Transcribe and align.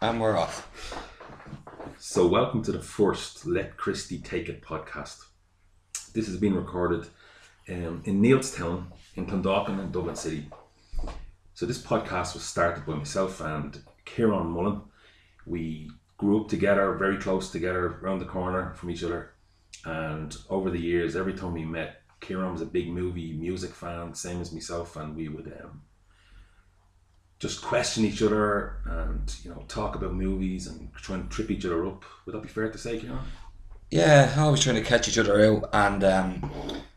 And 0.00 0.20
we're 0.20 0.36
off. 0.36 0.68
So, 1.98 2.28
welcome 2.28 2.62
to 2.62 2.70
the 2.70 2.78
first 2.78 3.44
Let 3.46 3.76
Christie 3.76 4.20
Take 4.20 4.48
It 4.48 4.62
podcast. 4.62 5.24
This 6.14 6.28
has 6.28 6.36
been 6.36 6.54
recorded 6.54 7.08
um, 7.68 8.02
in 8.04 8.22
Neilstown, 8.22 8.84
in 9.16 9.26
Clondalkin, 9.26 9.80
and 9.80 9.90
Dublin 9.90 10.14
City. 10.14 10.48
So, 11.54 11.66
this 11.66 11.82
podcast 11.82 12.34
was 12.34 12.44
started 12.44 12.86
by 12.86 12.94
myself 12.94 13.40
and 13.40 13.82
Kieran 14.04 14.46
Mullen. 14.46 14.82
We 15.46 15.90
grew 16.16 16.42
up 16.42 16.48
together, 16.48 16.94
very 16.94 17.16
close 17.16 17.50
together, 17.50 17.98
around 18.00 18.20
the 18.20 18.24
corner 18.24 18.74
from 18.74 18.92
each 18.92 19.02
other. 19.02 19.32
And 19.84 20.36
over 20.48 20.70
the 20.70 20.80
years, 20.80 21.16
every 21.16 21.34
time 21.34 21.54
we 21.54 21.64
met, 21.64 22.02
Kieran 22.20 22.52
was 22.52 22.62
a 22.62 22.66
big 22.66 22.88
movie 22.88 23.32
music 23.32 23.70
fan, 23.72 24.14
same 24.14 24.40
as 24.40 24.52
myself, 24.52 24.94
and 24.94 25.16
we 25.16 25.28
would 25.28 25.52
um, 25.60 25.82
just 27.38 27.62
question 27.62 28.04
each 28.04 28.22
other 28.22 28.78
and 28.84 29.34
you 29.44 29.50
know 29.50 29.64
talk 29.68 29.94
about 29.94 30.12
movies 30.12 30.66
and 30.66 30.92
try 30.94 31.16
and 31.16 31.30
trip 31.30 31.50
each 31.50 31.64
other 31.64 31.86
up. 31.86 32.04
Would 32.26 32.34
that 32.34 32.42
be 32.42 32.48
fair 32.48 32.70
to 32.70 32.78
say, 32.78 32.98
Kieran? 32.98 33.20
Yeah, 33.90 34.34
always 34.36 34.60
trying 34.60 34.76
to 34.76 34.82
catch 34.82 35.08
each 35.08 35.18
other 35.18 35.44
out, 35.44 35.70
and 35.72 36.04
um, 36.04 36.50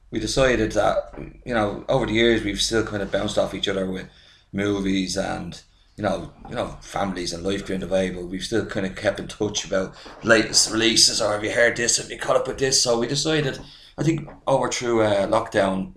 we 0.09 0.19
decided 0.19 0.71
that 0.73 1.13
you 1.45 1.53
know 1.53 1.85
over 1.87 2.05
the 2.05 2.13
years 2.13 2.43
we've 2.43 2.61
still 2.61 2.85
kind 2.85 3.03
of 3.03 3.11
bounced 3.11 3.37
off 3.37 3.53
each 3.53 3.67
other 3.67 3.89
with 3.89 4.07
movies 4.51 5.15
and 5.15 5.61
you 5.95 6.03
know 6.03 6.33
you 6.49 6.55
know 6.55 6.77
families 6.81 7.33
and 7.33 7.43
life 7.43 7.65
kind 7.65 7.83
of 7.83 7.91
way, 7.91 8.09
but 8.09 8.25
we've 8.25 8.43
still 8.43 8.65
kind 8.65 8.85
of 8.85 8.95
kept 8.95 9.19
in 9.19 9.27
touch 9.27 9.65
about 9.65 9.95
latest 10.23 10.71
releases 10.71 11.21
or 11.21 11.33
have 11.33 11.43
you 11.43 11.51
heard 11.51 11.77
this, 11.77 11.97
have 11.97 12.09
you 12.09 12.17
caught 12.17 12.35
up 12.35 12.47
with 12.47 12.57
this? 12.57 12.81
So 12.81 12.99
we 12.99 13.07
decided, 13.07 13.59
I 13.97 14.03
think 14.03 14.27
over 14.47 14.69
through 14.69 15.03
uh, 15.03 15.27
lockdown 15.27 15.93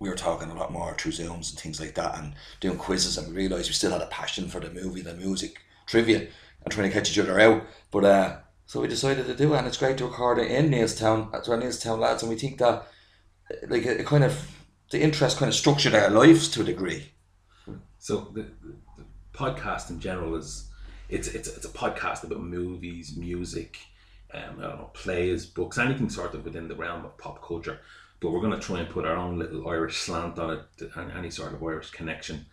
we 0.00 0.08
were 0.08 0.14
talking 0.14 0.50
a 0.50 0.54
lot 0.54 0.72
more 0.72 0.94
through 0.94 1.12
Zooms 1.12 1.50
and 1.50 1.58
things 1.58 1.80
like 1.80 1.94
that 1.94 2.18
and 2.18 2.34
doing 2.60 2.78
quizzes 2.78 3.18
and 3.18 3.28
we 3.28 3.34
realised 3.34 3.68
we 3.68 3.74
still 3.74 3.90
had 3.90 4.02
a 4.02 4.06
passion 4.06 4.48
for 4.48 4.60
the 4.60 4.70
movie, 4.70 5.02
the 5.02 5.14
music, 5.14 5.58
trivia 5.86 6.26
and 6.64 6.72
trying 6.72 6.88
to 6.88 6.94
catch 6.94 7.10
each 7.10 7.18
other 7.18 7.40
out. 7.40 7.64
But 7.90 8.04
uh, 8.04 8.36
so 8.66 8.80
we 8.80 8.88
decided 8.88 9.26
to 9.26 9.34
do 9.34 9.54
it 9.54 9.58
and 9.58 9.66
it's 9.66 9.76
great 9.76 9.98
to 9.98 10.06
record 10.06 10.38
it 10.38 10.50
in 10.50 10.70
Neilstown, 10.70 11.42
to 11.42 11.52
our 11.52 11.58
Neilstown 11.58 11.98
lads 11.98 12.22
and 12.22 12.30
we 12.30 12.38
think 12.38 12.58
that 12.58 12.86
like 13.68 13.84
it, 13.84 14.06
kind 14.06 14.24
of 14.24 14.56
the 14.90 15.00
interest 15.00 15.38
kind 15.38 15.48
of 15.48 15.54
structured 15.54 15.94
our 15.94 16.10
lives 16.10 16.48
to 16.48 16.62
a 16.62 16.64
degree. 16.64 17.12
So 17.98 18.30
the, 18.32 18.46
the 18.96 19.04
podcast 19.32 19.90
in 19.90 20.00
general 20.00 20.34
is 20.36 20.68
it's 21.08 21.28
it's 21.28 21.48
it's 21.48 21.66
a 21.66 21.70
podcast 21.70 22.24
about 22.24 22.40
movies, 22.40 23.16
music, 23.16 23.78
um, 24.32 24.42
I 24.58 24.62
don't 24.62 24.78
know, 24.78 24.90
plays, 24.92 25.46
books, 25.46 25.78
anything 25.78 26.10
sort 26.10 26.34
of 26.34 26.44
within 26.44 26.68
the 26.68 26.76
realm 26.76 27.04
of 27.04 27.16
pop 27.18 27.42
culture 27.42 27.80
but 28.20 28.30
we're 28.30 28.40
going 28.40 28.58
to 28.58 28.58
try 28.58 28.80
and 28.80 28.88
put 28.88 29.04
our 29.04 29.16
own 29.16 29.38
little 29.38 29.68
Irish 29.68 29.98
slant 29.98 30.38
on 30.38 30.50
it 30.50 30.90
any 31.16 31.30
sort 31.30 31.52
of 31.52 31.62
Irish 31.62 31.90
connection. 31.90 32.46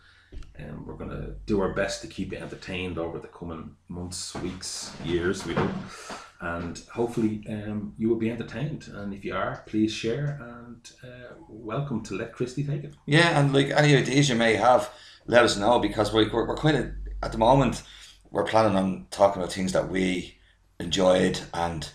And 0.55 0.85
we're 0.85 0.95
going 0.95 1.11
to 1.11 1.35
do 1.45 1.61
our 1.61 1.73
best 1.73 2.01
to 2.01 2.07
keep 2.07 2.31
you 2.31 2.37
entertained 2.37 2.97
over 2.97 3.19
the 3.19 3.27
coming 3.27 3.75
months, 3.87 4.33
weeks, 4.35 4.93
years, 5.03 5.45
we 5.45 5.53
hope. 5.53 5.71
And 6.41 6.77
hopefully, 6.93 7.43
um, 7.49 7.93
you 7.97 8.09
will 8.09 8.17
be 8.17 8.29
entertained. 8.29 8.89
And 8.93 9.13
if 9.13 9.23
you 9.23 9.33
are, 9.33 9.63
please 9.65 9.91
share 9.91 10.39
and 10.41 10.91
uh, 11.03 11.33
welcome 11.47 12.03
to 12.03 12.15
Let 12.15 12.33
Christy 12.33 12.63
Take 12.63 12.83
It. 12.83 12.95
Yeah, 13.05 13.39
and 13.39 13.53
like 13.53 13.69
any 13.69 13.95
ideas 13.95 14.29
you 14.29 14.35
may 14.35 14.55
have, 14.55 14.89
let 15.25 15.43
us 15.43 15.57
know 15.57 15.79
because 15.79 16.13
we're, 16.13 16.31
we're, 16.31 16.47
we're 16.47 16.57
kind 16.57 16.77
of, 16.77 16.91
at 17.23 17.31
the 17.31 17.37
moment, 17.37 17.83
we're 18.29 18.43
planning 18.43 18.77
on 18.77 19.07
talking 19.11 19.41
about 19.41 19.53
things 19.53 19.71
that 19.71 19.89
we 19.89 20.37
enjoyed 20.79 21.39
and 21.53 21.89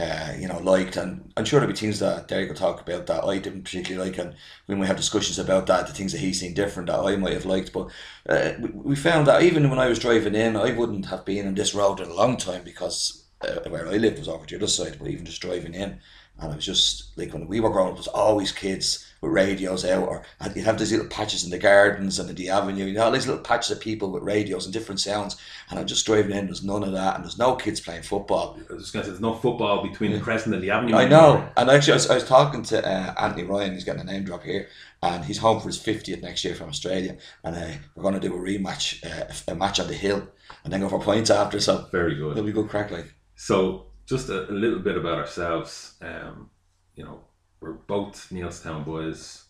uh, 0.00 0.32
you 0.38 0.48
know, 0.48 0.58
liked, 0.58 0.96
and 0.96 1.30
I'm 1.36 1.44
sure 1.44 1.60
there'll 1.60 1.74
be 1.74 1.78
things 1.78 1.98
that 1.98 2.26
Derek 2.26 2.48
will 2.48 2.56
talk 2.56 2.80
about 2.80 3.06
that 3.06 3.24
I 3.24 3.36
didn't 3.38 3.64
particularly 3.64 4.10
like, 4.10 4.18
and 4.18 4.34
when 4.64 4.78
we 4.78 4.80
might 4.80 4.86
have 4.86 4.96
discussions 4.96 5.38
about 5.38 5.66
that, 5.66 5.86
the 5.86 5.92
things 5.92 6.12
that 6.12 6.22
he's 6.22 6.40
seen 6.40 6.54
different 6.54 6.86
that 6.86 7.00
I 7.00 7.16
might 7.16 7.34
have 7.34 7.44
liked. 7.44 7.72
But 7.72 7.90
uh, 8.26 8.52
we, 8.72 8.96
found 8.96 9.26
that 9.26 9.42
even 9.42 9.68
when 9.68 9.78
I 9.78 9.88
was 9.88 9.98
driving 9.98 10.34
in, 10.34 10.56
I 10.56 10.72
wouldn't 10.72 11.06
have 11.06 11.26
been 11.26 11.46
on 11.46 11.54
this 11.54 11.74
road 11.74 12.00
in 12.00 12.08
a 12.08 12.14
long 12.14 12.38
time 12.38 12.64
because 12.64 13.24
uh, 13.42 13.68
where 13.68 13.88
I 13.88 13.98
lived 13.98 14.18
was 14.18 14.28
over 14.28 14.46
the 14.46 14.56
other 14.56 14.68
side. 14.68 14.96
But 14.98 15.08
even 15.08 15.26
just 15.26 15.42
driving 15.42 15.74
in, 15.74 16.00
and 16.38 16.52
it 16.52 16.56
was 16.56 16.66
just 16.66 17.16
like 17.18 17.34
when 17.34 17.46
we 17.46 17.60
were 17.60 17.70
growing 17.70 17.88
up, 17.88 17.94
it 17.94 17.98
was 17.98 18.06
always 18.08 18.52
kids 18.52 19.09
with 19.20 19.32
radios 19.32 19.84
out, 19.84 20.08
or 20.08 20.22
you'd 20.54 20.64
have 20.64 20.78
these 20.78 20.92
little 20.92 21.06
patches 21.06 21.44
in 21.44 21.50
the 21.50 21.58
gardens 21.58 22.18
and 22.18 22.30
in 22.30 22.36
the 22.36 22.48
avenue, 22.48 22.86
you 22.86 22.94
know, 22.94 23.04
all 23.04 23.10
these 23.10 23.26
little 23.26 23.42
patches 23.42 23.70
of 23.70 23.80
people 23.80 24.10
with 24.10 24.22
radios 24.22 24.64
and 24.64 24.72
different 24.72 25.00
sounds. 25.00 25.36
And 25.68 25.78
I'm 25.78 25.86
just 25.86 26.06
driving 26.06 26.36
in, 26.36 26.46
there's 26.46 26.64
none 26.64 26.82
of 26.82 26.92
that, 26.92 27.16
and 27.16 27.24
there's 27.24 27.38
no 27.38 27.54
kids 27.54 27.80
playing 27.80 28.02
football. 28.02 28.58
I 28.58 28.72
was 28.72 28.90
going 28.90 29.02
to 29.02 29.06
say, 29.06 29.10
there's 29.10 29.20
no 29.20 29.34
football 29.34 29.86
between 29.86 30.12
the 30.12 30.20
Crescent 30.20 30.54
and 30.54 30.64
the 30.64 30.70
avenue. 30.70 30.96
I 30.96 31.06
know. 31.06 31.46
And 31.56 31.70
actually, 31.70 31.92
I 31.92 31.96
was, 31.96 32.10
I 32.10 32.14
was 32.14 32.24
talking 32.24 32.62
to 32.64 32.86
uh, 32.86 33.14
Anthony 33.18 33.44
Ryan, 33.44 33.74
he's 33.74 33.84
getting 33.84 34.00
a 34.00 34.04
name 34.04 34.24
drop 34.24 34.42
here, 34.42 34.68
and 35.02 35.24
he's 35.24 35.38
home 35.38 35.60
for 35.60 35.68
his 35.68 35.78
50th 35.78 36.22
next 36.22 36.44
year 36.44 36.54
from 36.54 36.68
Australia. 36.68 37.16
And 37.44 37.56
uh, 37.56 37.78
we're 37.94 38.02
going 38.02 38.14
to 38.14 38.20
do 38.20 38.34
a 38.34 38.38
rematch, 38.38 39.04
uh, 39.04 39.52
a 39.52 39.54
match 39.54 39.80
on 39.80 39.88
the 39.88 39.94
hill, 39.94 40.26
and 40.64 40.72
then 40.72 40.80
go 40.80 40.88
for 40.88 41.00
points 41.00 41.30
after. 41.30 41.60
So, 41.60 41.88
very 41.92 42.14
good. 42.14 42.32
It'll 42.32 42.44
be 42.44 42.52
good 42.52 42.68
crack, 42.68 42.90
like. 42.90 43.12
So, 43.36 43.86
just 44.06 44.28
a, 44.28 44.50
a 44.50 44.52
little 44.52 44.80
bit 44.80 44.96
about 44.96 45.18
ourselves. 45.18 45.94
Um, 46.00 46.50
you 46.96 47.04
know, 47.04 47.20
we're 47.60 47.72
both 47.72 48.28
Neilstown 48.30 48.84
boys 48.84 49.44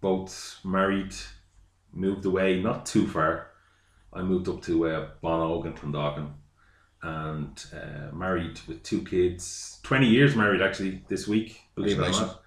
both 0.00 0.60
married, 0.64 1.14
moved 1.92 2.24
away 2.24 2.60
not 2.60 2.86
too 2.86 3.06
far. 3.06 3.48
I 4.12 4.22
moved 4.22 4.48
up 4.48 4.62
to 4.62 4.86
uh, 4.86 5.08
Bawnogue 5.22 5.66
and 5.66 5.76
Clondalkin 5.76 6.32
and 7.02 7.64
uh, 7.74 8.14
married 8.14 8.60
with 8.66 8.82
two 8.82 9.02
kids. 9.04 9.80
20 9.82 10.06
years 10.06 10.36
married 10.36 10.62
actually 10.62 11.02
this 11.08 11.26
week, 11.26 11.60
believe 11.74 11.98
it 11.98 12.08
or 12.08 12.10
not. 12.10 12.42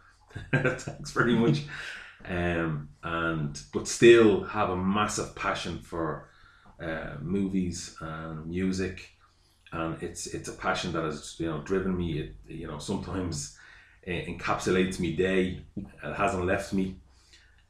Thanks 0.81 1.11
very 1.11 1.35
much. 1.35 1.63
Um, 2.25 2.89
and 3.03 3.59
but 3.73 3.87
still 3.87 4.43
have 4.43 4.69
a 4.69 4.77
massive 4.77 5.35
passion 5.35 5.79
for 5.79 6.29
uh, 6.81 7.15
movies 7.21 7.95
and 8.01 8.45
music, 8.45 9.09
and 9.71 10.01
it's 10.03 10.27
it's 10.27 10.49
a 10.49 10.53
passion 10.53 10.91
that 10.93 11.03
has 11.03 11.35
you 11.39 11.47
know 11.47 11.61
driven 11.61 11.97
me. 11.97 12.19
It 12.19 12.35
you 12.47 12.67
know 12.67 12.77
sometimes 12.77 13.57
encapsulates 14.09 14.99
me 14.99 15.15
day. 15.15 15.61
It 15.77 16.15
hasn't 16.15 16.45
left 16.45 16.73
me. 16.73 16.95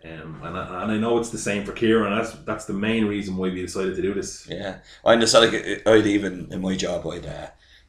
Um, 0.03 0.41
and, 0.43 0.57
I, 0.57 0.83
and 0.83 0.91
I 0.93 0.97
know 0.97 1.17
it's 1.17 1.29
the 1.29 1.37
same 1.37 1.65
for 1.65 1.73
Kieran. 1.73 2.15
That's 2.15 2.31
that's 2.45 2.65
the 2.65 2.73
main 2.73 3.05
reason 3.05 3.35
why 3.35 3.49
we 3.49 3.61
decided 3.61 3.95
to 3.95 4.01
do 4.01 4.13
this. 4.13 4.47
Yeah, 4.47 4.77
I 5.03 5.13
understand. 5.13 5.51
Like 5.51 5.85
I'd 5.85 6.07
even 6.07 6.47
in 6.51 6.61
my 6.61 6.75
job, 6.77 7.05
I'd 7.05 7.25
uh, 7.25 7.47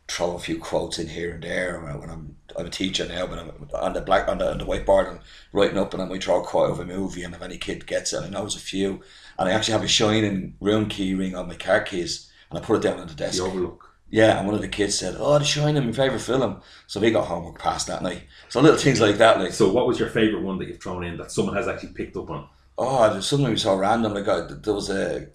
throw 0.09 0.35
a 0.35 0.41
few 0.41 0.59
quotes 0.59 0.99
in 0.99 1.07
here 1.07 1.35
and 1.35 1.43
there 1.43 1.81
when 1.81 2.11
I'm 2.11 2.37
I'm 2.59 2.67
a 2.67 2.71
teacher 2.71 3.07
now, 3.07 3.29
but 3.29 3.39
I'm 3.39 3.69
on 3.75 3.93
the 3.93 4.01
black 4.01 4.27
on 4.29 4.39
the, 4.39 4.51
on 4.51 4.59
the 4.59 4.67
whiteboard 4.67 5.09
and 5.09 5.21
writing 5.53 5.79
up, 5.79 5.95
and 5.95 6.03
I 6.03 6.07
might 6.07 6.25
throw 6.25 6.43
a 6.43 6.45
quote 6.45 6.71
of 6.71 6.81
a 6.81 6.85
movie, 6.85 7.23
and 7.23 7.35
if 7.35 7.43
any 7.43 7.59
kid 7.59 7.87
gets 7.87 8.13
it, 8.13 8.25
I 8.25 8.29
know 8.29 8.41
there's 8.41 8.57
a 8.57 8.61
few, 8.61 9.03
and 9.39 9.49
I 9.49 9.53
actually 9.53 9.73
have 9.73 9.85
a 9.85 9.89
shining 9.89 10.57
room 10.61 10.89
key 10.89 11.15
ring 11.15 11.37
on 11.37 11.47
my 11.47 11.55
car 11.55 11.81
keys, 11.81 12.29
and 12.51 12.59
I 12.59 12.63
put 12.63 12.77
it 12.77 12.83
down 12.83 12.99
on 12.99 13.07
the 13.07 13.15
desk. 13.15 13.39
The 13.39 13.45
overlook. 13.45 13.90
Yeah, 14.11 14.39
and 14.39 14.47
one 14.47 14.57
of 14.57 14.61
the 14.61 14.69
kids 14.69 14.99
said, 14.99 15.17
"Oh, 15.19 15.39
The 15.39 15.45
Shining, 15.45 15.87
my 15.87 15.93
favorite 15.93 16.21
film." 16.21 16.61
So 16.89 17.01
we 17.01 17.13
got 17.13 17.27
homework 17.27 17.61
passed 17.61 17.87
that 17.87 18.03
night. 18.03 18.25
So 18.49 18.61
little 18.61 18.79
things 18.79 19.01
like 19.01 19.19
that, 19.19 19.39
like. 19.39 19.53
So, 19.53 19.71
what 19.73 19.87
was 19.87 20.01
your 20.01 20.09
favorite 20.09 20.43
one 20.43 20.59
that 20.59 20.67
you've 20.69 20.83
thrown 20.83 21.05
in 21.05 21.17
that 21.19 21.31
someone 21.31 21.55
has 21.55 21.69
actually 21.69 21.93
picked 21.93 22.17
up 22.17 22.29
on? 22.29 22.49
Oh, 22.77 23.13
there's 23.13 23.27
something 23.27 23.57
so 23.57 23.77
random. 23.77 24.15
Like 24.15 24.27
uh, 24.27 24.49
there 24.49 24.75
was 24.75 24.91
a, 24.91 25.29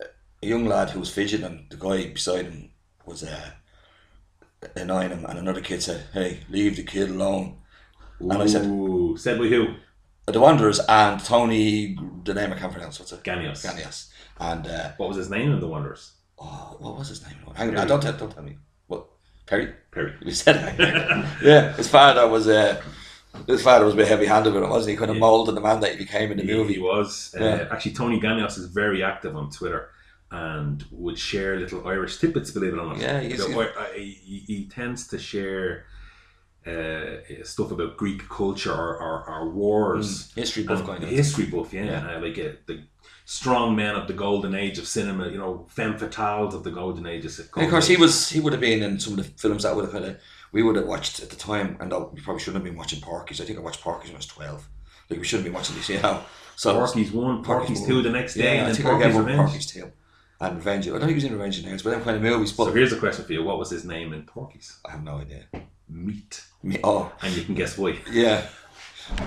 a 0.43 0.45
young 0.45 0.65
lad 0.65 0.89
who 0.89 0.99
was 0.99 1.09
fidgeting. 1.09 1.45
And 1.45 1.69
the 1.69 1.77
guy 1.77 2.07
beside 2.07 2.45
him 2.45 2.71
was 3.05 3.23
uh, 3.23 3.51
annoying 4.75 5.11
him, 5.11 5.25
and 5.25 5.39
another 5.39 5.61
kid 5.61 5.81
said, 5.81 6.03
"Hey, 6.11 6.41
leave 6.49 6.75
the 6.75 6.83
kid 6.83 7.09
alone." 7.09 7.59
Ooh, 8.21 8.29
and 8.29 8.41
I 8.41 8.45
said, 8.45 8.63
"Said 9.17 9.39
by 9.39 9.47
who?" 9.47 9.75
The 10.25 10.39
Wanderers 10.41 10.81
and 10.89 11.23
Tony. 11.23 11.97
The 12.25 12.33
name 12.33 12.51
I 12.51 12.57
can't 12.57 12.73
pronounce. 12.73 12.99
What's 12.99 13.13
it? 13.13 13.23
Ganios. 13.23 13.63
Ganios. 13.63 14.09
And 14.37 14.67
uh, 14.67 14.91
what 14.97 15.07
was 15.07 15.17
his 15.17 15.29
name 15.29 15.51
in 15.53 15.61
the 15.61 15.67
Wanderers? 15.67 16.14
Oh, 16.37 16.75
what 16.79 16.97
was 16.97 17.09
his 17.09 17.23
name? 17.23 17.35
Hang 17.53 17.77
on, 17.77 17.87
don't 17.87 18.01
tell, 18.01 18.13
don't 18.13 18.31
tell 18.31 18.43
me. 18.43 18.57
What? 18.87 19.07
Perry. 19.45 19.73
Perry. 19.91 20.13
We 20.25 20.31
said 20.31 20.75
it. 20.79 21.25
yeah, 21.43 21.73
his 21.73 21.87
father 21.87 22.27
was. 22.27 22.47
Uh, 22.47 22.81
his 23.47 23.61
father 23.61 23.83
was 23.83 23.93
a 23.93 23.97
bit 23.97 24.07
heavy-handed 24.07 24.53
with 24.53 24.63
it, 24.63 24.69
wasn't 24.69 24.91
he? 24.91 24.97
Kind 24.97 25.11
of 25.11 25.17
yeah. 25.17 25.21
molded 25.21 25.55
the 25.55 25.61
man 25.61 25.81
that 25.81 25.91
he 25.91 25.97
became 25.97 26.31
in 26.31 26.37
the 26.37 26.43
he, 26.43 26.53
movie. 26.53 26.73
He 26.75 26.79
was. 26.79 27.35
Uh, 27.37 27.67
actually, 27.71 27.93
Tony 27.93 28.19
Ganios 28.19 28.57
is 28.57 28.65
very 28.65 29.03
active 29.03 29.35
on 29.35 29.49
Twitter 29.49 29.89
and 30.31 30.83
would 30.91 31.19
share 31.19 31.59
little 31.59 31.85
Irish 31.87 32.17
tidbits. 32.17 32.51
Believe 32.51 32.73
it 32.73 32.79
or 32.79 32.85
not. 32.85 32.97
Yeah, 32.97 33.19
he's, 33.19 33.45
he, 33.45 34.43
he, 34.47 34.65
tends 34.67 35.07
to 35.09 35.19
share. 35.19 35.85
Uh, 36.65 37.21
stuff 37.43 37.69
about 37.69 37.95
Greek 37.95 38.27
culture 38.27 38.73
or, 38.73 38.97
or, 38.99 39.29
or 39.29 39.49
wars, 39.51 40.31
mm, 40.31 40.35
history 40.37 40.63
buff, 40.63 40.83
kind 40.83 41.03
of 41.03 41.09
history 41.09 41.45
buff, 41.45 41.71
yeah, 41.71 41.83
yeah. 41.83 42.15
Uh, 42.15 42.19
like 42.19 42.39
it, 42.39 42.65
the 42.65 42.81
strong 43.25 43.75
men 43.75 43.95
of 43.95 44.07
the 44.07 44.13
golden 44.13 44.55
age 44.55 44.77
of 44.77 44.87
cinema, 44.87 45.29
you 45.29 45.37
know, 45.37 45.65
femme 45.69 45.97
fatales 45.97 46.53
of 46.53 46.63
the 46.63 46.71
golden 46.71 47.05
age. 47.05 47.25
Of, 47.25 47.51
golden 47.51 47.65
of 47.65 47.71
course, 47.71 47.87
he 47.87 47.97
was 47.97 48.29
he 48.29 48.39
would 48.39 48.53
have 48.53 48.61
been 48.61 48.83
in 48.83 48.99
some 48.99 49.13
of 49.13 49.17
the 49.17 49.23
films 49.23 49.63
that 49.63 49.75
would 49.75 49.85
have 49.85 49.93
kind 49.93 50.05
of 50.05 50.17
we 50.51 50.63
would 50.63 50.77
have 50.77 50.85
watched 50.85 51.21
at 51.21 51.29
the 51.29 51.35
time, 51.35 51.75
and 51.81 51.91
we 51.91 52.21
probably 52.21 52.39
shouldn't 52.39 52.63
have 52.63 52.63
been 52.63 52.77
watching 52.77 53.01
Porky's. 53.01 53.41
I 53.41 53.45
think 53.45 53.59
I 53.59 53.61
watched 53.61 53.81
Porky's 53.81 54.09
when 54.09 54.15
I 54.15 54.19
was 54.19 54.27
twelve. 54.27 54.69
Like 55.09 55.19
we 55.19 55.25
shouldn't 55.25 55.45
be 55.45 55.51
watching 55.51 55.75
this, 55.75 55.89
you 55.89 56.01
know. 56.01 56.21
So 56.55 56.73
Porky's 56.73 57.11
one, 57.11 57.43
Porky's, 57.43 57.79
Porky's 57.79 57.85
two 57.85 58.01
the 58.01 58.09
next 58.09 58.35
day, 58.35 58.55
yeah, 58.55 58.61
and 58.61 58.71
I 58.71 58.73
think 58.73 58.87
Porky's 58.87 59.15
Revenge. 59.15 59.37
Porky's 59.37 59.65
two. 59.65 59.91
And 60.39 60.57
Revenge. 60.57 60.87
I 60.87 60.91
don't 60.91 60.99
think 61.01 61.11
he 61.11 61.15
was 61.15 61.23
in 61.23 61.33
Revenge 61.33 61.63
in 61.63 61.71
but 61.71 61.83
then 61.83 62.03
kind 62.03 62.15
of 62.17 62.21
movies. 62.21 62.51
But 62.51 62.65
so 62.65 62.73
here's 62.73 62.93
a 62.93 62.99
question 62.99 63.25
for 63.25 63.33
you: 63.33 63.43
What 63.43 63.59
was 63.59 63.69
his 63.69 63.85
name 63.85 64.13
in 64.13 64.23
Porky's? 64.23 64.77
I 64.85 64.91
have 64.91 65.03
no 65.03 65.17
idea. 65.17 65.45
Meat. 65.89 66.43
Me- 66.63 66.79
oh, 66.83 67.11
and 67.21 67.35
you 67.35 67.43
can 67.43 67.55
guess 67.55 67.77
why. 67.77 67.99
Yeah. 68.11 68.45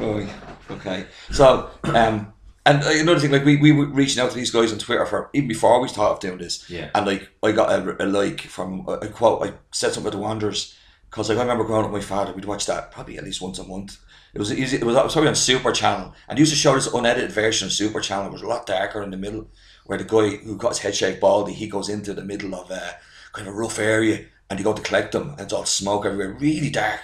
Oh, 0.00 0.28
okay. 0.70 1.06
So, 1.30 1.70
um, 1.84 2.32
And 2.68 2.84
uh, 2.84 2.90
another 2.90 3.18
thing, 3.18 3.30
like 3.30 3.46
we, 3.46 3.56
we 3.56 3.72
were 3.72 3.86
reaching 3.86 4.22
out 4.22 4.30
to 4.30 4.36
these 4.36 4.50
guys 4.50 4.72
on 4.72 4.78
Twitter 4.78 5.06
for 5.06 5.30
even 5.32 5.48
before 5.48 5.80
we 5.80 5.88
thought 5.88 6.12
of 6.12 6.20
doing 6.20 6.36
this. 6.36 6.68
Yeah. 6.68 6.90
And 6.94 7.06
like 7.06 7.30
I 7.42 7.52
got 7.52 7.70
a, 7.70 8.04
a 8.04 8.06
like 8.06 8.42
from 8.42 8.84
a, 8.86 8.92
a 8.92 9.08
quote. 9.08 9.42
I 9.42 9.52
said 9.72 9.92
something 9.92 10.02
about 10.02 10.18
the 10.18 10.22
Wanderers 10.22 10.76
because 11.08 11.30
like 11.30 11.38
I 11.38 11.42
remember 11.42 11.64
growing 11.64 11.86
up 11.86 11.92
with 11.92 12.02
my 12.02 12.06
father. 12.06 12.32
We'd 12.34 12.44
watch 12.44 12.66
that 12.66 12.92
probably 12.92 13.16
at 13.16 13.24
least 13.24 13.40
once 13.40 13.58
a 13.58 13.64
month. 13.64 13.96
It 14.34 14.38
was 14.38 14.52
easy. 14.52 14.76
It 14.76 14.84
was 14.84 14.94
probably 14.94 15.28
on 15.28 15.34
Super 15.34 15.72
Channel, 15.72 16.14
and 16.28 16.38
used 16.38 16.52
to 16.52 16.58
show 16.58 16.74
this 16.74 16.92
unedited 16.92 17.32
version 17.32 17.66
of 17.66 17.72
Super 17.72 18.00
Channel. 18.00 18.26
It 18.26 18.32
was 18.32 18.42
a 18.42 18.46
lot 18.46 18.66
darker 18.66 19.02
in 19.02 19.10
the 19.10 19.16
middle, 19.16 19.48
where 19.86 19.96
the 19.96 20.04
guy 20.04 20.36
who 20.36 20.58
got 20.58 20.70
his 20.70 20.80
head 20.80 20.94
shaved 20.94 21.20
baldy, 21.20 21.54
he 21.54 21.66
goes 21.66 21.88
into 21.88 22.12
the 22.12 22.22
middle 22.22 22.54
of 22.54 22.70
a 22.70 22.98
kind 23.32 23.48
of 23.48 23.54
a 23.54 23.56
rough 23.56 23.78
area, 23.78 24.26
and 24.50 24.58
you 24.58 24.64
go 24.64 24.74
to 24.74 24.82
collect 24.82 25.12
them, 25.12 25.30
and 25.30 25.40
it's 25.40 25.52
all 25.54 25.64
smoke 25.64 26.04
everywhere, 26.04 26.36
really 26.38 26.68
dark. 26.68 27.00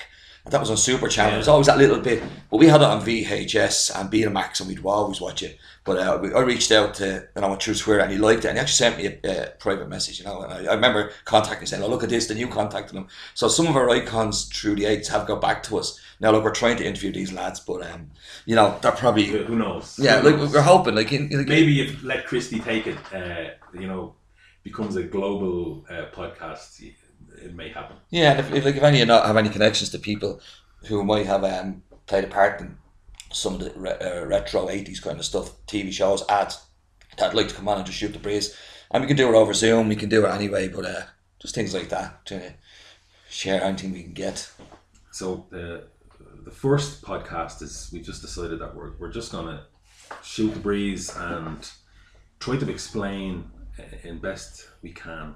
That 0.51 0.61
was 0.61 0.69
on 0.71 0.77
Super 0.77 1.09
Channel. 1.09 1.37
It 1.37 1.39
was 1.39 1.49
always 1.49 1.69
that 1.69 1.79
little 1.79 1.99
bit, 2.01 2.23
but 2.51 2.59
we 2.59 2.67
had 2.67 2.83
it 2.83 2.87
on 2.87 3.01
VHS 3.01 3.99
and 3.99 4.11
Betamax, 4.11 4.61
and 4.61 4.69
we'd 4.69 4.85
always 4.85 5.19
watch 5.19 5.43
it. 5.43 5.59
But 5.85 5.97
uh, 5.99 6.19
we- 6.21 6.35
I 6.35 6.41
reached 6.41 6.71
out 6.71 6.93
to, 6.95 7.27
and 7.35 7.45
I 7.47 7.49
went 7.49 7.63
through 7.63 7.77
Twitter, 7.77 8.01
and 8.01 8.13
he 8.13 8.19
liked 8.19 8.45
it, 8.45 8.49
and 8.49 8.59
he 8.59 8.61
actually 8.61 8.75
sent 8.75 8.99
me 8.99 9.19
a, 9.25 9.55
private 9.59 9.89
message, 9.89 10.19
you 10.19 10.27
know. 10.27 10.43
And 10.43 10.53
I, 10.53 10.73
I 10.73 10.75
remember 10.75 11.13
contacting 11.25 11.61
him 11.63 11.67
saying, 11.69 11.83
"Oh, 11.83 11.89
look 11.89 12.03
at 12.05 12.11
this," 12.11 12.27
then 12.27 12.37
you 12.37 12.47
contacted 12.49 12.95
him. 12.95 13.07
So 13.33 13.49
some 13.49 13.67
of 13.67 13.75
our 13.75 13.89
icons 13.89 14.45
through 14.45 14.75
the 14.77 14.85
eights 14.85 15.09
have 15.09 15.27
got 15.27 15.41
back 15.41 15.63
to 15.65 15.79
us. 15.79 15.99
Now, 16.21 16.31
look, 16.33 16.45
we're 16.45 16.53
trying 16.53 16.77
to 16.77 16.85
interview 16.87 17.11
these 17.11 17.33
lads, 17.33 17.61
but 17.61 17.83
um, 17.91 18.11
you 18.45 18.55
know, 18.55 18.79
they're 18.83 18.93
probably 18.93 19.25
Who 19.25 19.57
knows? 19.57 19.99
yeah, 19.99 20.21
Who 20.21 20.29
like 20.29 20.37
knows? 20.37 20.53
we're 20.53 20.61
hoping, 20.61 20.95
like, 20.95 21.11
in, 21.11 21.33
in, 21.33 21.47
maybe 21.47 21.81
if 21.81 22.05
Let 22.05 22.27
Christy 22.27 22.61
Take 22.61 22.87
It, 22.87 22.99
uh, 23.15 23.51
you 23.73 23.87
know, 23.87 24.15
becomes 24.63 24.97
a 24.97 25.03
global 25.05 25.87
uh, 25.89 26.05
podcast, 26.15 26.83
it 27.43 27.55
may 27.55 27.69
happen. 27.69 27.97
Yeah, 28.11 28.39
if, 28.39 28.53
if 28.53 28.65
like 28.65 28.77
if 28.77 28.83
any 28.83 28.99
of 28.99 29.01
you 29.01 29.07
not 29.07 29.27
have 29.27 29.37
any 29.37 29.49
connections 29.49 29.91
to 29.91 29.99
people 29.99 30.41
who 30.87 31.05
might 31.05 31.27
have 31.27 31.45
um, 31.45 31.83
played 32.07 32.25
a 32.25 32.29
part 32.29 32.61
in 32.61 32.77
some 33.33 33.55
of 33.55 33.61
the 33.61 33.73
re- 33.77 33.99
uh, 34.01 34.25
retro 34.27 34.69
eighties 34.69 35.01
kind 35.01 35.19
of 35.19 35.25
stuff, 35.25 35.53
TV 35.67 35.93
shows, 35.93 36.25
ads, 36.29 36.65
that'd 37.19 37.37
like 37.37 37.49
to 37.49 37.55
come 37.55 37.69
on 37.69 37.79
and 37.79 37.87
just 37.87 37.99
shoot 37.99 38.13
the 38.13 38.19
breeze, 38.19 38.57
and 38.91 39.03
we 39.03 39.09
can 39.09 39.17
do 39.17 39.29
it 39.29 39.35
over 39.35 39.55
Zoom. 39.55 39.89
We 39.89 39.97
can 39.97 40.09
do 40.09 40.25
it 40.25 40.31
anyway, 40.31 40.69
but 40.69 40.85
uh, 40.85 41.03
just 41.41 41.55
things 41.55 41.75
like 41.75 41.89
that 41.91 42.25
to 42.27 42.55
share 43.29 43.63
anything 43.63 43.93
we 43.93 44.03
can 44.03 44.13
get. 44.13 44.51
So 45.11 45.47
the 45.51 45.85
the 46.45 46.51
first 46.51 47.03
podcast 47.03 47.63
is 47.63 47.91
we 47.93 48.01
just 48.01 48.21
decided 48.21 48.59
that 48.61 48.75
we're, 48.75 48.93
we're 48.99 49.13
just 49.13 49.33
gonna 49.33 49.67
shoot 50.23 50.53
the 50.53 50.61
breeze 50.61 51.15
and 51.17 51.71
try 52.39 52.57
to 52.57 52.71
explain 52.71 53.51
in 54.03 54.19
best 54.19 54.69
we 54.83 54.93
can 54.93 55.35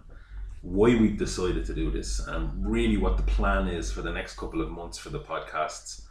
why 0.63 0.89
we 0.97 1.09
decided 1.09 1.65
to 1.67 1.75
do 1.75 1.91
this 1.91 2.19
and 2.27 2.51
really 2.67 2.97
what 2.97 3.17
the 3.17 3.23
plan 3.23 3.69
is 3.69 3.93
for 3.93 4.03
the 4.03 4.13
next 4.13 4.37
couple 4.37 4.61
of 4.61 4.71
months 4.71 4.99
for 4.99 5.11
the 5.11 5.21
podcasts. 5.21 6.03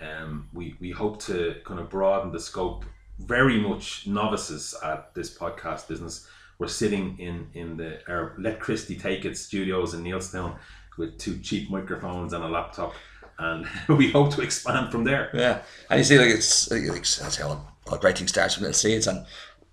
Um, 0.00 0.48
we, 0.52 0.76
we 0.80 0.90
hope 0.90 1.20
to 1.22 1.56
kind 1.64 1.80
of 1.80 1.90
broaden 1.90 2.32
the 2.32 2.40
scope. 2.40 2.84
Very 3.18 3.58
much 3.58 4.06
novices 4.06 4.76
at 4.84 5.12
this 5.14 5.36
podcast 5.36 5.88
business. 5.88 6.28
We're 6.58 6.68
sitting 6.68 7.18
in 7.18 7.48
in 7.54 7.76
the 7.76 8.00
our 8.08 8.34
Let 8.38 8.60
Christie 8.60 8.96
Take 8.96 9.24
It 9.24 9.36
studios 9.36 9.94
in 9.94 10.02
Neilstown 10.02 10.56
with 10.96 11.18
two 11.18 11.38
cheap 11.38 11.70
microphones 11.70 12.32
and 12.32 12.44
a 12.44 12.48
laptop, 12.48 12.94
and 13.38 13.66
we 13.88 14.10
hope 14.10 14.34
to 14.34 14.42
expand 14.42 14.90
from 14.90 15.04
there. 15.04 15.30
Yeah, 15.32 15.62
and 15.90 15.98
you 15.98 16.04
see, 16.04 16.18
like 16.18 16.28
it's 16.28 16.70
like, 16.70 16.84
that's 16.84 17.36
how 17.36 17.64
all 17.88 17.98
great 17.98 18.18
things 18.18 18.30
starts 18.30 18.54
from 18.54 18.62
little 18.62 18.74
seeds, 18.74 19.06
and 19.06 19.24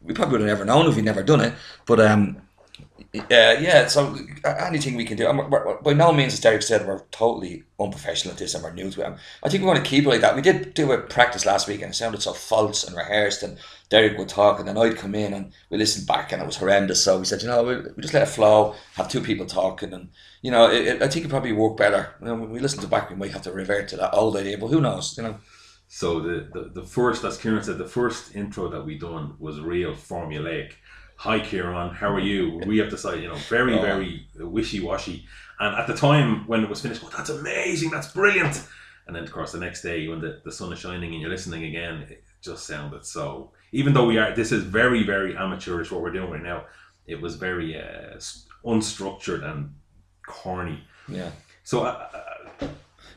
we 0.02 0.14
probably 0.14 0.34
would 0.34 0.42
have 0.42 0.60
never 0.60 0.66
known 0.66 0.88
if 0.88 0.96
we'd 0.96 1.06
never 1.06 1.24
done 1.24 1.42
it. 1.42 1.54
But 1.86 2.00
um, 2.00 2.38
yeah, 3.30 3.60
yeah. 3.60 3.88
So 3.88 4.18
uh, 4.44 4.56
anything 4.60 4.96
we 4.96 5.06
can 5.06 5.18
do. 5.18 5.32
By 5.84 5.94
no 5.94 6.12
means, 6.12 6.34
as 6.34 6.40
Derek 6.40 6.62
said, 6.62 6.86
we're 6.86 7.04
totally 7.12 7.64
unprofessional 7.80 8.34
at 8.34 8.40
this, 8.40 8.54
and 8.54 8.64
we're 8.64 8.74
new 8.74 8.92
to 8.92 9.02
it. 9.02 9.18
I 9.44 9.50
think 9.50 9.62
we 9.62 9.68
want 9.68 9.84
to 9.84 9.90
keep 9.90 10.06
it 10.06 10.10
like 10.10 10.22
that. 10.22 10.36
We 10.36 10.42
did 10.42 10.74
do 10.74 10.92
a 10.92 10.98
practice 10.98 11.46
last 11.46 11.68
week, 11.68 11.82
and 11.82 11.92
it 11.92 11.96
sounded 11.96 12.22
so 12.22 12.34
false 12.34 12.84
and 12.84 12.96
rehearsed, 12.96 13.44
and 13.44 13.58
Derek 13.90 14.18
would 14.18 14.30
talk, 14.30 14.60
and 14.60 14.68
then 14.68 14.78
I'd 14.78 14.98
come 14.98 15.16
in 15.16 15.34
and 15.34 15.54
we 15.70 15.78
listened 15.78 16.08
back, 16.08 16.32
and 16.32 16.42
it 16.42 16.46
was 16.46 16.58
horrendous. 16.58 17.04
So 17.04 17.20
we 17.20 17.26
said, 17.26 17.42
you 17.42 17.48
know, 17.48 17.64
we 17.64 17.78
we 17.78 18.02
just 18.02 18.14
let 18.14 18.24
it 18.24 18.32
flow, 18.32 18.76
have 18.96 19.10
two 19.10 19.22
people 19.22 19.46
talking, 19.46 19.94
and 19.94 20.10
you 20.42 20.52
know, 20.52 20.70
it, 20.70 20.88
it, 20.88 21.02
I 21.02 21.08
think 21.08 21.26
it 21.26 21.30
probably 21.30 21.54
work 21.54 21.78
better. 21.78 22.16
You 22.20 22.28
know, 22.28 22.36
when 22.36 22.52
we 22.52 22.60
listen 22.60 22.82
to 22.82 22.88
back, 22.88 23.10
we 23.10 23.16
might 23.16 23.32
have 23.32 23.44
to 23.44 23.52
revert 23.52 23.88
to 23.90 23.98
that 23.98 24.14
old 24.14 24.36
idea, 24.38 24.58
but 24.58 24.68
who 24.68 24.82
knows? 24.82 25.18
You 25.18 25.24
know. 25.24 25.40
So 25.88 26.20
the, 26.20 26.50
the, 26.52 26.82
the 26.82 26.88
first, 26.88 27.24
as 27.24 27.38
Kieran 27.38 27.64
said, 27.64 27.78
the 27.78 27.88
first 27.88 28.36
intro 28.36 28.68
that 28.70 28.86
we 28.86 28.98
done 28.98 29.36
was 29.40 29.62
real 29.62 29.94
formulaic. 29.94 30.74
Hi 31.18 31.40
Kieran, 31.40 31.92
how 31.96 32.10
are 32.14 32.20
you? 32.20 32.62
We 32.66 32.78
have 32.80 32.90
to 32.90 32.98
say, 32.98 33.22
you 33.22 33.28
know, 33.28 33.36
very, 33.50 33.74
Oh. 33.78 33.82
very 33.82 34.28
wishy 34.38 34.80
washy. 34.82 35.26
And 35.60 35.76
at 35.76 35.88
the 35.88 35.96
time 35.96 36.46
when 36.48 36.64
it 36.64 36.70
was 36.70 36.82
finished, 36.82 37.02
well, 37.02 37.12
that's 37.16 37.30
amazing, 37.30 37.90
that's 37.90 38.08
brilliant. 38.12 38.62
And 39.08 39.16
then, 39.16 39.24
of 39.24 39.32
course, 39.32 39.52
the 39.54 39.60
next 39.60 39.82
day 39.82 40.08
when 40.08 40.20
the, 40.20 40.42
the 40.44 40.52
sun 40.52 40.74
is 40.74 40.80
shining 40.80 41.12
and 41.14 41.22
you're 41.22 41.30
listening 41.30 41.64
again, 41.66 42.06
it 42.10 42.24
just 42.42 42.66
sounded 42.68 43.06
so. 43.06 43.52
Even 43.72 43.94
though 43.94 44.06
we 44.08 44.18
are, 44.18 44.36
this 44.36 44.52
is 44.52 44.64
very, 44.64 45.04
very 45.04 45.36
amateurish 45.36 45.92
what 45.92 46.02
we're 46.02 46.12
doing 46.12 46.32
right 46.32 46.44
now. 46.44 46.66
It 47.08 47.22
was 47.22 47.36
very 47.36 47.80
uh, 47.80 48.18
unstructured 48.66 49.44
and 49.44 49.74
corny. 50.28 50.84
Yeah. 51.08 51.30
So 51.64 51.84
uh, 51.84 52.08
uh, 52.62 52.68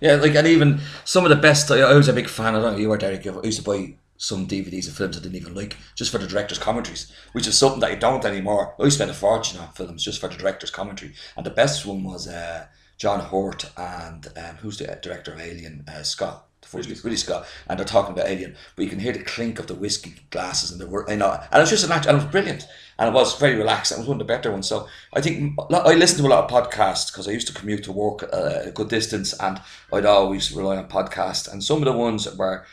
Yeah, 0.00 0.14
like 0.16 0.34
and 0.34 0.46
even 0.46 0.80
some 1.04 1.24
of 1.24 1.30
the 1.30 1.36
best. 1.36 1.70
I 1.70 1.92
was 1.94 2.08
a 2.08 2.12
big 2.12 2.28
fan. 2.28 2.54
I 2.54 2.60
don't 2.60 2.72
know 2.72 2.78
you 2.78 2.90
were 2.90 2.98
Derek. 2.98 3.26
I 3.26 3.42
used 3.42 3.58
to 3.60 3.64
buy 3.64 3.94
some 4.18 4.46
DVDs 4.46 4.88
of 4.88 4.94
films 4.94 5.16
I 5.16 5.22
didn't 5.22 5.36
even 5.36 5.54
like 5.54 5.76
just 5.94 6.10
for 6.12 6.18
the 6.18 6.26
director's 6.26 6.58
commentaries, 6.58 7.10
which 7.32 7.46
is 7.46 7.56
something 7.56 7.80
that 7.80 7.92
I 7.92 7.94
don't 7.94 8.24
anymore. 8.24 8.74
I 8.78 8.88
spent 8.90 9.10
a 9.10 9.14
fortune 9.14 9.60
on 9.60 9.72
films 9.72 10.04
just 10.04 10.20
for 10.20 10.28
the 10.28 10.36
director's 10.36 10.70
commentary, 10.70 11.14
and 11.36 11.46
the 11.46 11.50
best 11.50 11.86
one 11.86 12.04
was 12.04 12.28
uh, 12.28 12.66
John 12.98 13.20
Hurt 13.20 13.70
and 13.76 14.26
um, 14.36 14.56
who's 14.56 14.78
the 14.78 14.98
director 15.00 15.32
of 15.32 15.40
Alien, 15.40 15.84
uh, 15.88 16.02
Scott. 16.02 16.44
The 16.60 16.66
first 16.66 16.88
Ridley 16.88 17.02
Ridley 17.04 17.16
Scott, 17.16 17.46
and 17.68 17.78
they're 17.78 17.86
talking 17.86 18.12
about 18.12 18.26
Alien, 18.26 18.56
but 18.74 18.82
you 18.82 18.90
can 18.90 18.98
hear 18.98 19.12
the 19.12 19.22
clink 19.22 19.60
of 19.60 19.68
the 19.68 19.76
whiskey 19.76 20.16
glasses 20.30 20.72
and 20.72 20.80
the 20.80 20.88
word, 20.88 21.08
you 21.08 21.16
know, 21.16 21.30
and 21.30 21.54
it 21.54 21.60
was 21.60 21.70
just 21.70 21.84
an 21.84 21.92
act, 21.92 22.06
and 22.06 22.18
it 22.18 22.24
was 22.24 22.32
brilliant, 22.32 22.66
and 22.98 23.08
it 23.08 23.14
was 23.14 23.38
very 23.38 23.54
relaxed. 23.54 23.92
It 23.92 23.98
was 23.98 24.08
one 24.08 24.20
of 24.20 24.26
the 24.26 24.32
better 24.32 24.50
ones. 24.50 24.66
So 24.66 24.88
I 25.12 25.20
think 25.20 25.54
I 25.70 25.94
listen 25.94 26.18
to 26.18 26.26
a 26.26 26.34
lot 26.34 26.44
of 26.44 26.50
podcasts 26.50 27.12
because 27.12 27.28
I 27.28 27.30
used 27.30 27.46
to 27.46 27.54
commute 27.54 27.84
to 27.84 27.92
work 27.92 28.24
uh, 28.24 28.62
a 28.64 28.72
good 28.72 28.88
distance, 28.88 29.32
and 29.34 29.60
I'd 29.92 30.04
always 30.04 30.50
rely 30.50 30.78
on 30.78 30.88
podcasts. 30.88 31.50
And 31.50 31.62
some 31.62 31.78
of 31.78 31.84
the 31.84 31.92
ones 31.92 32.28
were 32.36 32.66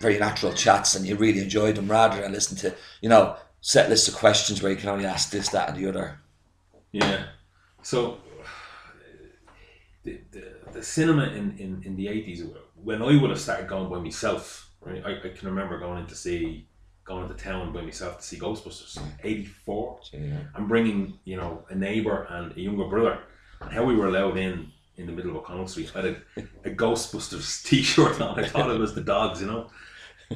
very 0.00 0.18
natural 0.18 0.52
chats, 0.52 0.94
and 0.94 1.06
you 1.06 1.16
really 1.16 1.40
enjoyed 1.40 1.76
them 1.76 1.90
rather 1.90 2.20
than 2.20 2.32
listen 2.32 2.56
to 2.58 2.74
you 3.00 3.08
know 3.08 3.36
set 3.60 3.88
lists 3.88 4.08
of 4.08 4.14
questions 4.14 4.62
where 4.62 4.72
you 4.72 4.78
can 4.78 4.88
only 4.88 5.06
ask 5.06 5.30
this, 5.30 5.48
that, 5.50 5.68
and 5.68 5.78
the 5.78 5.88
other. 5.88 6.20
Yeah. 6.92 7.24
So 7.82 8.18
the, 10.04 10.20
the, 10.30 10.44
the 10.72 10.82
cinema 10.82 11.24
in, 11.24 11.56
in, 11.58 11.82
in 11.84 11.96
the 11.96 12.06
80s, 12.06 12.50
when 12.76 13.02
I 13.02 13.20
would 13.20 13.30
have 13.30 13.40
started 13.40 13.68
going 13.68 13.90
by 13.90 13.98
myself, 13.98 14.70
right, 14.80 15.02
I, 15.04 15.16
I 15.16 15.28
can 15.30 15.48
remember 15.48 15.78
going 15.78 16.00
in 16.00 16.06
to 16.06 16.14
see, 16.14 16.66
going 17.04 17.24
into 17.28 17.42
town 17.42 17.72
by 17.72 17.82
myself 17.82 18.18
to 18.18 18.24
see 18.24 18.38
Ghostbusters, 18.38 19.00
84. 19.22 20.00
I'm 20.54 20.68
bringing, 20.68 21.18
you 21.24 21.36
know, 21.36 21.64
a 21.70 21.74
neighbour 21.74 22.26
and 22.30 22.56
a 22.56 22.60
younger 22.60 22.84
brother. 22.84 23.18
And 23.60 23.72
how 23.72 23.84
we 23.84 23.96
were 23.96 24.06
allowed 24.06 24.36
in 24.36 24.70
in 24.98 25.06
the 25.06 25.12
middle 25.12 25.30
of 25.30 25.36
O'Connell 25.38 25.68
Street. 25.68 25.92
I 25.94 26.00
had 26.02 26.16
a, 26.36 26.42
a 26.64 26.70
Ghostbusters 26.70 27.62
t 27.68 27.82
shirt 27.82 28.20
on. 28.20 28.38
I 28.38 28.46
thought 28.46 28.70
it 28.70 28.78
was 28.78 28.94
the 28.94 29.00
dogs, 29.00 29.40
you 29.40 29.46
know. 29.46 29.68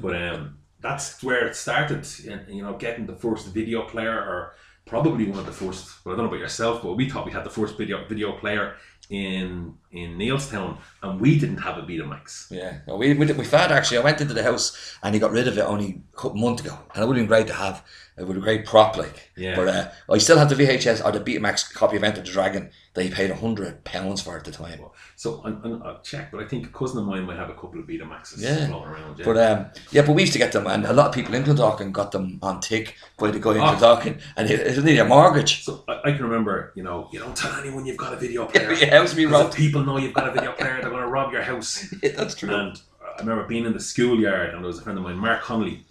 But 0.01 0.17
um, 0.17 0.59
that's 0.81 1.23
where 1.23 1.47
it 1.47 1.55
started, 1.55 2.07
and 2.29 2.49
you 2.49 2.63
know, 2.63 2.75
getting 2.77 3.07
the 3.07 3.17
first 3.17 3.49
video 3.49 3.83
player, 3.83 4.17
or 4.17 4.55
probably 4.87 5.27
one 5.29 5.41
of 5.41 5.47
the 5.47 5.53
first. 5.53 6.05
Well, 6.05 6.15
I 6.15 6.17
don't 6.17 6.27
know 6.27 6.31
about 6.31 6.41
yourself, 6.41 6.83
but 6.83 6.95
we 6.95 7.11
thought 7.11 7.27
we 7.27 7.33
had 7.33 7.45
the 7.45 7.51
first 7.51 7.77
video 7.77 8.07
video 8.07 8.33
player 8.33 8.77
in 9.11 9.75
in 9.93 10.17
Neilstown, 10.19 10.79
and 11.03 11.21
we 11.21 11.39
didn't 11.39 11.59
have 11.59 11.79
a 11.79 11.83
Betamax. 11.83 12.51
Yeah, 12.51 12.79
well, 12.87 12.99
we, 12.99 13.15
we, 13.15 13.27
my 13.33 13.45
father 13.45 13.75
actually, 13.75 13.99
I 13.99 14.03
went 14.05 14.21
into 14.21 14.35
the 14.35 14.43
house 14.43 14.97
and 15.03 15.15
he 15.15 15.21
got 15.21 15.31
rid 15.33 15.49
of 15.49 15.57
it 15.59 15.63
only 15.63 16.03
a 16.13 16.17
couple 16.17 16.39
months 16.39 16.63
ago, 16.63 16.79
and 16.95 17.03
it 17.03 17.07
would 17.07 17.17
have 17.17 17.23
been 17.23 17.29
great 17.29 17.47
to 17.49 17.55
have. 17.55 17.85
It 18.19 18.27
would 18.27 18.37
have 18.37 18.45
been 18.45 18.57
great 18.57 18.67
prop, 18.67 18.99
like. 18.99 19.31
Yeah. 19.37 19.57
But 19.57 19.69
uh, 19.69 19.91
I 20.11 20.19
still 20.19 20.37
have 20.37 20.51
the 20.51 20.55
VHS 20.55 21.03
or 21.03 21.13
the 21.13 21.21
Betamax 21.21 21.73
copy 21.73 21.97
of 21.97 22.05
Enter 22.05 22.21
the 22.21 22.31
Dragon 22.31 22.71
that 22.93 23.05
he 23.05 23.11
paid 23.11 23.31
a 23.31 23.35
hundred 23.35 23.85
pounds 23.85 24.21
for 24.21 24.37
at 24.37 24.45
the 24.45 24.51
time. 24.53 24.81
So 25.17 25.41
I, 25.43 25.49
I, 25.49 25.71
I'll 25.89 26.01
check, 26.03 26.31
but 26.31 26.43
I 26.43 26.47
think 26.47 26.67
a 26.67 26.69
cousin 26.69 26.99
of 26.99 27.07
mine 27.07 27.23
might 27.25 27.39
have 27.39 27.49
a 27.49 27.55
couple 27.55 27.81
of 27.81 27.87
Betamaxes 27.87 28.35
Yeah. 28.43 28.67
floating 28.67 28.89
around. 28.89 29.19
Yeah. 29.19 29.25
But 29.25 29.37
um, 29.39 29.67
yeah, 29.93 30.03
but 30.03 30.13
we 30.13 30.23
used 30.23 30.35
to 30.35 30.39
get 30.39 30.53
them, 30.53 30.67
and 30.67 30.85
a 30.85 30.93
lot 30.93 31.07
of 31.07 31.15
people 31.15 31.35
in 31.35 31.43
Clondalkin 31.43 31.91
got 31.91 32.13
them 32.13 32.39
on 32.43 32.61
tick 32.61 32.97
by 33.19 33.31
the 33.31 33.41
guy 33.41 33.53
in 33.53 33.57
Oh. 33.63 33.65
Clondalkin, 33.77 34.21
and 34.37 34.51
it, 34.51 34.61
it 34.61 34.85
needed 34.85 35.01
a 35.01 35.05
mortgage. 35.07 35.65
so 35.65 35.83
I, 35.89 36.01
I 36.05 36.13
can 36.13 36.23
remember, 36.25 36.73
you 36.75 36.83
know, 36.83 37.09
you 37.13 37.19
don't 37.19 37.35
tell 37.35 37.55
anyone 37.55 37.87
you've 37.87 37.97
got 37.97 38.13
a 38.13 38.17
video 38.17 38.45
player. 38.45 38.73
yeah, 38.75 38.99
it 38.99 39.01
was 39.03 39.17
me 39.17 39.25
'Cause 39.25 39.33
wrong. 39.33 39.51
People 39.83 39.95
know 39.95 40.01
you've 40.01 40.15
got 40.15 40.29
a 40.29 40.33
video 40.33 40.53
player, 40.53 40.81
they're 40.81 40.91
going 40.91 41.03
to 41.03 41.09
rob 41.09 41.33
your 41.33 41.43
house. 41.43 41.93
That's 42.03 42.35
true. 42.35 42.55
And 42.55 42.81
I 43.01 43.21
remember 43.21 43.45
being 43.45 43.65
in 43.65 43.73
the 43.73 43.81
schoolyard, 43.81 44.51
and 44.51 44.63
there 44.63 44.69
was 44.69 44.79
a 44.79 44.83
friend 44.83 44.99
of 44.99 45.05
mine, 45.05 45.17
Mark 45.17 45.43
Connolly, 45.43 45.85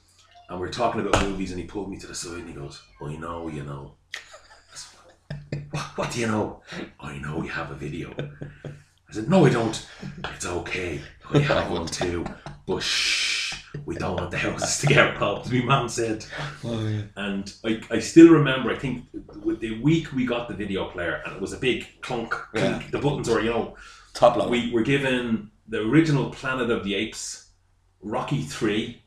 and 0.49 0.59
we 0.59 0.65
were 0.65 0.71
talking 0.71 1.01
about 1.01 1.23
movies, 1.23 1.51
and 1.51 1.59
he 1.59 1.65
pulled 1.65 1.89
me 1.89 1.97
to 1.97 2.07
the 2.07 2.15
side 2.15 2.39
and 2.39 2.47
he 2.47 2.53
goes, 2.53 2.81
I 3.01 3.15
know, 3.17 3.49
you 3.49 3.63
know. 3.63 3.95
I 4.15 4.75
said, 4.75 5.67
What, 5.71 5.97
what 5.97 6.11
do 6.11 6.19
you 6.21 6.27
know? 6.27 6.61
I 6.99 7.17
know 7.17 7.43
you 7.43 7.49
have 7.49 7.71
a 7.71 7.75
video. 7.75 8.13
I 8.63 9.13
said, 9.13 9.29
No, 9.29 9.45
I 9.45 9.49
don't. 9.49 9.87
It's 10.35 10.45
okay. 10.45 11.01
I 11.33 11.39
have 11.39 11.69
one 11.69 11.85
too. 11.85 12.25
But 12.65 12.81
shh, 12.81 13.40
we 13.85 13.95
don't 13.95 14.15
want 14.17 14.31
the 14.31 14.37
houses 14.37 14.79
to 14.79 14.87
get 14.87 15.19
robbed, 15.19 15.51
my 15.51 15.61
mum 15.61 15.89
said. 15.89 16.25
Oh, 16.63 16.87
yeah. 16.87 17.01
And 17.15 17.53
I, 17.63 17.81
I 17.89 17.99
still 17.99 18.29
remember, 18.29 18.71
I 18.71 18.77
think, 18.77 19.05
with 19.43 19.59
the 19.59 19.81
week 19.81 20.13
we 20.13 20.25
got 20.25 20.47
the 20.47 20.53
video 20.53 20.89
player, 20.89 21.21
and 21.25 21.35
it 21.35 21.41
was 21.41 21.53
a 21.53 21.57
big 21.57 21.87
clunk, 22.01 22.31
clink. 22.31 22.83
Yeah. 22.83 22.89
The 22.91 22.99
buttons 22.99 23.29
were, 23.29 23.41
you 23.41 23.49
know, 23.49 23.75
Top 24.13 24.35
load. 24.35 24.49
we 24.49 24.71
were 24.71 24.81
given 24.81 25.51
the 25.67 25.81
original 25.81 26.29
Planet 26.29 26.69
of 26.69 26.83
the 26.83 26.95
Apes 26.95 27.49
Rocky 28.01 28.41
Three, 28.41 29.01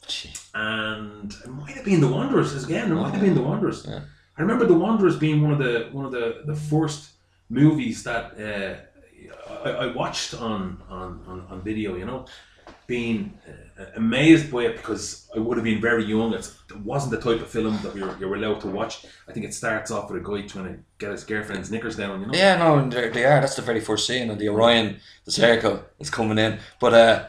and 0.55 1.33
it 1.33 1.49
might 1.51 1.75
have 1.75 1.85
been 1.85 2.01
The 2.01 2.09
Wanderers 2.09 2.65
again. 2.65 2.91
It 2.91 2.95
might 2.95 3.13
have 3.13 3.21
been 3.21 3.35
The 3.35 3.43
Wanderers. 3.43 3.85
Yeah. 3.87 4.01
I 4.39 4.43
remember 4.43 4.67
The 4.67 4.75
Wanderers 4.75 5.17
being 5.17 5.43
one 5.43 5.53
of 5.53 5.59
the 5.59 5.89
one 5.93 6.05
of 6.05 6.13
the, 6.13 6.43
the 6.47 6.55
first 6.55 7.11
movies 7.51 8.03
that 8.05 8.41
uh, 8.41 9.63
I, 9.65 9.71
I 9.71 9.87
watched 9.93 10.35
on, 10.35 10.83
on, 10.89 11.23
on, 11.27 11.47
on 11.51 11.63
video. 11.63 11.97
You 11.97 12.07
know, 12.07 12.27
being 12.87 13.33
uh, 13.79 13.85
amazed 13.97 14.51
by 14.53 14.63
it 14.63 14.77
because 14.77 15.29
I 15.35 15.39
would 15.39 15.57
have 15.57 15.65
been 15.65 15.81
very 15.81 16.05
young. 16.05 16.35
It's, 16.35 16.59
it 16.71 16.81
wasn't 16.81 17.13
the 17.13 17.21
type 17.21 17.41
of 17.41 17.49
film 17.49 17.79
that 17.83 17.95
we 17.95 18.03
were, 18.03 18.17
you 18.19 18.29
were 18.29 18.37
allowed 18.37 18.61
to 18.61 18.69
watch. 18.69 19.07
I 19.29 19.33
think 19.33 19.47
it 19.47 19.55
starts 19.55 19.91
off 19.91 20.11
with 20.11 20.23
a 20.23 20.25
guy 20.25 20.47
trying 20.47 20.67
to 20.67 20.79
get 20.99 21.11
his 21.11 21.25
girlfriend's 21.25 21.71
knickers 21.71 21.97
down. 21.97 22.21
You 22.21 22.27
know. 22.27 22.33
Yeah, 22.35 22.57
no, 22.57 22.89
they 22.89 23.25
are. 23.25 23.41
That's 23.41 23.57
the 23.57 23.63
very 23.63 23.81
first 23.81 24.07
scene, 24.07 24.31
and 24.31 24.41
the 24.41 24.49
Orion, 24.49 25.01
the 25.25 25.33
circle 25.33 25.85
is 25.99 26.11
coming 26.11 26.39
in. 26.39 26.59
But 26.81 26.95
uh, 26.95 27.27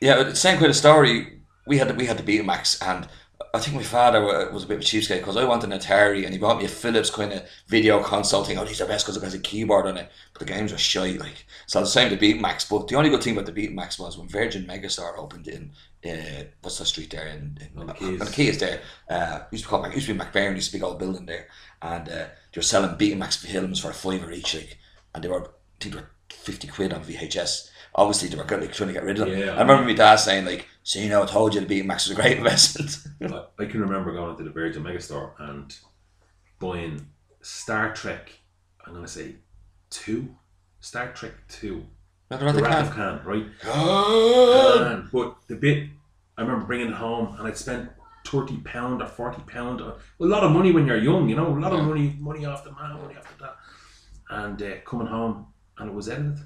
yeah, 0.00 0.32
same 0.32 0.58
kind 0.58 0.70
of 0.70 0.76
story. 0.76 1.40
We 1.66 1.78
had 1.78 1.96
we 1.96 2.06
had 2.06 2.18
the 2.18 2.22
Betamax, 2.22 2.78
and 2.86 3.06
I 3.54 3.58
think 3.58 3.76
my 3.76 3.82
father 3.82 4.22
was 4.52 4.64
a 4.64 4.66
bit 4.66 4.76
of 4.76 4.80
a 4.82 4.84
cheapskate 4.84 5.18
because 5.18 5.36
I 5.36 5.44
wanted 5.44 5.72
an 5.72 5.78
Atari, 5.78 6.24
and 6.24 6.32
he 6.32 6.38
bought 6.38 6.58
me 6.58 6.66
a 6.66 6.68
Philips 6.68 7.10
kind 7.10 7.32
of 7.32 7.42
video 7.68 8.02
console 8.02 8.44
thing. 8.44 8.58
Oh, 8.58 8.64
these 8.64 8.80
are 8.80 8.86
best 8.86 9.06
because 9.06 9.16
it 9.16 9.24
has 9.24 9.34
a 9.34 9.38
keyboard 9.38 9.86
on 9.86 9.96
it, 9.96 10.10
but 10.32 10.40
the 10.46 10.52
games 10.52 10.72
are 10.72 10.78
shy. 10.78 11.12
Like 11.18 11.46
so, 11.66 11.80
the 11.80 11.86
same 11.86 12.10
the 12.10 12.16
Betamax. 12.16 12.68
But 12.68 12.88
the 12.88 12.96
only 12.96 13.10
good 13.10 13.22
thing 13.22 13.36
about 13.36 13.52
the 13.52 13.52
Betamax 13.68 13.98
was 13.98 14.18
when 14.18 14.28
Virgin 14.28 14.66
Megastore 14.66 15.18
opened 15.18 15.48
in. 15.48 15.72
Uh, 16.02 16.44
what's 16.62 16.78
the 16.78 16.84
street 16.86 17.10
there 17.10 17.26
in, 17.26 17.58
in 17.60 17.78
On 17.78 17.86
the 17.86 17.92
Quays. 17.94 18.20
on 18.20 18.26
the 18.26 18.32
Quays 18.32 18.58
there? 18.58 18.80
Uh, 19.08 19.40
used 19.50 19.64
to 19.64 19.68
be 19.68 19.70
called 19.70 19.82
Mac- 19.82 19.94
used 19.94 20.06
to 20.06 20.14
be 20.14 20.20
McBirney, 20.20 20.54
used 20.54 20.70
to 20.70 20.78
be 20.78 20.78
a 20.78 20.80
big 20.80 20.88
old 20.88 20.98
building 20.98 21.26
there, 21.26 21.46
and 21.82 22.08
uh, 22.08 22.12
they 22.12 22.56
were 22.56 22.62
selling 22.62 22.96
Betamax 22.96 23.36
films 23.38 23.80
for 23.80 23.90
a 23.90 23.94
fiver 23.94 24.30
each, 24.32 24.54
like, 24.54 24.78
and 25.14 25.24
they 25.24 25.28
were 25.28 25.42
I 25.42 25.48
think 25.80 25.94
they 25.94 26.00
were 26.00 26.10
fifty 26.28 26.68
quid 26.68 26.92
on 26.92 27.04
VHS. 27.04 27.69
Obviously, 28.00 28.28
they 28.28 28.36
were 28.36 28.44
trying 28.44 28.68
to 28.68 28.92
get 28.92 29.04
rid 29.04 29.18
of 29.18 29.28
them. 29.28 29.38
Yeah. 29.38 29.54
I 29.54 29.60
remember 29.60 29.84
my 29.84 29.92
dad 29.92 30.16
saying 30.16 30.46
like, 30.46 30.66
"So 30.82 30.98
you 30.98 31.10
know, 31.10 31.22
I 31.22 31.26
told 31.26 31.54
you 31.54 31.60
the 31.60 31.82
Betamax 31.82 32.08
was 32.08 32.12
a 32.12 32.14
great 32.14 32.38
investment." 32.38 32.96
I, 33.22 33.62
I 33.62 33.66
can 33.66 33.80
remember 33.82 34.12
going 34.12 34.36
to 34.36 34.42
the 34.42 34.50
Virgin 34.50 34.82
Megastore 34.82 35.32
and 35.38 35.76
buying 36.58 37.06
Star 37.42 37.92
Trek. 37.92 38.32
I'm 38.86 38.94
gonna 38.94 39.06
say 39.06 39.36
two, 39.90 40.34
Star 40.80 41.12
Trek 41.12 41.32
two, 41.48 41.84
than 42.30 42.46
the 42.46 42.52
the 42.52 42.62
Wrath 42.62 42.88
of. 42.88 42.94
Khan, 42.94 43.20
right? 43.24 43.46
Khan. 43.60 45.10
But 45.12 45.36
the 45.48 45.56
bit 45.56 45.88
I 46.38 46.42
remember 46.42 46.64
bringing 46.64 46.88
it 46.88 46.94
home 46.94 47.36
and 47.38 47.46
I'd 47.46 47.58
spent 47.58 47.90
thirty 48.26 48.56
pound 48.58 49.02
or 49.02 49.06
forty 49.08 49.42
pound, 49.42 49.82
a 49.82 49.96
lot 50.18 50.42
of 50.42 50.52
money 50.52 50.72
when 50.72 50.86
you're 50.86 50.96
young, 50.96 51.28
you 51.28 51.36
know, 51.36 51.48
a 51.48 51.60
lot 51.60 51.74
of 51.74 51.84
money, 51.84 52.16
money 52.18 52.46
off 52.46 52.64
the 52.64 52.72
man, 52.72 52.98
money 53.02 53.16
off 53.16 53.28
the 53.36 53.44
that, 53.44 53.56
and 54.30 54.62
uh, 54.62 54.80
coming 54.86 55.06
home 55.06 55.48
and 55.76 55.90
it 55.90 55.94
was 55.94 56.08
edited. 56.08 56.38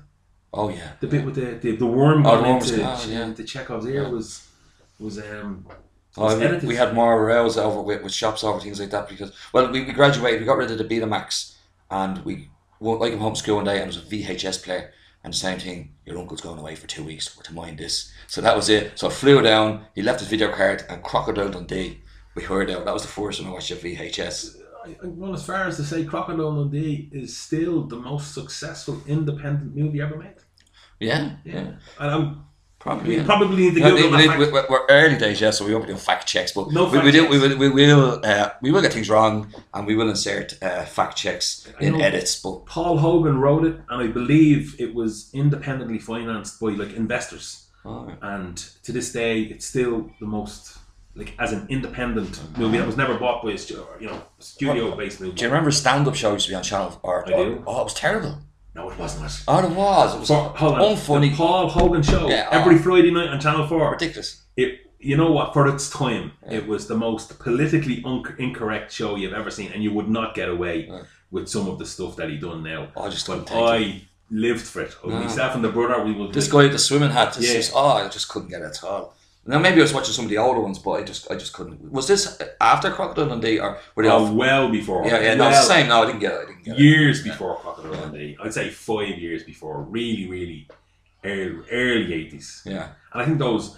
Oh 0.56 0.68
yeah. 0.68 0.92
The 1.00 1.06
bit 1.06 1.25
with 1.25 1.34
the 1.34 1.46
the, 1.64 1.76
the 1.76 1.87
worm 1.87 2.25
Oh, 2.26 2.37
the 2.37 2.42
going 2.42 2.56
into 2.56 2.76
gone, 2.78 3.11
yeah. 3.11 3.32
the 3.32 3.42
Chekov's 3.44 3.87
ear 3.87 4.02
Yeah. 4.04 4.08
was 4.08 4.49
was 4.99 5.18
um 5.18 5.66
Oh, 6.16 6.25
was 6.26 6.37
we, 6.37 6.44
edited. 6.44 6.68
we 6.68 6.76
had 6.76 6.94
more 6.94 7.25
rows 7.26 7.56
over 7.58 7.80
with, 7.82 8.02
with 8.04 8.12
shops 8.14 8.44
over 8.44 8.61
things 8.61 8.78
like 8.78 8.90
that 8.90 9.08
because 9.08 9.32
well 9.52 9.70
we, 9.73 9.82
we 9.84 9.92
graduated 9.92 10.40
we 10.40 10.46
got 10.46 10.56
rid 10.58 10.70
of 10.70 10.78
the 10.78 10.84
Betamax 10.84 11.54
and 11.90 12.25
we 12.25 12.50
won't 12.78 13.00
like 13.00 13.12
home 13.18 13.34
school 13.34 13.56
one 13.56 13.64
day 13.64 13.80
and 13.80 13.90
it 13.90 13.94
was 13.94 13.96
a 13.96 14.00
VHS 14.14 14.62
player 14.64 14.92
and 15.25 15.32
the 15.32 15.37
same 15.37 15.58
thing 15.58 15.92
your 16.06 16.18
uncle's 16.18 16.40
going 16.40 16.58
away 16.61 16.76
for 16.76 16.87
two 16.87 17.02
weeks 17.02 17.37
we're 17.37 17.42
to 17.42 17.52
mind 17.52 17.78
this 17.78 18.12
so 18.28 18.40
that 18.40 18.54
was 18.54 18.68
it 18.68 18.96
so 18.96 19.08
I 19.08 19.11
flew 19.11 19.42
down 19.42 19.87
he 19.96 20.02
left 20.02 20.20
his 20.20 20.28
video 20.28 20.52
card 20.52 20.84
and 20.88 21.02
Crocodile 21.02 21.50
Dundee 21.50 22.00
we 22.37 22.44
heard 22.44 22.70
out 22.70 22.84
that 22.84 22.94
was 22.94 23.02
the 23.02 23.08
first 23.08 23.40
one 23.40 23.50
I 23.50 23.52
watched 23.52 23.73
a 23.73 23.76
VHS 23.76 24.58
I, 24.87 24.90
I 25.02 25.06
gone 25.06 25.34
as 25.34 25.44
far 25.44 25.66
as 25.66 25.76
to 25.78 25.82
say 25.84 26.04
Crocodile 26.04 26.54
Dundee 26.62 27.08
is 27.11 27.37
still 27.37 27.82
the 27.88 27.96
most 27.96 28.34
successful 28.34 29.00
independent 29.08 29.75
movie 29.75 30.00
ever 30.02 30.16
made. 30.16 30.34
Yeah 31.00 31.36
yeah, 31.44 31.72
And 32.00 32.10
I'm 32.10 32.44
probably 32.78 33.16
yeah. 33.16 33.24
probably 33.24 33.56
need 33.56 33.74
to 33.74 33.80
Google 33.80 34.10
we, 34.10 34.28
we, 34.28 34.38
we, 34.38 34.52
we're, 34.52 34.86
early 34.88 35.16
days, 35.16 35.40
yeah, 35.40 35.50
so 35.50 35.64
we 35.64 35.72
won't 35.72 35.84
be 35.84 35.88
doing 35.88 35.98
fact 35.98 36.26
checks, 36.26 36.52
but 36.52 36.70
No 36.70 36.88
we, 36.88 36.98
we, 37.00 37.10
do, 37.10 37.28
we 37.28 37.38
will, 37.38 37.58
we 37.58 37.70
will, 37.70 38.20
uh, 38.22 38.50
we 38.60 38.70
will 38.70 38.82
get 38.82 38.92
things 38.92 39.08
wrong, 39.08 39.52
and 39.72 39.86
we 39.86 39.96
will 39.96 40.10
insert 40.10 40.62
uh, 40.62 40.84
fact 40.84 41.16
checks 41.16 41.66
in 41.80 42.00
edits. 42.00 42.40
But 42.40 42.66
Paul 42.66 42.98
Hogan 42.98 43.38
wrote 43.40 43.64
it, 43.64 43.76
and 43.88 44.02
I 44.02 44.06
believe 44.08 44.76
it 44.78 44.94
was 44.94 45.30
independently 45.32 45.98
financed 45.98 46.60
by 46.60 46.70
like 46.70 46.94
investors. 46.94 47.66
oh, 47.84 48.12
And 48.22 48.56
to 48.84 48.92
this 48.92 49.12
day, 49.12 49.42
it's 49.42 49.66
still 49.66 50.10
the 50.20 50.26
most 50.26 50.78
like 51.16 51.34
as 51.38 51.52
an 51.52 51.66
independent 51.68 52.40
movie 52.58 52.78
that 52.78 52.86
was 52.86 52.96
never 52.96 53.16
bought 53.16 53.42
by 53.42 53.52
a 53.52 53.56
you 54.00 54.06
know 54.08 54.20
studio 54.40 54.96
based 54.96 55.20
movie. 55.20 55.34
do 55.34 55.44
you 55.44 55.48
remember 55.48 55.70
stand 55.70 56.08
up 56.08 56.14
show 56.14 56.32
used 56.32 56.46
to 56.46 56.52
be 56.52 56.56
on 56.56 56.62
Channel? 56.62 56.98
Or, 57.02 57.26
I 57.26 57.30
do. 57.30 57.62
oh, 57.66 57.80
it 57.80 57.84
was 57.84 57.94
terrible. 57.94 58.38
No, 58.74 58.90
it 58.90 58.98
wasn't. 58.98 59.26
It. 59.26 59.44
Oh, 59.46 59.58
it 59.64 59.70
was. 59.70 60.14
It 60.14 60.18
was 60.18 60.28
So, 60.28 60.34
hold 60.34 60.74
on. 60.74 60.80
unfunny, 60.80 61.30
The 61.30 61.36
Paul 61.36 61.68
Hogan 61.68 62.02
show 62.02 62.28
Yeah, 62.28 62.48
oh. 62.50 62.58
every 62.60 62.78
Friday 62.78 63.10
night 63.10 63.28
on 63.28 63.40
Channel 63.40 63.66
Four. 63.66 63.92
ridiculous. 63.92 64.42
it 64.56 64.80
you 65.00 65.16
know 65.18 65.30
what 65.30 65.52
for 65.52 65.66
its 65.68 65.90
time 65.90 66.32
Yeah. 66.46 66.58
it 66.58 66.66
was 66.66 66.86
the 66.86 66.96
most 66.96 67.38
politically 67.38 68.02
un- 68.06 68.24
incorrect 68.38 68.90
show 68.90 69.16
you've 69.16 69.34
ever 69.34 69.50
seen 69.50 69.70
and 69.72 69.82
you 69.84 69.92
would 69.92 70.08
not 70.08 70.34
get 70.34 70.48
away 70.48 70.86
Yeah. 70.88 71.02
with 71.30 71.46
some 71.48 71.68
of 71.68 71.78
the 71.78 71.84
stuff 71.84 72.16
that 72.16 72.30
he 72.30 72.36
done 72.38 72.62
now 72.62 72.88
Oh, 72.96 73.04
I 73.04 73.08
just 73.10 73.26
but 73.26 73.46
take 73.46 73.56
it. 73.58 73.62
I 73.62 74.02
lived 74.30 74.62
for 74.66 74.80
it 74.80 74.94
No. 75.04 75.16
myself 75.18 75.54
and 75.56 75.62
the 75.62 75.68
brother 75.68 76.02
we 76.02 76.12
will 76.12 76.30
This 76.32 76.48
guy, 76.50 76.62
with 76.62 76.72
the 76.72 76.78
swimming 76.78 77.10
hat, 77.10 77.34
this 77.34 77.50
Yeah. 77.52 77.58
is, 77.58 77.72
oh, 77.74 77.88
I 77.88 78.08
just 78.08 78.28
couldn't 78.30 78.48
get 78.48 78.62
it 78.62 78.66
at 78.76 78.82
all. 78.84 79.14
Now 79.46 79.58
maybe 79.58 79.80
I 79.80 79.82
was 79.82 79.92
watching 79.92 80.14
some 80.14 80.24
of 80.24 80.30
the 80.30 80.38
older 80.38 80.60
ones, 80.60 80.78
but 80.78 80.92
I 80.92 81.02
just, 81.02 81.30
I 81.30 81.36
just 81.36 81.52
couldn't. 81.52 81.92
Was 81.92 82.08
this 82.08 82.40
after 82.60 82.90
Crocodile 82.90 83.28
Dundee, 83.28 83.58
or 83.60 83.78
were 83.94 84.02
they 84.02 84.08
oh, 84.08 84.26
all? 84.26 84.34
well 84.34 84.70
before 84.70 85.06
Yeah, 85.06 85.20
yeah, 85.20 85.34
no, 85.34 85.44
well, 85.44 85.62
same. 85.62 85.88
No, 85.88 86.02
I 86.02 86.06
didn't 86.06 86.20
get 86.20 86.32
it. 86.32 86.40
I 86.40 86.44
didn't 86.46 86.64
get 86.64 86.74
it. 86.76 86.80
years 86.80 87.22
before 87.22 87.56
Crocodile 87.58 87.92
Dundee 87.92 88.36
I'd 88.42 88.54
say 88.54 88.70
five 88.70 89.18
years 89.18 89.42
before 89.42 89.82
really 89.82 90.26
really 90.28 90.68
early, 91.24 91.62
early 91.70 92.30
80s 92.30 92.64
Yeah, 92.64 92.88
and 93.12 93.22
I 93.22 93.24
think 93.24 93.38
those 93.38 93.76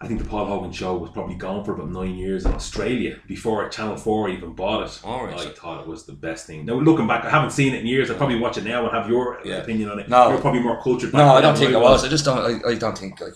I 0.00 0.06
think 0.06 0.22
the 0.22 0.28
Paul 0.28 0.46
Hogan 0.46 0.70
show 0.70 0.96
was 0.96 1.10
probably 1.10 1.34
gone 1.34 1.64
for 1.64 1.72
about 1.74 1.90
nine 1.90 2.14
years 2.14 2.46
in 2.46 2.52
Australia 2.52 3.18
before 3.26 3.68
Channel 3.68 3.96
4 3.96 4.28
even 4.28 4.52
bought 4.52 4.86
it. 4.86 5.00
All 5.02 5.26
right. 5.26 5.36
I 5.36 5.50
thought 5.50 5.80
it 5.80 5.88
was 5.88 6.04
the 6.04 6.12
best 6.12 6.46
thing. 6.46 6.64
Now, 6.66 6.74
looking 6.74 7.08
back, 7.08 7.24
I 7.24 7.30
haven't 7.30 7.50
seen 7.50 7.74
it 7.74 7.80
in 7.80 7.86
years. 7.88 8.08
I'll 8.08 8.16
probably 8.16 8.38
watch 8.38 8.56
it 8.56 8.62
now 8.64 8.84
and 8.84 8.96
have 8.96 9.08
your 9.08 9.40
Yeah. 9.44 9.56
opinion 9.56 9.90
on 9.90 9.98
it. 9.98 10.08
No. 10.08 10.30
You're 10.30 10.40
probably 10.40 10.60
more 10.60 10.80
cultured. 10.80 11.12
No, 11.12 11.34
I 11.34 11.40
don't 11.40 11.58
think 11.58 11.74
I 11.74 11.78
was. 11.78 12.04
I 12.04 12.08
just 12.08 12.24
don't. 12.24 12.64
I, 12.64 12.70
I 12.70 12.74
don't 12.76 12.96
think 12.96 13.20
I, 13.20 13.26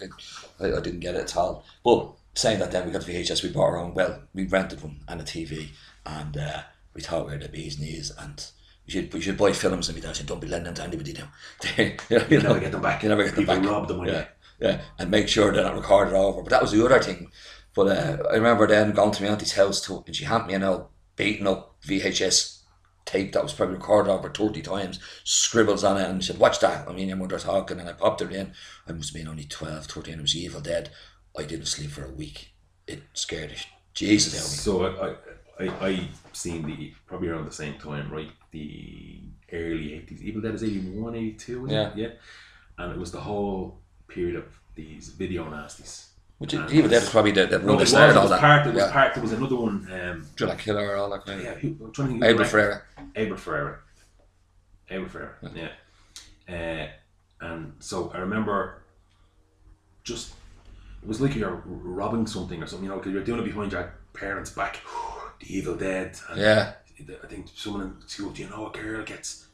I, 0.61 0.67
I 0.73 0.81
didn't 0.81 1.01
get 1.01 1.15
it 1.15 1.23
at 1.23 1.37
all. 1.37 1.65
But 1.85 2.13
saying 2.35 2.59
that, 2.61 2.73
then 2.73 2.87
we 2.87 2.93
got 2.93 3.03
the 3.05 3.13
VHS. 3.13 3.43
We 3.43 3.51
bought 3.51 3.63
our 3.65 3.79
own. 3.79 3.95
Well, 3.95 4.23
we 4.35 4.45
rented 4.47 4.83
one 4.83 5.01
and 5.09 5.21
a 5.21 5.25
TV, 5.25 5.69
and 6.07 6.37
uh, 6.37 6.63
we 6.95 7.01
thought 7.03 7.27
we 7.27 7.33
were 7.33 7.39
the 7.39 7.49
bees 7.49 7.79
knees, 7.79 8.13
and 8.19 8.45
we 8.87 8.93
should 8.93 9.13
we 9.13 9.21
should 9.21 9.37
buy 9.37 9.53
films. 9.53 9.89
And 9.89 9.97
we 9.97 10.13
said, 10.15 10.27
don't 10.27 10.41
be 10.41 10.49
lending 10.49 10.75
them 10.75 10.75
to 10.75 10.83
anybody 10.85 11.13
now. 11.13 11.29
you 11.79 12.19
know, 12.19 12.27
You 12.29 12.41
never 12.41 12.61
get 12.61 12.73
them 12.73 12.83
back. 12.83 13.03
You 13.03 13.09
never 13.09 13.25
get 13.25 13.35
them 13.35 13.45
People 13.45 13.61
back. 13.61 13.71
rob 13.71 13.89
them 13.89 14.05
yeah, 14.07 14.27
yeah, 14.61 14.81
and 14.99 15.11
make 15.11 15.29
sure 15.29 15.53
they're 15.53 15.65
not 15.65 15.75
recorded 15.77 16.15
over. 16.15 16.43
But 16.43 16.51
that 16.51 16.63
was 16.63 16.73
the 16.73 16.85
other 16.85 17.01
thing. 17.01 17.31
But 17.75 17.89
uh, 17.89 18.23
I 18.31 18.35
remember 18.35 18.67
then 18.67 18.93
going 18.93 19.13
to 19.13 19.23
my 19.23 19.31
auntie's 19.31 19.55
house 19.55 19.81
to, 19.87 20.03
and 20.07 20.15
she 20.15 20.25
handed 20.25 20.47
me 20.49 20.55
an 20.55 20.63
old 20.63 20.89
beaten 21.17 21.47
up 21.47 21.75
VHS 21.83 22.62
tape 23.05 23.33
that 23.33 23.43
was 23.43 23.53
probably 23.53 23.77
recorded 23.77 24.11
over 24.11 24.31
30 24.31 24.63
times, 24.63 25.01
scribbles 25.25 25.85
on 25.85 26.01
it, 26.01 26.09
and 26.09 26.23
she 26.23 26.33
said, 26.33 26.41
Watch 26.41 26.61
that. 26.61 26.89
I 26.89 26.93
mean, 26.93 27.09
your 27.09 27.17
mother 27.17 27.39
talking, 27.39 27.81
and 27.81 27.89
I 27.89 27.93
popped 27.93 28.23
it 28.23 28.33
in. 28.33 28.53
I 28.87 28.93
must 28.93 29.11
have 29.11 29.21
been 29.21 29.31
only 29.31 29.45
12, 29.45 29.87
13. 29.87 30.15
It 30.15 30.21
was 30.21 30.37
Evil 30.37 30.61
Dead. 30.61 30.91
I 31.37 31.45
didn't 31.45 31.67
sleep 31.67 31.91
for 31.91 32.05
a 32.05 32.11
week. 32.11 32.53
It 32.87 33.03
scared 33.15 33.51
the 33.51 33.65
Jesus 33.95 34.35
out 34.35 34.45
of 34.45 34.51
me. 34.51 34.57
So 34.57 35.17
I, 35.59 35.65
I, 35.65 35.89
I, 35.89 36.09
seen 36.33 36.67
the 36.67 36.93
probably 37.07 37.29
around 37.29 37.45
the 37.45 37.53
same 37.53 37.79
time, 37.79 38.11
right? 38.11 38.31
The 38.51 39.21
early 39.53 39.95
eighties. 39.95 40.23
Evil 40.23 40.43
Dead 40.43 40.55
is 40.55 40.65
81, 40.65 41.15
82, 41.15 41.67
isn't 41.67 41.79
it? 41.79 41.97
yeah. 41.97 42.09
And 42.79 42.93
it 42.93 42.99
was 42.99 43.13
the 43.13 43.21
whole 43.21 43.79
period 44.09 44.37
of 44.37 44.45
these 44.75 45.11
video 45.11 45.45
nasties. 45.45 46.09
Which 46.43 46.55
And 46.55 46.69
Evil 46.73 46.87
it 46.87 46.89
Dead 46.89 46.95
was- 46.97 47.03
was 47.05 47.11
probably 47.11 47.31
the, 47.31 47.47
the 47.47 47.59
No, 47.61 47.77
that 47.77 47.87
started 47.87 48.13
it 48.13 48.17
all 48.17 48.23
was 48.25 48.31
that. 48.33 48.41
part. 48.41 48.67
It 48.67 48.75
was 48.75 48.83
yeah. 48.85 48.93
part. 48.93 49.15
There 49.15 49.23
was 49.23 49.33
another 49.33 49.55
one. 49.55 49.89
Um, 49.93 50.27
Driller 50.35 50.57
Killer, 50.57 50.97
all 50.97 51.09
that 51.11 51.25
kind 51.25 51.39
of 51.39 51.45
yeah, 51.47 51.55
who, 51.55 51.69
I'm 51.85 51.93
trying 51.93 52.09
to 52.09 52.13
think. 52.15 52.25
Abel 52.25 52.45
Ferrara. 52.45 52.83
Abel 53.15 53.37
Ferrara. 53.37 53.79
Abel 54.91 55.09
Ferrara, 55.09 55.35
yeah. 55.55 55.69
Uh, 56.49 56.89
and 57.47 57.73
so 57.79 58.11
I 58.13 58.19
remember 58.19 58.83
just, 60.03 60.33
it 61.03 61.09
was 61.09 61.21
like 61.21 61.37
you're 61.37 61.63
robbing 61.65 62.27
something 62.27 62.61
or 62.61 62.67
something, 62.67 62.87
you 62.87 62.91
know, 62.91 62.99
because 62.99 63.13
you're 63.13 63.23
doing 63.23 63.41
it 63.41 63.45
behind 63.45 63.71
your 63.71 63.95
parents' 64.13 64.51
back. 64.51 64.81
the 65.41 65.57
Evil 65.57 65.77
Dead. 65.77 66.19
Yeah, 66.37 66.73
I 67.23 67.27
think 67.29 67.47
someone 67.55 67.83
in 67.83 68.09
school, 68.09 68.31
do 68.31 68.43
you 68.43 68.51
know, 68.51 68.67
a 68.67 68.77
girl 68.77 69.05
gets, 69.05 69.47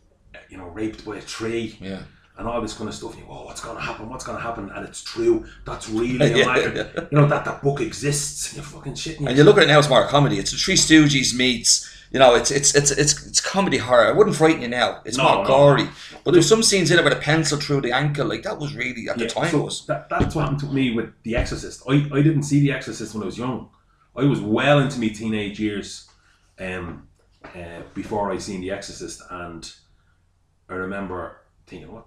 you 0.49 0.57
know, 0.57 0.69
raped 0.69 1.05
by 1.05 1.17
a 1.19 1.23
tree 1.23 1.77
yeah. 1.83 2.03
And 2.39 2.47
all 2.49 2.61
this 2.63 2.75
kind 2.75 2.89
of 2.89 2.95
stuff. 2.95 3.11
And 3.13 3.21
you 3.21 3.27
go, 3.27 3.33
oh, 3.33 3.45
what's 3.47 3.61
going 3.61 3.77
to 3.77 3.83
happen? 3.83 4.09
What's 4.09 4.25
going 4.25 4.39
to 4.39 4.43
happen? 4.43 4.71
And 4.71 4.87
it's 4.89 5.03
true. 5.03 5.45
That's 5.67 5.89
really 5.89 6.33
Yeah, 6.39 6.45
alive. 6.47 6.77
yeah. 6.77 7.01
You 7.11 7.19
know, 7.19 7.27
that, 7.27 7.45
that 7.45 7.63
book 7.63 7.81
exists. 7.81 8.49
And 8.49 8.57
you're 8.57 8.65
fucking 8.65 8.95
shitting 8.95 9.27
And 9.29 9.37
you 9.37 9.45
look 9.45 9.57
at 9.59 9.65
it 9.65 9.67
now, 9.69 9.79
it's 9.79 9.89
more 9.91 10.07
comedy. 10.07 10.39
It's 10.39 10.53
the 10.53 10.57
Three 10.57 10.75
Stooges 10.77 11.35
meets, 11.37 11.93
you 12.11 12.19
know, 12.19 12.35
it's 12.37 12.51
it's 12.51 12.75
it's 12.75 12.91
it's 12.91 13.27
it's 13.27 13.41
comedy 13.41 13.77
horror. 13.77 14.09
It 14.09 14.17
wouldn't 14.17 14.35
frighten 14.37 14.63
you 14.63 14.69
now. 14.69 15.03
It's 15.05 15.19
No, 15.19 15.25
more 15.25 15.43
no. 15.43 15.47
gory. 15.47 15.89
But 16.25 16.33
there's 16.33 16.49
some 16.49 16.63
scenes 16.63 16.91
in 16.91 16.99
it 16.99 17.05
with 17.05 17.13
a 17.13 17.17
pencil 17.17 17.59
through 17.59 17.83
the 17.83 17.93
ankle. 17.93 18.27
Like 18.27 18.45
that 18.45 18.59
was 18.59 18.75
really 18.75 19.09
at 19.11 19.19
the 19.19 19.27
time 19.27 19.51
so 19.51 19.63
was. 19.63 19.85
that, 19.87 20.09
that's 20.09 20.35
what 20.35 20.43
happened 20.43 20.61
to 20.61 20.67
me 20.73 20.95
with 20.95 21.13
The 21.25 21.37
Exorcist. 21.37 21.83
I, 21.87 21.95
I 22.13 22.23
didn't 22.23 22.45
see 22.45 22.61
The 22.61 22.73
Exorcist 22.73 23.13
when 23.15 23.25
I 23.25 23.27
was 23.27 23.37
young. 23.37 23.69
I 24.17 24.25
was 24.25 24.41
well 24.41 24.79
into 24.79 24.99
my 25.01 25.09
teenage 25.09 25.61
years 25.61 26.09
um, 26.59 27.09
uh, 27.45 27.83
before 27.95 28.33
I 28.33 28.39
seen 28.39 28.61
The 28.63 28.71
Exorcist, 28.71 29.23
and 29.31 29.71
I 30.69 30.75
remember 30.75 31.37
thinking, 31.67 31.93
what 31.93 32.07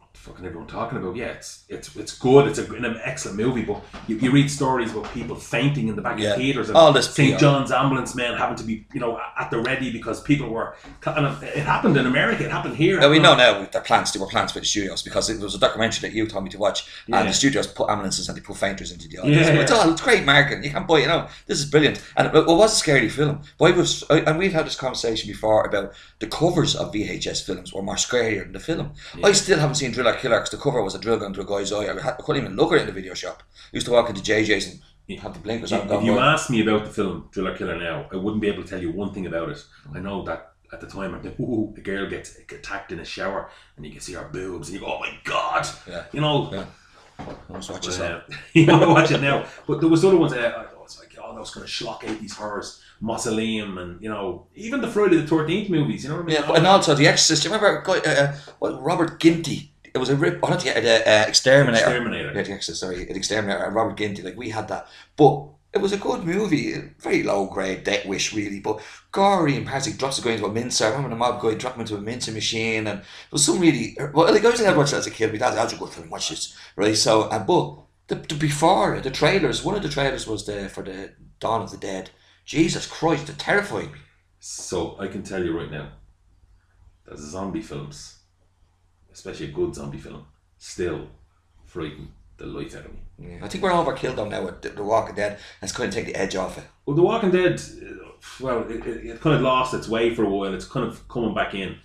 fucking 0.13 0.45
everyone 0.45 0.67
talking 0.67 0.97
about. 0.97 1.15
Yeah, 1.15 1.27
it's 1.27 1.65
it's 1.67 1.95
it's 1.95 2.17
good. 2.17 2.47
It's 2.47 2.59
a, 2.59 2.71
an 2.73 2.99
excellent 3.03 3.37
movie, 3.37 3.63
but 3.63 3.83
you, 4.07 4.17
you 4.17 4.31
read 4.31 4.51
stories 4.51 4.91
about 4.91 5.11
people 5.13 5.35
fainting 5.35 5.87
in 5.87 5.95
the 5.95 6.01
back 6.01 6.19
Yeah. 6.19 6.31
of 6.31 6.37
theaters 6.37 6.69
and 6.69 6.77
All 6.77 6.93
this 6.93 7.13
St. 7.13 7.39
John's 7.39 7.71
ambulance 7.71 8.13
men 8.15 8.37
having 8.37 8.55
to 8.57 8.63
be 8.63 8.85
you 8.93 8.99
know 8.99 9.19
at 9.39 9.49
the 9.49 9.59
ready 9.59 9.91
because 9.91 10.21
people 10.21 10.49
were. 10.49 10.75
And 11.05 11.25
it 11.43 11.63
happened 11.65 11.97
in 11.97 12.05
America. 12.05 12.43
It 12.45 12.51
happened 12.51 12.75
here. 12.75 12.99
Now 12.99 13.09
we 13.09 13.19
know 13.19 13.35
now 13.35 13.65
their 13.65 13.81
plans, 13.81 14.11
they 14.13 14.19
were 14.19 14.27
plans 14.27 14.51
for 14.51 14.59
the 14.59 14.65
studios 14.65 15.01
because 15.01 15.29
it 15.29 15.39
was 15.39 15.55
a 15.55 15.59
documentary 15.59 16.07
that 16.09 16.15
you 16.15 16.27
told 16.27 16.43
me 16.43 16.49
to 16.51 16.57
watch, 16.59 16.87
Yeah. 17.07 17.19
and 17.21 17.29
the 17.29 17.33
studios 17.33 17.67
put 17.67 17.89
ambulances 17.89 18.27
and 18.29 18.37
they 18.37 18.41
put 18.41 18.57
fainters 18.57 18.91
into 18.91 19.07
the 19.07 19.17
audience. 19.19 19.47
Yeah, 19.47 19.53
it's 19.61 19.71
all 19.71 19.91
it's 19.91 20.01
great 20.01 20.23
marketing. 20.25 20.63
You 20.63 20.71
can't 20.71 20.87
buy 20.87 20.99
it. 20.99 21.01
You 21.01 21.07
know, 21.07 21.27
this 21.47 21.59
is 21.59 21.65
brilliant, 21.65 22.01
and 22.15 22.27
it, 22.27 22.35
it 22.35 22.45
was 22.47 22.73
a 22.73 22.75
scary 22.75 23.09
film. 23.09 23.41
But 23.57 23.75
was, 23.75 24.03
and 24.09 24.37
we've 24.37 24.53
had 24.53 24.65
this 24.65 24.75
conversation 24.75 25.27
before 25.27 25.65
about 25.65 25.93
the 26.19 26.27
covers 26.27 26.75
of 26.75 26.91
VHS 26.93 27.43
films 27.45 27.73
were 27.73 27.81
more 27.81 27.95
scarier 27.95 28.43
than 28.43 28.51
the 28.53 28.59
film. 28.59 28.93
I 29.23 29.31
still 29.31 29.57
haven't 29.59 29.75
seen 29.75 29.93
Driller 30.01 30.17
Killer 30.17 30.37
because 30.37 30.49
the 30.49 30.57
cover 30.57 30.81
was 30.81 30.95
a 30.95 30.99
drill 30.99 31.19
gun 31.19 31.33
to 31.33 31.41
a 31.41 31.45
guy's 31.45 31.71
eye. 31.71 31.85
I, 31.91 32.11
couldn't 32.21 32.41
even 32.43 32.55
look 32.55 32.71
at 32.71 32.77
it 32.77 32.81
in 32.81 32.87
the 32.87 32.93
video 32.93 33.13
shop. 33.13 33.43
I 33.51 33.69
used 33.73 33.85
to 33.87 33.93
walk 33.93 34.09
into 34.09 34.21
JJ's 34.21 34.67
and 34.67 34.79
you 35.07 35.19
have 35.19 35.33
the 35.33 35.39
blinkers 35.39 35.71
on. 35.71 35.81
If, 35.81 35.91
if 35.91 36.03
you 36.03 36.13
"Well, 36.13 36.21
asked 36.21 36.49
me 36.49 36.61
about 36.61 36.85
the 36.85 36.91
film 36.91 37.29
Driller 37.31 37.55
Killer 37.55 37.77
now, 37.77 38.07
I 38.11 38.15
wouldn't 38.15 38.41
be 38.41 38.47
able 38.47 38.63
to 38.63 38.69
tell 38.69 38.81
you 38.81 38.91
one 38.91 39.13
thing 39.13 39.25
about 39.27 39.49
it. 39.49 39.63
I 39.93 39.99
know 39.99 40.23
that 40.23 40.53
at 40.73 40.81
the 40.81 40.87
time 40.87 41.13
I'm 41.13 41.23
like, 41.23 41.39
ooh, 41.39 41.73
a 41.77 41.81
girl 41.81 42.09
gets 42.09 42.37
attacked 42.37 42.91
in 42.91 42.99
a 42.99 43.05
shower 43.05 43.49
and 43.75 43.85
you 43.85 43.91
can 43.91 44.01
see 44.01 44.13
her 44.13 44.27
boobs 44.31 44.69
and 44.69 44.75
you 44.79 44.85
go, 44.85 44.91
oh 44.93 44.99
my 44.99 45.13
god, 45.23 45.67
Yeah. 45.87 46.05
you 46.11 46.21
know. 46.21 46.49
Yeah. 46.51 46.65
I 47.19 47.23
watch 47.49 47.67
But, 47.67 47.83
this. 47.83 47.99
uh, 47.99 48.21
you 48.53 48.65
to 48.65 48.77
watch 48.87 49.11
it 49.11 49.21
now. 49.21 49.45
But 49.67 49.79
there 49.79 49.89
was 49.89 50.03
other 50.03 50.17
ones. 50.17 50.33
Uh, 50.33 50.65
I 50.75 50.81
was 50.81 50.97
like, 50.99 51.15
oh, 51.21 51.35
those 51.35 51.51
kind 51.53 51.63
of 51.63 51.69
schlock 51.69 52.03
eighties 52.03 52.33
horrors, 52.35 52.81
Mausoleum, 52.99 53.77
and 53.77 54.01
you 54.01 54.09
know, 54.09 54.47
even 54.55 54.81
the 54.81 54.87
Friday 54.87 55.17
the 55.17 55.27
Thirteenth 55.27 55.69
movies. 55.69 56.03
You 56.03 56.09
know 56.09 56.15
what 56.15 56.23
I 56.23 56.25
mean? 56.27 56.37
Yeah, 56.39 56.51
and 56.53 56.65
also 56.65 56.95
The 56.95 57.05
Exorcist. 57.05 57.43
Do 57.43 57.49
you 57.49 57.53
remember 57.55 57.83
uh, 57.87 58.35
what, 58.57 58.81
Robert 58.81 59.19
Ginty? 59.19 59.70
It 59.93 59.97
was 59.97 60.09
a 60.09 60.15
rip. 60.15 60.39
Oh, 60.41 60.47
not 60.47 60.61
the, 60.61 60.71
the 60.71 61.09
uh, 61.09 61.25
Exterminator. 61.27 61.85
Exterminator. 61.85 62.27
Yeah, 62.27 62.43
the 62.43 62.51
Exorcist. 62.51 62.79
Sorry, 62.79 63.03
the 63.05 63.15
Exterminator. 63.15 63.65
uh, 63.65 63.69
Robert 63.69 63.97
Ginty. 63.97 64.21
Like 64.21 64.37
we 64.37 64.49
had 64.49 64.67
that, 64.69 64.87
but 65.17 65.49
it 65.73 65.79
was 65.79 65.91
a 65.91 65.97
good 65.97 66.23
movie. 66.23 66.73
Very 66.99 67.23
low 67.23 67.45
grade, 67.45 67.83
Death 67.83 68.05
Wish, 68.05 68.33
really, 68.33 68.59
but 68.59 68.81
gory 69.11 69.55
and. 69.55 69.67
He 69.69 69.93
drops 69.93 70.17
the 70.17 70.23
guy 70.23 70.35
into 70.35 70.45
a 70.45 70.51
mincer. 70.51 70.85
I 70.85 70.89
remember 70.89 71.09
the 71.09 71.15
mob 71.15 71.41
guy 71.41 71.55
dropped 71.55 71.75
him 71.77 71.81
into 71.81 71.95
a 71.95 72.01
mincer 72.01 72.31
machine, 72.31 72.87
and 72.87 72.99
it 72.99 73.05
was 73.31 73.45
some 73.45 73.59
really. 73.59 73.97
Well, 74.13 74.31
like 74.33 74.45
I 74.45 74.49
was 74.49 74.59
allowed 74.59 74.73
to 74.73 74.77
watch 74.77 74.93
as 74.93 75.07
a 75.07 75.11
kid. 75.11 75.31
My 75.31 75.37
dad, 75.37 75.55
that's 75.55 75.73
a 75.73 75.77
good 75.77 75.89
film. 75.89 76.09
Watch 76.09 76.29
this, 76.29 76.55
right? 76.75 76.95
So, 76.95 77.29
and 77.29 77.45
but 77.45 77.77
the, 78.07 78.15
the 78.15 78.35
before 78.35 78.99
the 78.99 79.11
trailers, 79.11 79.63
one 79.63 79.75
of 79.75 79.83
the 79.83 79.89
trailers 79.89 80.27
was 80.27 80.45
the 80.45 80.69
for 80.69 80.83
the 80.83 81.13
Dawn 81.39 81.61
of 81.61 81.71
the 81.71 81.77
Dead. 81.77 82.11
Jesus 82.45 82.87
Christ, 82.87 83.29
it 83.29 83.39
terrified 83.39 83.91
me. 83.91 83.99
So 84.39 84.97
I 84.99 85.07
can 85.07 85.23
tell 85.23 85.43
you 85.43 85.57
right 85.57 85.71
now, 85.71 85.91
that 87.05 87.19
zombie 87.19 87.61
films, 87.61 88.17
especially 89.13 89.47
a 89.47 89.51
good 89.51 89.75
zombie 89.75 89.97
film, 89.97 90.25
still 90.57 91.07
frighten 91.65 92.09
the 92.37 92.45
life 92.45 92.75
out 92.75 92.85
of 92.85 92.93
me. 92.93 92.99
Yeah, 93.19 93.39
I 93.45 93.47
think 93.47 93.63
we're 93.63 93.71
overkill 93.71 94.15
though 94.15 94.27
now 94.27 94.43
with 94.45 94.61
the, 94.61 94.69
the 94.69 94.83
Walking 94.83 95.15
Dead. 95.15 95.39
It's 95.61 95.71
kind 95.71 95.87
of 95.89 95.93
take 95.93 96.05
the 96.07 96.15
edge 96.15 96.35
off 96.35 96.57
it. 96.57 96.63
Well, 96.85 96.95
The 96.95 97.03
Walking 97.03 97.31
Dead, 97.31 97.59
uh, 97.61 98.09
well, 98.39 98.61
it, 98.69 98.85
it, 98.85 99.05
it 99.05 99.21
kind 99.21 99.35
of 99.35 99.41
lost 99.41 99.73
its 99.73 99.87
way 99.87 100.13
for 100.15 100.23
a 100.23 100.29
while. 100.29 100.53
It's 100.53 100.65
kind 100.65 100.85
of 100.87 101.07
coming 101.07 101.33
back 101.35 101.53
in. 101.53 101.77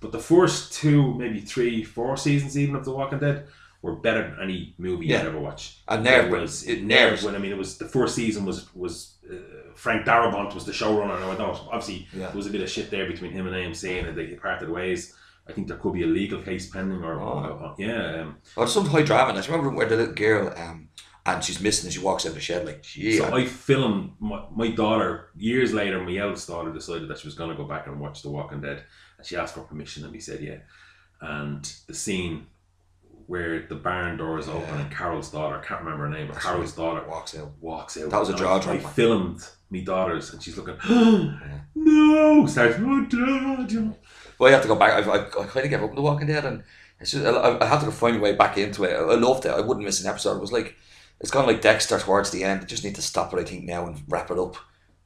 But 0.00 0.12
the 0.12 0.18
first 0.18 0.72
two, 0.72 1.14
maybe 1.14 1.40
three, 1.40 1.84
four 1.84 2.16
seasons 2.16 2.58
even 2.58 2.74
of 2.74 2.84
The 2.84 2.92
Walking 2.92 3.18
Dead 3.20 3.46
were 3.82 3.94
better 3.96 4.22
than 4.22 4.38
any 4.42 4.74
movie 4.78 5.06
Yeah. 5.06 5.20
I'd 5.20 5.26
ever 5.26 5.38
watched. 5.40 5.78
And 5.88 6.06
It 6.06 6.10
nerve 6.10 6.30
was 6.30 6.66
it 6.66 6.82
nerves. 6.82 7.22
when 7.22 7.34
I 7.34 7.38
mean 7.38 7.52
it 7.52 7.56
was 7.58 7.78
the 7.78 7.88
first 7.88 8.14
season 8.14 8.44
was 8.44 8.74
was 8.74 9.14
uh, 9.30 9.36
Frank 9.74 10.04
Darabont 10.06 10.54
was 10.54 10.64
the 10.66 10.72
showrunner. 10.72 11.18
Now 11.20 11.30
I 11.30 11.38
know 11.38 11.52
obviously 11.70 12.06
Yeah. 12.12 12.26
there 12.26 12.36
was 12.36 12.46
a 12.46 12.50
bit 12.50 12.60
of 12.62 12.68
shit 12.68 12.90
there 12.90 13.06
between 13.06 13.30
him 13.32 13.46
and 13.46 13.54
AMC 13.56 14.06
and 14.08 14.16
they 14.18 14.26
parted 14.34 14.68
ways. 14.68 15.14
I 15.48 15.52
think 15.52 15.68
there 15.68 15.76
could 15.78 15.94
be 15.94 16.02
a 16.04 16.06
legal 16.06 16.40
case 16.42 16.70
pending 16.70 17.02
or, 17.02 17.20
Oh. 17.20 17.24
or- 17.62 17.74
yeah. 17.78 18.20
Um, 18.22 18.36
Or 18.56 18.66
some 18.66 18.86
high 18.86 19.02
drama. 19.02 19.32
Do 19.40 19.46
remember 19.50 19.70
where 19.76 19.88
the 19.88 19.96
little 19.96 20.14
girl 20.14 20.52
um 20.56 20.88
and 21.26 21.44
she's 21.44 21.60
missing 21.60 21.86
and 21.86 21.92
she 21.92 22.00
walks 22.00 22.24
out 22.24 22.30
of 22.30 22.34
the 22.34 22.40
shed 22.40 22.64
like 22.66 22.84
yeah. 22.96 23.18
So 23.18 23.36
I 23.36 23.44
filmed 23.46 24.12
my, 24.20 24.44
my 24.54 24.70
daughter 24.70 25.30
years 25.36 25.72
later. 25.74 26.02
My 26.02 26.16
eldest 26.16 26.48
daughter 26.48 26.72
decided 26.72 27.08
that 27.08 27.18
she 27.18 27.26
was 27.26 27.34
going 27.34 27.50
to 27.50 27.56
go 27.56 27.64
back 27.68 27.86
and 27.86 28.00
watch 28.00 28.22
The 28.22 28.30
Walking 28.30 28.60
Dead, 28.62 28.84
and 29.18 29.26
she 29.26 29.36
asked 29.36 29.54
for 29.54 29.60
permission, 29.62 30.02
and 30.04 30.12
we 30.12 30.20
said 30.20 30.40
yeah. 30.40 30.58
And 31.20 31.62
the 31.86 31.94
scene 31.94 32.46
where 33.26 33.66
the 33.68 33.74
barn 33.74 34.16
door 34.16 34.38
is 34.38 34.48
open 34.48 34.62
Yeah. 34.68 34.80
and 34.80 34.90
Carol's 34.90 35.30
daughter, 35.30 35.56
I 35.58 35.64
can't 35.64 35.82
remember 35.82 36.04
her 36.04 36.10
name, 36.10 36.28
but 36.28 36.40
Carol's 36.40 36.72
daughter 36.72 37.06
walks 37.08 37.36
out. 37.36 37.52
walks 37.60 37.96
out. 37.98 38.10
That 38.10 38.18
was 38.18 38.30
a 38.30 38.34
jaw 38.36 38.58
I, 38.58 38.72
I 38.72 38.78
filmed 38.78 39.46
me 39.70 39.82
daughters, 39.82 40.32
and 40.32 40.42
she's 40.42 40.56
looking, 40.56 40.76
no, 41.74 42.46
starts, 42.46 42.76
oh, 42.80 43.04
dad. 43.06 43.94
Well, 44.40 44.48
I 44.48 44.52
have 44.52 44.62
to 44.62 44.68
go 44.68 44.74
back. 44.74 45.06
I, 45.06 45.10
I, 45.10 45.16
I 45.26 45.46
kind 45.46 45.64
of 45.64 45.70
gave 45.70 45.82
up 45.82 45.94
The 45.94 46.00
Walking 46.00 46.26
Dead, 46.26 46.46
and 46.46 46.62
it's 46.98 47.10
just, 47.10 47.26
I, 47.26 47.58
I 47.60 47.66
have 47.66 47.84
to 47.84 47.90
find 47.92 48.16
my 48.16 48.22
way 48.22 48.34
back 48.34 48.56
into 48.56 48.84
it. 48.84 48.96
I 48.96 49.14
loved 49.14 49.44
it. 49.44 49.50
I 49.50 49.60
wouldn't 49.60 49.84
miss 49.84 50.00
an 50.02 50.08
episode. 50.08 50.38
It 50.38 50.40
was 50.40 50.50
like 50.50 50.76
it's 51.20 51.30
kind 51.30 51.42
of 51.42 51.54
like 51.54 51.60
Dexter 51.60 51.98
towards 51.98 52.30
the 52.30 52.42
end. 52.42 52.62
I 52.62 52.64
just 52.64 52.82
need 52.82 52.94
to 52.94 53.02
stop 53.02 53.34
it, 53.34 53.38
I 53.38 53.44
think, 53.44 53.64
now 53.64 53.86
and 53.86 54.02
wrap 54.08 54.30
it 54.30 54.38
up. 54.38 54.56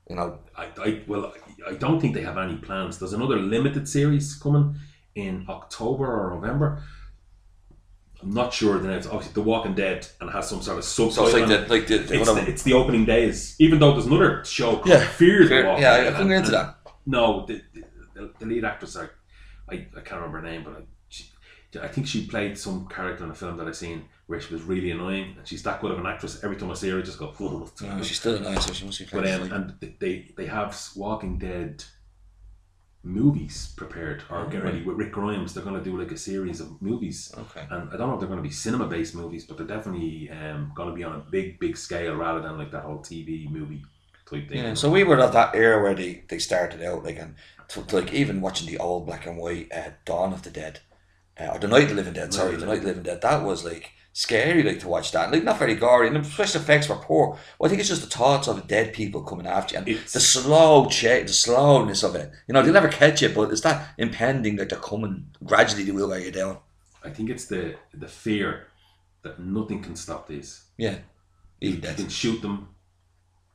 You 0.08 0.14
know, 0.14 0.38
I, 0.56 0.68
I 0.78 1.02
well, 1.08 1.34
I 1.66 1.74
don't 1.74 2.00
think 2.00 2.14
they 2.14 2.22
have 2.22 2.38
any 2.38 2.56
plans. 2.56 3.00
There's 3.00 3.12
another 3.12 3.36
limited 3.36 3.88
series 3.88 4.36
coming 4.36 4.76
in 5.16 5.46
October 5.48 6.06
or 6.06 6.34
November. 6.34 6.84
I'm 8.22 8.32
not 8.32 8.54
sure. 8.54 8.78
Then 8.78 8.92
it's 8.92 9.08
obviously 9.08 9.32
The 9.32 9.42
Walking 9.42 9.74
Dead 9.74 10.06
and 10.20 10.30
has 10.30 10.48
some 10.48 10.62
sort 10.62 10.78
of 10.78 10.84
so 10.84 11.10
subtitle. 11.10 11.50
it's 11.50 11.50
like 11.50 11.68
the 11.68 11.74
like 11.74 11.86
the, 11.88 11.98
the 11.98 12.20
it's, 12.20 12.32
the, 12.32 12.50
it's 12.50 12.62
the 12.62 12.74
opening 12.74 13.04
days. 13.04 13.56
Even 13.58 13.80
though 13.80 13.92
there's 13.94 14.06
another 14.06 14.44
show 14.44 14.76
called 14.76 14.86
Yeah. 14.86 15.04
Fear 15.04 15.48
the 15.48 15.64
Walking 15.64 15.82
yeah, 15.82 15.96
Dead. 15.96 16.06
I 16.06 16.10
couldn't 16.12 16.28
get 16.28 16.38
into 16.38 16.50
that. 16.52 16.76
No, 17.06 17.44
the, 17.46 17.60
the, 18.14 18.32
the 18.38 18.46
lead 18.46 18.64
actress, 18.64 18.96
I, 18.96 19.08
I, 19.70 19.74
I 19.96 20.00
can't 20.00 20.20
remember 20.20 20.40
her 20.40 20.46
name, 20.46 20.64
but 20.64 20.74
I, 20.74 20.80
she, 21.08 21.24
I 21.80 21.88
think 21.88 22.06
she 22.06 22.26
played 22.26 22.56
some 22.58 22.86
character 22.88 23.24
in 23.24 23.30
a 23.30 23.34
film 23.34 23.56
that 23.56 23.66
I've 23.66 23.76
seen 23.76 24.04
where 24.26 24.40
she 24.40 24.52
was 24.54 24.62
really 24.62 24.90
annoying, 24.90 25.34
and 25.38 25.46
she's 25.46 25.62
that 25.64 25.80
good 25.80 25.90
of 25.90 25.98
an 25.98 26.06
actress. 26.06 26.42
Every 26.42 26.56
time 26.56 26.70
I 26.70 26.74
see 26.74 26.90
her, 26.90 26.98
I 26.98 27.02
just 27.02 27.18
go, 27.18 27.28
"Ugh." 27.28 27.70
No, 27.82 28.02
she's 28.02 28.20
still 28.20 28.40
nice, 28.40 28.66
so 28.66 28.72
she 28.72 28.84
must 28.86 28.98
be 28.98 29.06
But 29.10 29.22
playing. 29.22 29.52
um, 29.52 29.74
and 29.80 29.96
they 29.98 30.32
they 30.36 30.46
have 30.46 30.78
Walking 30.96 31.38
Dead 31.38 31.84
movies 33.02 33.74
prepared 33.76 34.22
or 34.30 34.46
get 34.46 34.64
ready 34.64 34.82
with 34.82 34.96
Rick 34.96 35.12
Grimes. 35.12 35.52
They're 35.52 35.62
going 35.62 35.76
to 35.76 35.84
do 35.84 35.98
like 35.98 36.10
a 36.10 36.16
series 36.16 36.60
of 36.60 36.80
movies, 36.80 37.32
okay. 37.36 37.66
and 37.70 37.90
I 37.90 37.96
don't 37.96 38.08
know 38.08 38.14
if 38.14 38.20
they're 38.20 38.28
going 38.28 38.38
to 38.38 38.48
be 38.48 38.50
cinema 38.50 38.86
based 38.86 39.14
movies, 39.14 39.44
but 39.44 39.58
they're 39.58 39.66
definitely 39.66 40.30
um, 40.30 40.72
going 40.74 40.88
to 40.88 40.94
be 40.94 41.04
on 41.04 41.14
a 41.16 41.18
big 41.18 41.58
big 41.60 41.76
scale 41.76 42.14
rather 42.14 42.40
than 42.40 42.56
like 42.56 42.70
that 42.72 42.84
whole 42.84 42.98
TV 42.98 43.50
movie 43.50 43.82
type 44.28 44.48
thing. 44.48 44.58
Yeah, 44.58 44.74
so 44.74 44.90
we 44.90 45.04
were 45.04 45.20
at 45.20 45.32
that 45.32 45.54
era 45.54 45.82
where 45.82 45.94
they, 45.94 46.24
they 46.28 46.38
started 46.38 46.82
out 46.82 47.04
like 47.04 47.18
and 47.18 47.34
t- 47.68 47.82
like 47.92 48.12
even 48.12 48.40
watching 48.40 48.66
the 48.68 48.78
old 48.78 49.06
black 49.06 49.26
and 49.26 49.36
white 49.38 49.72
uh, 49.72 49.90
Dawn 50.04 50.32
of 50.32 50.42
the 50.42 50.50
Dead, 50.50 50.80
uh, 51.40 51.48
or 51.52 51.58
the 51.58 51.68
Night 51.68 51.84
of 51.84 51.88
the 51.90 51.94
Living 51.96 52.12
Dead. 52.14 52.32
Sorry, 52.32 52.52
Night 52.52 52.60
the 52.60 52.66
Night 52.66 52.76
of 52.78 52.82
the 52.82 52.88
Living 52.88 53.02
Dead. 53.02 53.20
That 53.22 53.42
was 53.44 53.64
like 53.64 53.90
scary, 54.12 54.62
like 54.62 54.78
to 54.80 54.88
watch 54.88 55.10
that. 55.12 55.32
Like 55.32 55.42
not 55.44 55.58
very 55.58 55.74
gory, 55.74 56.06
and 56.06 56.16
the 56.16 56.24
special 56.24 56.60
effects 56.60 56.88
were 56.88 56.96
poor. 56.96 57.38
Well, 57.58 57.66
I 57.66 57.68
think 57.68 57.80
it's 57.80 57.88
just 57.88 58.02
the 58.02 58.08
thoughts 58.16 58.46
of 58.48 58.66
dead 58.68 58.92
people 58.92 59.22
coming 59.22 59.46
after 59.46 59.74
you 59.74 59.78
and 59.80 59.88
It's- 59.88 60.12
the 60.12 60.20
slow 60.20 60.86
cha- 60.88 61.22
the 61.22 61.28
slowness 61.28 62.02
of 62.02 62.14
it. 62.14 62.30
You 62.46 62.52
know, 62.54 62.62
they'll 62.62 62.72
never 62.72 62.88
catch 62.88 63.22
it, 63.22 63.34
but 63.34 63.50
it's 63.50 63.62
that 63.62 63.88
impending 63.98 64.56
that 64.56 64.68
they're 64.68 64.78
coming 64.78 65.26
gradually. 65.44 65.82
They 65.84 65.92
will 65.92 66.08
wear 66.08 66.20
you 66.20 66.30
down. 66.30 66.58
I 67.02 67.10
think 67.10 67.28
it's 67.30 67.46
the 67.46 67.76
the 67.92 68.08
fear 68.08 68.66
that 69.22 69.38
nothing 69.40 69.82
can 69.82 69.96
stop 69.96 70.28
these. 70.28 70.62
Yeah, 70.76 70.98
even 71.60 71.82
You 71.82 71.94
can 71.94 72.08
shoot 72.08 72.40
them. 72.42 72.68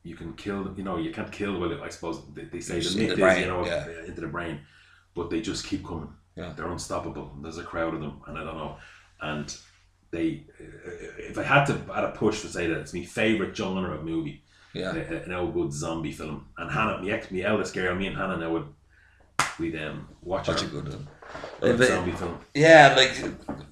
You 0.03 0.15
can 0.15 0.33
kill 0.33 0.63
them. 0.63 0.75
You 0.77 0.83
know, 0.83 0.97
you 0.97 1.11
can't 1.11 1.31
kill 1.31 1.59
well. 1.59 1.83
I 1.83 1.89
suppose 1.89 2.21
they, 2.33 2.45
they 2.45 2.59
say 2.61 2.79
the 2.79 2.97
myth 2.97 3.17
the 3.17 3.27
is 3.27 3.39
you 3.39 3.47
know 3.47 3.65
yeah. 3.65 3.87
into 4.07 4.21
the 4.21 4.27
brain, 4.27 4.61
but 5.13 5.29
they 5.29 5.41
just 5.41 5.65
keep 5.65 5.85
coming. 5.85 6.13
Yeah. 6.35 6.53
They're 6.55 6.71
unstoppable. 6.71 7.35
There's 7.41 7.57
a 7.57 7.63
crowd 7.63 7.93
of 7.93 8.01
them, 8.01 8.21
and 8.27 8.37
I 8.37 8.43
don't 8.43 8.57
know. 8.57 8.77
And 9.21 9.55
they, 10.11 10.45
if 10.57 11.37
I 11.37 11.43
had 11.43 11.65
to 11.65 11.79
add 11.93 12.03
a 12.05 12.11
push 12.11 12.41
to 12.41 12.47
say 12.47 12.67
that 12.67 12.77
it's 12.79 12.93
my 12.93 13.03
favorite 13.03 13.55
genre 13.55 13.95
of 13.95 14.03
movie, 14.05 14.41
Yeah, 14.73 14.95
an 14.95 15.33
old 15.33 15.53
good 15.53 15.73
zombie 15.73 16.11
film. 16.11 16.47
And 16.57 16.71
Hannah, 16.71 17.01
my 17.01 17.09
ex, 17.09 17.29
my 17.29 17.41
eldest 17.41 17.73
girl, 17.73 17.93
me 17.95 18.07
and 18.07 18.17
Hannah 18.17 18.37
now 18.37 18.51
would 18.53 18.67
we'd 19.59 19.75
um 19.75 20.07
watch 20.21 20.45
such 20.45 20.63
a 20.63 20.67
good 20.67 20.87
one. 20.87 21.07
But- 21.59 21.83
zombie 21.83 22.11
film. 22.13 22.39
Yeah, 22.53 22.95
like 22.97 23.11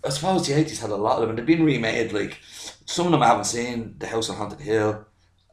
I 0.03 0.09
suppose 0.09 0.45
the 0.45 0.53
eighties 0.53 0.79
had 0.79 0.91
a 0.91 0.95
lot 0.95 1.15
of 1.15 1.21
them, 1.21 1.29
and 1.31 1.39
they've 1.39 1.45
been 1.45 1.65
remade. 1.65 2.13
Like 2.13 2.37
some 2.85 3.07
of 3.07 3.11
them 3.11 3.23
I 3.23 3.27
haven't 3.27 3.45
seen. 3.45 3.95
The 3.97 4.07
House 4.07 4.29
on 4.29 4.35
Haunted 4.35 4.59
Hill, 4.59 5.05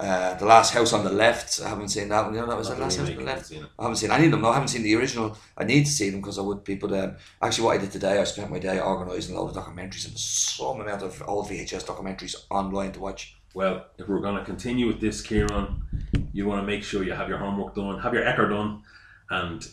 uh, 0.05 0.35
the 0.35 0.45
Last 0.45 0.75
House 0.75 0.93
on 0.93 1.03
the 1.05 1.11
Left. 1.11 1.61
I 1.65 1.69
haven't 1.69 1.89
seen 1.89 2.09
that 2.11 2.25
one. 2.25 2.35
You 2.35 2.41
know, 2.41 2.47
that 2.47 2.59
was 2.59 2.69
Not 2.69 2.77
the 2.77 2.83
Last 2.85 2.97
House 2.99 3.09
on 3.09 3.17
the 3.17 3.23
I 3.23 3.25
Left. 3.25 3.49
haven't 3.51 3.63
seen. 3.63 3.67
I 3.79 3.83
haven't 3.83 3.97
seen 3.97 4.11
any 4.11 4.25
of 4.27 4.31
them. 4.33 4.43
No, 4.43 4.51
I 4.51 4.55
haven't 4.55 4.69
seen 4.69 4.83
the 4.83 4.95
original. 4.97 5.37
I 5.57 5.65
need 5.65 5.87
to 5.87 5.91
see 5.91 6.11
them 6.11 6.21
because 6.21 6.39
I 6.39 6.43
would 6.43 6.65
people. 6.65 6.95
Um, 6.95 7.17
actually, 7.41 7.65
what 7.65 7.79
I 7.79 7.81
did 7.81 7.91
today, 7.93 8.21
I 8.21 8.25
spent 8.25 8.51
my 8.51 8.59
day 8.59 8.79
organising 8.81 9.35
a 9.35 9.41
load 9.41 9.57
of 9.57 9.65
documentaries, 9.65 10.07
and 10.07 10.19
some 10.19 10.81
amount 10.81 11.03
of 11.03 11.23
old 11.27 11.49
VHS 11.49 11.85
documentaries 11.85 12.35
online 12.51 12.93
to 12.93 13.01
watch. 13.01 13.37
Well, 13.55 13.87
if 13.99 14.09
we're 14.09 14.21
going 14.21 14.37
to 14.37 14.45
continue 14.45 14.87
with 14.87 15.01
this, 15.01 15.23
Kieran, 15.23 15.83
you 16.33 16.47
want 16.47 16.61
to 16.61 16.67
make 16.67 16.83
sure 16.83 17.05
you 17.05 17.13
have 17.13 17.29
your 17.29 17.39
homework 17.39 17.75
done, 17.75 18.01
have 18.01 18.13
your 18.13 18.25
Ecker 18.25 18.51
done, 18.51 18.83
and 19.31 19.67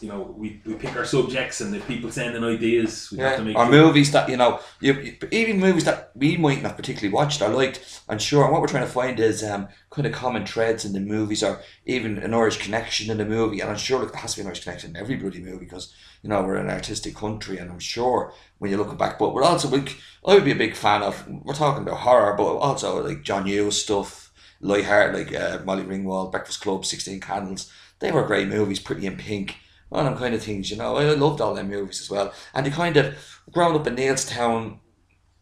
you 0.00 0.08
know, 0.08 0.34
we, 0.36 0.60
we 0.64 0.74
pick 0.74 0.96
our 0.96 1.04
subjects, 1.04 1.60
and 1.60 1.74
if 1.74 1.86
people 1.86 2.10
send 2.10 2.34
in 2.36 2.42
ideas, 2.44 3.10
we 3.12 3.18
have 3.18 3.36
to 3.36 3.42
Yeah, 3.42 3.44
make 3.48 3.56
or 3.56 3.64
sure- 3.66 3.72
movies 3.72 4.10
that 4.12 4.28
you 4.28 4.36
know, 4.36 4.60
you, 4.80 4.92
you- 4.94 5.16
even 5.30 5.60
movies 5.60 5.84
that 5.84 6.10
we 6.14 6.36
might 6.36 6.62
not 6.62 6.76
particularly 6.76 7.12
watched 7.12 7.40
or 7.42 7.48
liked. 7.48 8.02
And 8.08 8.20
sure, 8.20 8.50
what 8.50 8.60
we're 8.60 8.66
trying 8.68 8.86
to 8.86 8.90
find 8.92 9.20
is 9.20 9.42
um, 9.44 9.68
kind 9.90 10.06
of 10.06 10.12
common 10.12 10.44
threads 10.46 10.84
in 10.84 10.92
the 10.92 11.00
movies, 11.00 11.42
or 11.42 11.60
even 11.86 12.18
an 12.18 12.34
Irish 12.34 12.58
connection 12.58 13.10
in 13.10 13.18
the 13.18 13.24
movie. 13.24 13.60
And 13.60 13.70
I'm 13.70 13.76
sure 13.76 14.00
like, 14.00 14.12
there 14.12 14.20
has 14.20 14.32
to 14.32 14.38
be 14.38 14.42
an 14.42 14.46
Irish 14.48 14.64
connection 14.64 14.90
in 14.90 14.96
every 14.96 15.16
bloody 15.16 15.40
movie 15.40 15.64
because 15.66 15.94
you 16.22 16.28
know 16.30 16.42
we're 16.42 16.56
an 16.56 16.70
artistic 16.70 17.14
country, 17.14 17.58
and 17.58 17.70
I'm 17.70 17.78
sure 17.78 18.32
when 18.58 18.70
you're 18.70 18.80
looking 18.80 18.98
back, 18.98 19.18
but 19.18 19.34
we're 19.34 19.42
also 19.44 19.68
like 19.68 19.96
I 20.26 20.34
would 20.34 20.44
be 20.44 20.52
a 20.52 20.56
big 20.56 20.74
fan 20.74 21.02
of. 21.02 21.26
We're 21.28 21.54
talking 21.54 21.82
about 21.82 21.98
horror, 22.00 22.34
but 22.36 22.44
also 22.44 23.06
like 23.06 23.22
John 23.22 23.46
Hughes 23.46 23.82
stuff, 23.82 24.30
lighthearted 24.60 25.14
like 25.32 25.34
uh, 25.40 25.58
Molly 25.64 25.84
Ringwald, 25.84 26.30
Breakfast 26.32 26.60
Club, 26.60 26.84
Sixteen 26.84 27.20
Candles. 27.20 27.70
They 28.00 28.12
were 28.12 28.26
great 28.26 28.48
movies, 28.48 28.80
Pretty 28.80 29.06
in 29.06 29.16
Pink 29.16 29.56
all 29.92 30.04
them 30.04 30.16
kind 30.16 30.34
of 30.34 30.42
things, 30.42 30.70
you 30.70 30.76
know. 30.76 30.96
I 30.96 31.04
loved 31.14 31.40
all 31.40 31.54
them 31.54 31.68
movies 31.68 32.00
as 32.00 32.10
well. 32.10 32.32
And 32.54 32.64
they 32.64 32.70
kind 32.70 32.96
of, 32.96 33.14
growing 33.50 33.76
up 33.76 33.86
in 33.86 33.96
Neilstown, 33.96 34.78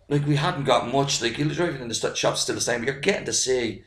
like 0.08 0.26
we 0.26 0.36
hadn't 0.36 0.64
got 0.64 0.90
much, 0.90 1.20
like 1.20 1.38
you're 1.38 1.48
driving 1.48 1.82
in 1.82 1.88
the 1.88 2.14
shops 2.14 2.40
still 2.40 2.54
the 2.54 2.60
same, 2.60 2.80
but 2.80 2.86
you're 2.86 3.00
getting 3.00 3.26
to 3.26 3.32
see 3.32 3.84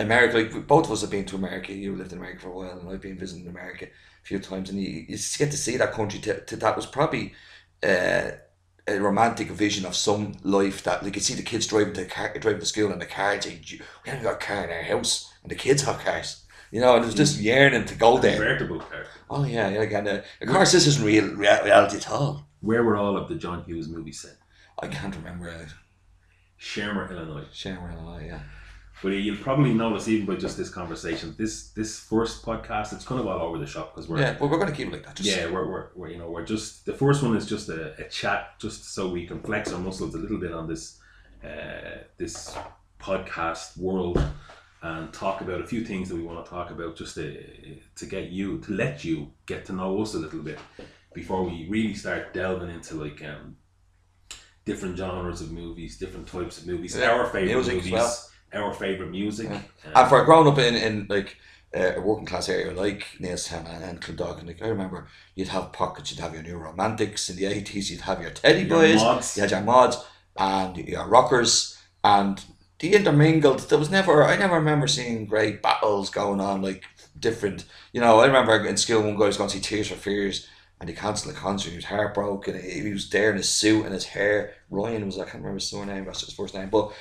America. 0.00 0.38
Like 0.38 0.66
both 0.66 0.86
of 0.86 0.92
us 0.92 1.02
have 1.02 1.10
been 1.10 1.24
to 1.26 1.36
America. 1.36 1.72
You 1.72 1.94
lived 1.94 2.12
in 2.12 2.18
America 2.18 2.40
for 2.40 2.48
a 2.48 2.56
while, 2.56 2.78
and 2.78 2.88
I've 2.88 3.00
been 3.00 3.18
visiting 3.18 3.46
America 3.46 3.86
a 3.86 4.26
few 4.26 4.40
times, 4.40 4.70
and 4.70 4.80
you, 4.80 5.04
you 5.08 5.18
get 5.38 5.50
to 5.52 5.56
see 5.56 5.76
that 5.76 5.92
country. 5.92 6.18
To, 6.20 6.56
that 6.56 6.76
was 6.76 6.86
probably 6.86 7.34
uh, 7.84 8.30
a 8.88 8.98
romantic 8.98 9.50
vision 9.50 9.86
of 9.86 9.94
some 9.94 10.34
life 10.42 10.82
that, 10.82 11.04
like, 11.04 11.14
you 11.14 11.20
see 11.20 11.34
the 11.34 11.42
kids 11.42 11.68
driving 11.68 11.94
to 11.94 12.06
car, 12.06 12.36
driving 12.38 12.60
to 12.60 12.66
school 12.66 12.90
in 12.90 12.98
the 12.98 13.06
car, 13.06 13.38
"We 13.44 13.80
haven't 14.04 14.24
got 14.24 14.34
a 14.34 14.44
car 14.44 14.64
in 14.64 14.70
our 14.70 14.82
house," 14.82 15.32
and 15.42 15.50
the 15.50 15.56
kids 15.56 15.82
have 15.82 16.00
cars. 16.00 16.44
You 16.76 16.82
know, 16.82 16.96
and 16.96 17.04
it 17.04 17.06
was 17.06 17.14
just 17.14 17.40
yearning 17.40 17.86
to 17.86 17.94
go 17.94 18.18
there. 18.18 18.36
convertible 18.36 18.80
car. 18.80 19.06
Oh 19.30 19.44
yeah, 19.44 19.70
yeah. 19.70 19.80
Again, 19.80 20.06
uh, 20.06 20.22
of 20.42 20.48
course, 20.48 20.72
this 20.72 20.86
isn't 20.86 21.06
real 21.06 21.24
rea- 21.34 21.62
reality 21.64 21.96
at 21.96 22.10
all. 22.10 22.46
Where 22.60 22.84
were 22.84 22.98
all 22.98 23.16
of 23.16 23.30
the 23.30 23.34
John 23.34 23.64
Hughes 23.64 23.88
movies 23.88 24.20
set? 24.20 24.36
I 24.82 24.88
can't 24.88 25.16
remember. 25.16 25.48
Uh, 25.48 25.64
Shermer, 26.60 27.10
Illinois. 27.10 27.46
Sharon, 27.50 27.94
Illinois, 27.94 28.26
yeah. 28.26 28.40
But 29.02 29.08
you'll 29.08 29.38
probably 29.38 29.72
notice 29.72 30.06
even 30.06 30.26
by 30.26 30.34
just 30.34 30.58
this 30.58 30.68
conversation, 30.68 31.34
this 31.38 31.70
this 31.70 31.98
first 31.98 32.44
podcast, 32.44 32.92
it's 32.92 33.06
kind 33.06 33.22
of 33.22 33.26
all 33.26 33.40
over 33.40 33.56
the 33.56 33.66
shop 33.66 33.94
because 33.94 34.06
we're 34.06 34.20
Yeah, 34.20 34.36
but 34.38 34.50
we're 34.50 34.58
going 34.58 34.70
to 34.70 34.76
keep 34.76 34.88
it 34.88 34.92
like 34.92 35.06
that. 35.06 35.16
Just, 35.16 35.30
yeah, 35.30 35.50
we're, 35.50 35.66
we're, 35.66 35.86
we're 35.94 36.10
you 36.10 36.18
know 36.18 36.28
we're 36.28 36.44
just 36.44 36.84
the 36.84 36.92
first 36.92 37.22
one 37.22 37.34
is 37.38 37.46
just 37.46 37.70
a, 37.70 37.98
a 38.04 38.06
chat, 38.10 38.60
just 38.60 38.92
so 38.94 39.08
we 39.08 39.26
can 39.26 39.40
flex 39.40 39.72
our 39.72 39.80
muscles 39.80 40.14
a 40.14 40.18
little 40.18 40.38
bit 40.38 40.52
on 40.52 40.68
this 40.68 41.00
uh, 41.42 42.02
this 42.18 42.54
podcast 43.00 43.78
world 43.78 44.22
and 44.88 45.12
talk 45.12 45.40
about 45.40 45.60
a 45.60 45.66
few 45.72 45.82
things 45.90 46.08
that 46.08 46.16
we 46.16 46.22
want 46.28 46.44
to 46.44 46.50
talk 46.56 46.68
about, 46.70 46.96
just 46.96 47.14
to 47.16 47.24
to 48.00 48.04
get 48.06 48.24
you 48.38 48.58
to 48.66 48.72
let 48.72 49.04
you 49.04 49.16
get 49.46 49.64
to 49.66 49.72
know 49.72 50.00
us 50.02 50.14
a 50.14 50.18
little 50.18 50.42
bit 50.50 50.58
before 51.14 51.42
we 51.44 51.66
really 51.68 51.94
start 51.94 52.32
delving 52.34 52.70
into 52.76 52.92
like 53.04 53.20
um 53.32 53.56
different 54.64 54.96
genres 54.98 55.40
of 55.40 55.52
movies, 55.52 55.96
different 55.98 56.26
types 56.26 56.58
of 56.58 56.66
movies, 56.66 56.96
Yeah, 56.96 57.10
our 57.10 57.26
favorite 57.26 57.54
music 57.54 57.74
movies, 57.76 57.92
well. 57.92 58.30
our 58.52 58.74
favorite 58.74 59.10
music. 59.10 59.48
Yeah. 59.48 59.56
um, 59.56 59.92
And 59.94 60.08
for 60.08 60.24
growing 60.24 60.48
up 60.48 60.58
in, 60.58 60.74
in 60.74 61.06
like 61.08 61.36
uh, 61.76 61.92
a 61.96 62.00
working 62.00 62.26
class 62.26 62.48
area 62.48 62.72
like 62.72 63.06
Neilstown 63.20 63.64
and, 63.72 63.84
and 63.84 64.00
Clondalkin, 64.00 64.46
like 64.46 64.62
I 64.62 64.68
remember 64.68 65.06
you'd 65.36 65.48
have 65.48 65.72
pockets, 65.72 66.10
you'd 66.10 66.20
have 66.20 66.34
your 66.34 66.42
new 66.42 66.56
romantics 66.56 67.28
in 67.30 67.36
the 67.36 67.44
80s, 67.44 67.90
you'd 67.90 68.00
have 68.02 68.20
your 68.20 68.30
teddy 68.30 68.60
Your 68.62 68.68
boys, 68.80 68.96
mods. 69.02 69.36
you 69.36 69.42
had 69.42 69.50
your 69.52 69.60
mods, 69.60 69.96
and 70.36 70.76
your 70.76 71.06
rockers, 71.06 71.78
and 72.02 72.42
the 72.78 72.94
intermingled. 72.94 73.60
There 73.60 73.78
was 73.78 73.90
never, 73.90 74.24
I 74.24 74.36
never 74.36 74.56
remember 74.56 74.86
seeing 74.86 75.26
great 75.26 75.62
battles 75.62 76.10
going 76.10 76.40
on, 76.40 76.62
like 76.62 76.84
different, 77.18 77.64
you 77.92 78.00
know. 78.00 78.20
I 78.20 78.26
remember 78.26 78.64
in 78.66 78.76
school 78.76 79.02
one 79.02 79.16
guy 79.16 79.26
was 79.26 79.36
going 79.36 79.50
to 79.50 79.56
see 79.56 79.62
Tears 79.62 79.88
for 79.88 79.96
Fears. 79.96 80.48
And 80.78 80.90
he 80.90 80.94
cancelled 80.94 81.34
the 81.34 81.38
concert. 81.38 81.70
He 81.70 81.76
was 81.76 81.86
heartbroken. 81.86 82.60
He, 82.60 82.92
was 82.92 83.08
there 83.08 83.30
in 83.30 83.38
his 83.38 83.48
suit 83.48 83.86
and 83.86 83.94
his 83.94 84.04
hair. 84.04 84.52
Ryan 84.68 85.06
was 85.06 85.18
I 85.18 85.22
can't 85.22 85.36
remember 85.36 85.54
his 85.54 85.70
surname. 85.70 86.04
That's 86.04 86.20
his 86.20 86.34
first 86.34 86.54
name. 86.54 86.68
But 86.68 86.92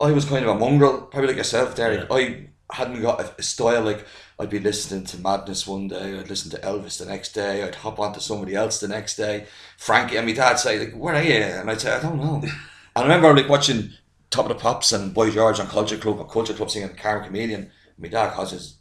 I 0.00 0.12
was 0.12 0.24
kind 0.24 0.44
of 0.44 0.54
a 0.54 0.58
mongrel, 0.58 1.02
probably 1.02 1.28
like 1.28 1.36
yourself, 1.36 1.74
Derek. 1.74 2.06
I 2.08 2.50
hadn't 2.70 3.02
got 3.02 3.20
a, 3.20 3.34
a 3.38 3.42
style 3.42 3.82
like 3.82 4.06
I'd 4.38 4.50
be 4.50 4.58
listening 4.58 5.04
to 5.06 5.18
Madness 5.18 5.66
one 5.66 5.88
day, 5.88 6.18
I'd 6.18 6.28
listen 6.28 6.50
to 6.50 6.58
Elvis 6.58 6.98
the 6.98 7.06
next 7.06 7.32
day, 7.32 7.62
I'd 7.62 7.76
hop 7.76 8.00
onto 8.00 8.20
somebody 8.20 8.54
else 8.54 8.80
the 8.80 8.88
next 8.88 9.16
day. 9.16 9.46
Frankie 9.76 10.16
and 10.16 10.26
my 10.26 10.32
dad 10.32 10.56
say 10.56 10.78
like, 10.78 10.94
"Where 10.94 11.14
are 11.14 11.22
you?" 11.22 11.32
And 11.32 11.70
I'd 11.70 11.80
say, 11.80 11.92
"I 11.92 12.02
don't 12.02 12.18
know." 12.18 12.40
and 12.42 12.52
I 12.96 13.02
remember 13.02 13.34
like 13.34 13.48
watching 13.48 13.92
Top 14.34 14.46
of 14.46 14.56
the 14.56 14.60
Pops 14.60 14.90
and 14.90 15.14
Boy 15.14 15.30
George 15.30 15.60
on 15.60 15.68
Culture 15.68 15.96
Club, 15.96 16.18
or 16.18 16.26
Culture 16.26 16.54
Club 16.54 16.68
singing 16.68 16.88
Karma 16.96 17.24
Chameleon. 17.24 17.70
My 17.96 18.08
dad 18.08 18.32
calls 18.32 18.50
says, 18.50 18.78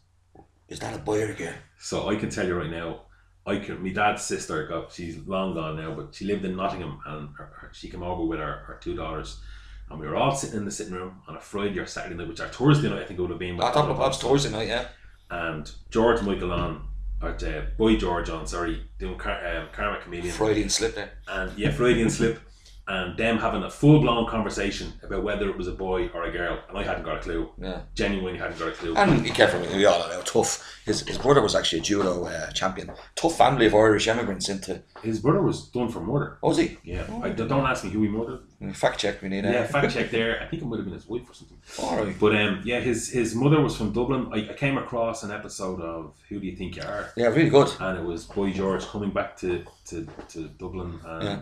"Is 0.68 0.80
that 0.80 0.96
a 0.96 0.98
boy 0.98 1.22
or 1.22 1.32
a 1.32 1.36
girl?" 1.36 1.54
So 1.78 2.10
I 2.10 2.16
can 2.16 2.32
tell 2.32 2.48
you 2.48 2.56
right 2.56 2.72
now, 2.72 3.02
I 3.46 3.58
can. 3.58 3.84
My 3.84 3.89
dad's 3.92 4.24
sister 4.24 4.66
got. 4.66 4.92
She's 4.92 5.18
long 5.28 5.54
gone 5.54 5.78
now, 5.78 5.94
but 5.94 6.16
she 6.16 6.26
lived 6.26 6.44
in 6.44 6.56
Nottingham, 6.56 7.00
and 7.06 7.30
her, 7.38 7.46
her, 7.62 7.70
she 7.72 7.88
came 7.88 8.02
over 8.02 8.26
with 8.26 8.39
her, 8.39 8.63
her 8.66 8.80
two 8.82 8.96
daughters, 8.96 9.42
and 9.92 10.00
we 10.00 10.08
were 10.08 10.16
all 10.16 10.34
sitting 10.36 10.58
in 10.58 10.66
the 10.66 10.72
sitting 10.72 10.96
room 10.96 11.22
on 11.28 11.36
a 11.36 11.39
Friday 11.39 11.78
or 11.78 11.86
Saturday 11.86 12.16
night, 12.16 12.30
which 12.30 12.42
our 12.42 12.48
Thursday 12.48 12.89
night 12.89 13.04
I 13.04 13.06
think 13.06 13.20
it 13.20 13.22
would 13.22 13.30
have 13.30 13.38
been. 13.38 13.60
Top 13.60 13.76
of 13.76 13.89
the 13.89 13.94
Pops. 13.94 14.18
Thursday 14.18 14.50
night, 14.50 14.70
yeah. 14.70 14.88
And 15.30 15.70
George 15.92 16.24
Michael 16.24 16.52
on, 16.52 16.88
or 17.22 17.30
uh, 17.30 17.62
Boy 17.78 17.96
George 17.98 18.28
on, 18.32 18.48
sorry, 18.48 18.89
doing 18.98 19.20
Car- 19.20 19.46
um, 19.56 19.68
Karma 19.72 20.02
Comedian, 20.02 20.34
Freudian 20.34 20.70
slip 20.70 20.96
there. 20.96 21.12
and 21.28 21.56
yeah, 21.60 21.70
Freudian 21.70 22.10
slip, 22.10 22.39
and 22.86 23.17
them 23.17 23.38
having 23.38 23.63
a 23.63 23.69
full 23.69 24.02
blown 24.02 24.28
conversation 24.28 24.91
about 25.04 25.24
whether 25.24 25.50
it 25.50 25.58
was 25.58 25.67
a 25.69 25.72
boy 25.72 26.10
or 26.13 26.24
a 26.24 26.32
girl, 26.32 26.60
and 26.67 26.78
I 26.78 26.84
hadn't 26.84 27.04
got 27.06 27.17
a 27.17 27.19
clue. 27.22 27.50
Yeah. 27.58 27.82
Genuinely 27.96 28.38
hadn't 28.38 28.60
got 28.60 28.67
a 28.69 28.72
clue. 28.72 28.93
And 28.96 29.26
he 29.26 29.32
came 29.32 29.48
from 29.50 29.62
we 29.76 29.86
all 29.86 30.00
know 30.10 30.22
tough. 30.24 30.69
His 30.86 31.02
his 31.08 31.17
brother 31.17 31.41
was 31.41 31.56
actually 31.56 31.80
a 31.80 31.82
judo 31.82 32.26
uh, 32.26 32.52
champion. 32.52 32.91
Tough 33.15 33.38
family 33.38 33.67
of 33.67 33.74
Irish 33.74 34.08
immigrants 34.10 34.50
into. 34.50 34.82
His 35.02 35.19
brother 35.19 35.41
was 35.41 35.69
done 35.69 35.88
for 35.88 36.02
murder. 36.02 36.38
what 36.41 36.50
Was 36.50 36.58
he? 36.58 36.78
Yeah, 36.84 37.06
I, 37.24 37.30
don't 37.30 37.52
ask 37.65 37.86
me 37.86 37.89
who 37.89 38.02
he 38.02 38.10
murdered. 38.10 38.39
Fact 38.74 39.00
check. 39.00 39.22
We 39.22 39.30
need. 39.30 39.46
Uh, 39.46 39.52
Yeah, 39.52 39.65
fact 39.65 39.93
check 39.93 40.12
there. 40.17 40.41
I 40.41 40.48
think 40.48 40.62
it 40.62 40.65
might 40.65 40.78
have 40.78 40.86
been 40.86 40.93
his 40.93 41.08
wife 41.08 41.30
or 41.30 41.34
something. 41.34 41.58
All 41.82 42.04
right. 42.04 42.13
But 42.19 42.36
um, 42.36 42.62
yeah, 42.65 42.82
his 42.82 43.10
his 43.10 43.34
mother 43.34 43.62
was 43.62 43.78
from 43.78 43.93
Dublin. 43.93 44.28
I, 44.34 44.50
I 44.50 44.54
came 44.56 44.78
across 44.78 45.24
an 45.24 45.32
episode 45.32 45.80
of 45.80 46.15
Who 46.28 46.41
Do 46.41 46.46
You 46.48 46.56
Think 46.58 46.76
You 46.76 46.82
Are, 46.84 47.12
Yeah, 47.15 47.28
really 47.28 47.50
good. 47.50 47.69
and 47.80 47.98
it 47.98 48.04
was 48.04 48.26
Boy 48.26 48.52
George 48.52 48.86
coming 48.88 49.12
back 49.12 49.38
to 49.38 49.63
to, 49.86 50.06
to 50.30 50.50
Dublin 50.50 51.00
and. 51.06 51.24
Yeah. 51.24 51.41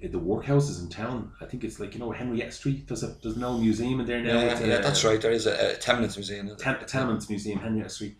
The 0.00 0.20
workhouses 0.20 0.80
in 0.80 0.88
town, 0.88 1.32
I 1.40 1.44
think 1.46 1.64
it's 1.64 1.80
like 1.80 1.92
you 1.94 1.98
know 2.00 2.12
Henrietta 2.12 2.52
Street. 2.52 2.86
There's 2.86 3.02
a 3.02 3.16
there's 3.20 3.36
no 3.36 3.58
museum 3.58 3.98
in 4.00 4.06
there 4.06 4.20
now. 4.22 4.34
Yeah, 4.38 4.60
yeah, 4.60 4.74
a- 4.78 4.82
that's 4.82 5.02
right. 5.04 5.20
There 5.20 5.32
is 5.32 5.46
a, 5.46 5.72
a 5.72 5.76
Tenements 5.76 6.16
Museum. 6.16 6.54
Ten- 6.56 6.78
Tenements 6.86 7.28
Museum, 7.28 7.58
Henrietta 7.58 7.88
Street, 7.90 8.16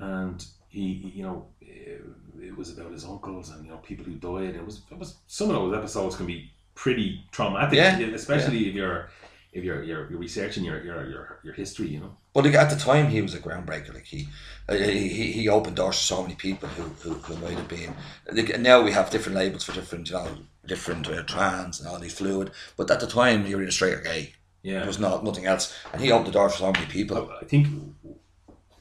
and 0.00 0.44
he, 0.68 1.12
you 1.14 1.22
know, 1.22 1.46
it, 1.60 2.02
it 2.42 2.56
was 2.56 2.76
about 2.76 2.90
his 2.90 3.04
uncles 3.04 3.50
and 3.50 3.64
you 3.64 3.70
know 3.70 3.76
people 3.78 4.04
who 4.04 4.14
died. 4.14 4.56
It 4.56 4.64
was, 4.64 4.82
it 4.90 4.98
was 4.98 5.18
some 5.28 5.50
of 5.50 5.54
those 5.54 5.76
episodes 5.76 6.16
can 6.16 6.26
be 6.26 6.50
pretty 6.74 7.22
traumatic, 7.30 7.74
Yeah, 7.76 7.98
especially 8.14 8.68
if 8.68 8.74
you're 8.74 9.10
if 9.52 9.62
you're, 9.62 9.84
you're 9.84 10.10
you're 10.10 10.18
researching 10.18 10.64
your 10.64 10.82
your 10.82 11.08
your, 11.08 11.38
your 11.44 11.54
history. 11.54 11.86
You 11.88 12.00
know, 12.00 12.16
But 12.32 12.46
at 12.46 12.70
the 12.70 12.76
time, 12.76 13.08
he 13.08 13.20
was 13.22 13.34
a 13.34 13.38
groundbreaker. 13.40 13.92
Like 13.92 14.04
he, 14.04 14.28
uh, 14.68 14.74
he, 14.74 15.32
he 15.32 15.48
opened 15.48 15.76
doors 15.76 15.98
to 15.98 16.04
so 16.04 16.22
many 16.22 16.34
people 16.36 16.68
who, 16.68 16.82
who, 17.02 17.14
who 17.14 17.36
might 17.44 17.58
have 17.58 17.68
been. 17.68 17.94
Like, 18.30 18.58
now 18.60 18.82
we 18.82 18.92
have 18.92 19.10
different 19.10 19.36
labels 19.36 19.64
for 19.64 19.72
different, 19.72 20.08
you 20.08 20.14
know, 20.14 20.28
different 20.66 21.08
uh, 21.08 21.22
trans 21.22 21.80
and 21.80 21.88
all 21.88 21.98
these 21.98 22.14
fluid. 22.14 22.52
But 22.76 22.90
at 22.90 23.00
the 23.00 23.06
time, 23.08 23.46
you 23.46 23.56
were 23.56 23.62
either 23.62 23.72
straight 23.72 23.94
or 23.94 24.00
gay. 24.02 24.34
yeah. 24.62 24.78
There 24.78 24.86
was 24.86 25.00
not 25.00 25.24
nothing 25.24 25.46
else, 25.46 25.74
and 25.92 26.00
he 26.00 26.12
opened 26.12 26.28
the 26.28 26.32
door 26.32 26.48
for 26.50 26.58
so 26.58 26.72
many 26.72 26.86
people. 26.86 27.30
I 27.40 27.44
think 27.46 27.66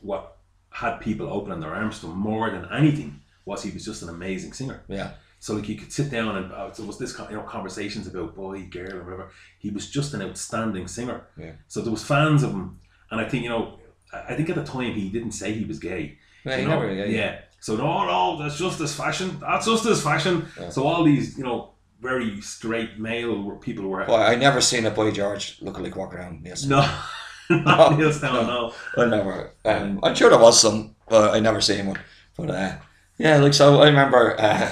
what 0.02 0.38
had 0.72 0.98
people 1.00 1.28
opening 1.32 1.60
their 1.60 1.74
arms 1.74 2.00
to 2.00 2.08
him 2.08 2.18
more 2.18 2.50
than 2.52 2.68
anything 2.72 3.22
was 3.46 3.64
he 3.64 3.72
was 3.72 3.86
just 3.86 4.04
an 4.04 4.10
amazing 4.10 4.54
singer. 4.54 4.84
Yeah, 4.88 5.12
So 5.40 5.56
like 5.56 5.68
you 5.68 5.76
could 5.76 5.92
sit 5.92 6.12
down 6.12 6.38
and 6.38 6.52
uh, 6.52 6.70
there 6.70 6.86
was 6.86 7.00
this 7.00 7.18
you 7.18 7.36
know 7.36 7.42
conversations 7.44 8.08
about 8.08 8.36
boy, 8.36 8.64
girl, 8.70 8.96
or 8.98 9.04
whatever. 9.04 9.30
He 9.58 9.70
was 9.72 9.90
just 9.90 10.14
an 10.14 10.22
outstanding 10.22 10.88
singer. 10.88 11.24
Yeah. 11.38 11.54
So 11.68 11.82
there 11.82 11.92
was 11.92 12.04
fans 12.04 12.44
of 12.44 12.52
him, 12.52 12.80
and 13.12 13.22
I 13.22 13.28
think 13.28 13.44
you 13.44 13.50
know, 13.50 13.80
I 14.14 14.36
think 14.36 14.50
at 14.50 14.56
the 14.56 14.64
time 14.64 14.94
he 14.94 15.10
didn't 15.10 15.32
say 15.32 15.54
he 15.54 15.66
was 15.66 15.80
gay. 15.80 16.18
yeah, 16.46 16.58
you 16.58 16.68
know? 16.68 16.80
never, 16.80 16.94
yeah, 16.94 17.06
yeah. 17.06 17.40
So 17.60 17.76
no, 17.76 18.06
no, 18.06 18.42
that's 18.42 18.58
just 18.58 18.80
his 18.80 18.96
fashion. 18.96 19.40
That's 19.40 19.66
just 19.66 19.84
his 19.84 20.02
fashion. 20.02 20.48
Yeah. 20.60 20.70
So 20.70 20.88
all 20.88 21.04
these 21.04 21.38
you 21.38 21.44
know 21.44 21.72
very 22.02 22.40
straight 22.42 22.98
male 22.98 23.52
people 23.58 23.88
were 23.88 24.06
Well, 24.08 24.16
I 24.16 24.36
never 24.36 24.62
seen 24.62 24.86
a 24.86 24.92
boy 24.92 25.12
George 25.12 25.58
looking 25.62 25.84
like 25.84 25.96
walking 25.96 26.20
around. 26.20 26.44
No, 26.68 26.80
not 27.50 27.94
Neilstown, 27.94 28.48
no. 28.48 28.74
I 28.98 29.06
never. 29.06 29.52
Um, 29.66 30.00
I'm 30.04 30.16
sure 30.16 30.30
there 30.30 30.40
was 30.40 30.60
some, 30.62 30.96
but 31.08 31.34
I 31.36 31.40
never 31.40 31.62
seen 31.62 31.88
one. 31.88 32.00
But 32.38 32.52
uh, 32.52 32.76
yeah, 33.18 33.38
like 33.38 33.54
so, 33.54 33.82
I 33.82 33.88
remember 33.88 34.40
uh, 34.40 34.72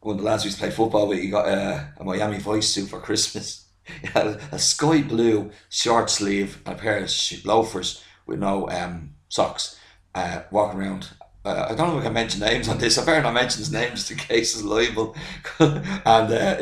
when 0.00 0.18
the 0.18 0.22
lads 0.22 0.44
used 0.44 0.58
to 0.58 0.62
play 0.64 0.70
football, 0.70 1.08
we 1.08 1.30
got 1.30 1.48
uh, 1.48 1.84
a 1.96 2.04
Miami 2.04 2.38
Vice 2.38 2.68
suit 2.68 2.88
for 2.88 3.00
Christmas. 3.00 3.65
A, 4.14 4.38
a 4.52 4.58
sky 4.58 5.02
blue 5.02 5.50
short 5.68 6.10
sleeve 6.10 6.62
and 6.66 6.74
a 6.74 6.78
pair 6.78 6.98
of 6.98 7.12
loafers 7.44 8.02
with 8.26 8.40
no 8.40 8.68
um, 8.68 9.14
socks, 9.28 9.78
uh, 10.14 10.42
walking 10.50 10.80
around. 10.80 11.10
Uh, 11.44 11.68
I 11.70 11.74
don't 11.74 11.90
know 11.90 11.98
if 11.98 12.00
I 12.00 12.06
can 12.06 12.14
mention 12.14 12.40
names 12.40 12.68
on 12.68 12.78
this. 12.78 12.98
I 12.98 13.04
better 13.04 13.22
not 13.22 13.34
mention 13.34 13.60
his 13.60 13.70
name 13.70 13.90
just 13.90 14.10
in 14.10 14.16
case 14.16 14.54
it's 14.54 14.64
libel. 14.64 15.14
and 15.60 16.04
uh, 16.04 16.56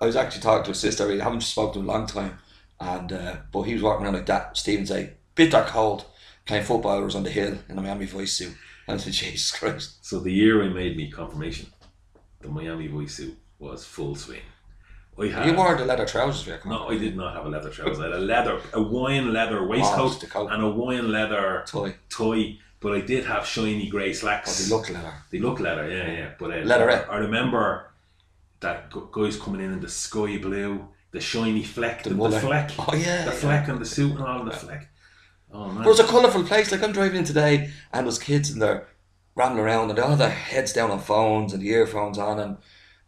I 0.00 0.06
was 0.06 0.16
actually 0.16 0.40
talking 0.40 0.64
to 0.64 0.70
his 0.70 0.80
sister. 0.80 1.10
I 1.10 1.22
haven't 1.22 1.42
spoken 1.42 1.74
to 1.74 1.78
him 1.80 1.84
in 1.84 1.90
a 1.90 1.92
long 1.92 2.06
time. 2.06 2.38
And 2.80 3.12
uh, 3.12 3.36
but 3.52 3.62
he 3.62 3.74
was 3.74 3.82
walking 3.82 4.06
around 4.06 4.14
like 4.14 4.26
that. 4.26 4.56
Stephen 4.56 4.86
say 4.86 5.12
bitter 5.34 5.64
cold, 5.68 6.06
playing 6.46 6.64
football. 6.64 7.02
Was 7.02 7.14
on 7.14 7.24
the 7.24 7.30
hill 7.30 7.58
in 7.68 7.78
a 7.78 7.82
Miami 7.82 8.06
Vice 8.06 8.32
suit. 8.32 8.56
I 8.88 8.96
said, 8.96 9.12
Jesus 9.12 9.52
Christ. 9.52 10.04
So 10.04 10.18
the 10.18 10.32
year 10.32 10.62
I 10.64 10.68
made 10.68 10.96
me 10.96 11.10
confirmation, 11.10 11.68
the 12.40 12.48
Miami 12.48 12.88
Vice 12.88 13.14
suit 13.14 13.36
was 13.58 13.84
full 13.84 14.14
swing. 14.16 14.40
I 15.20 15.26
had, 15.26 15.46
You 15.46 15.54
wore 15.54 15.76
the 15.76 15.84
leather 15.84 16.06
trousers 16.06 16.42
for 16.42 16.68
no, 16.68 16.88
I 16.88 16.96
did 16.98 17.16
not 17.16 17.34
have 17.36 17.44
a 17.46 17.48
leather 17.48 17.70
trousers. 17.70 18.00
I 18.00 18.04
had 18.04 18.12
a 18.12 18.18
leather, 18.18 18.60
a 18.72 18.82
wine 18.82 19.32
leather 19.32 19.58
Oh, 19.60 19.66
waistcoat 19.66 20.24
coat. 20.30 20.48
and 20.50 20.62
a 20.62 20.68
wine 20.70 21.12
leather 21.12 21.64
Toy. 21.66 21.94
tie, 22.08 22.56
but 22.80 22.94
I 22.94 23.00
did 23.02 23.24
have 23.26 23.46
shiny 23.46 23.88
grey 23.88 24.10
Oh, 24.10 24.12
slacks. 24.14 24.58
they 24.68 24.74
look 24.74 24.88
leather. 24.90 25.12
They 25.30 25.38
look 25.38 25.60
leather, 25.60 25.88
yeah, 25.90 26.10
yeah. 26.10 26.30
But 26.38 26.50
uh, 26.52 26.56
Leatherette. 26.64 27.06
I 27.10 27.18
remember 27.18 27.90
that 28.60 28.90
guys 29.12 29.36
coming 29.36 29.60
in 29.60 29.72
in 29.72 29.80
the 29.80 29.88
sky 29.88 30.38
blue, 30.38 30.88
the 31.10 31.20
shiny 31.20 31.62
fleck, 31.62 32.02
The 32.04 32.10
the, 32.10 32.28
the, 32.28 32.40
fleck, 32.40 32.70
Oh, 32.78 32.94
yeah. 32.94 33.24
the 33.26 33.30
yeah. 33.32 33.36
fleck 33.36 33.68
on 33.68 33.78
the 33.78 33.84
suit 33.86 34.12
and 34.12 34.22
all 34.22 34.44
the 34.44 34.50
fleck. 34.52 34.88
Oh 35.52 35.66
man, 35.68 35.84
But 35.84 35.90
it's 35.90 36.00
a 36.00 36.04
colourful 36.04 36.44
place. 36.44 36.72
Like 36.72 36.82
I'm 36.82 36.92
driving 36.92 37.18
in 37.18 37.24
today, 37.24 37.70
and 37.92 38.06
there's 38.06 38.18
kids 38.18 38.50
and 38.50 38.62
they're 38.62 38.88
rambling 39.34 39.64
around, 39.64 39.90
and 39.90 39.98
they 39.98 40.02
all 40.02 40.10
have 40.10 40.18
their 40.18 40.30
heads 40.30 40.72
down 40.72 40.90
on 40.90 41.00
phones 41.00 41.52
and 41.52 41.60
the 41.62 41.68
earphones 41.68 42.16
on, 42.18 42.38
and 42.40 42.56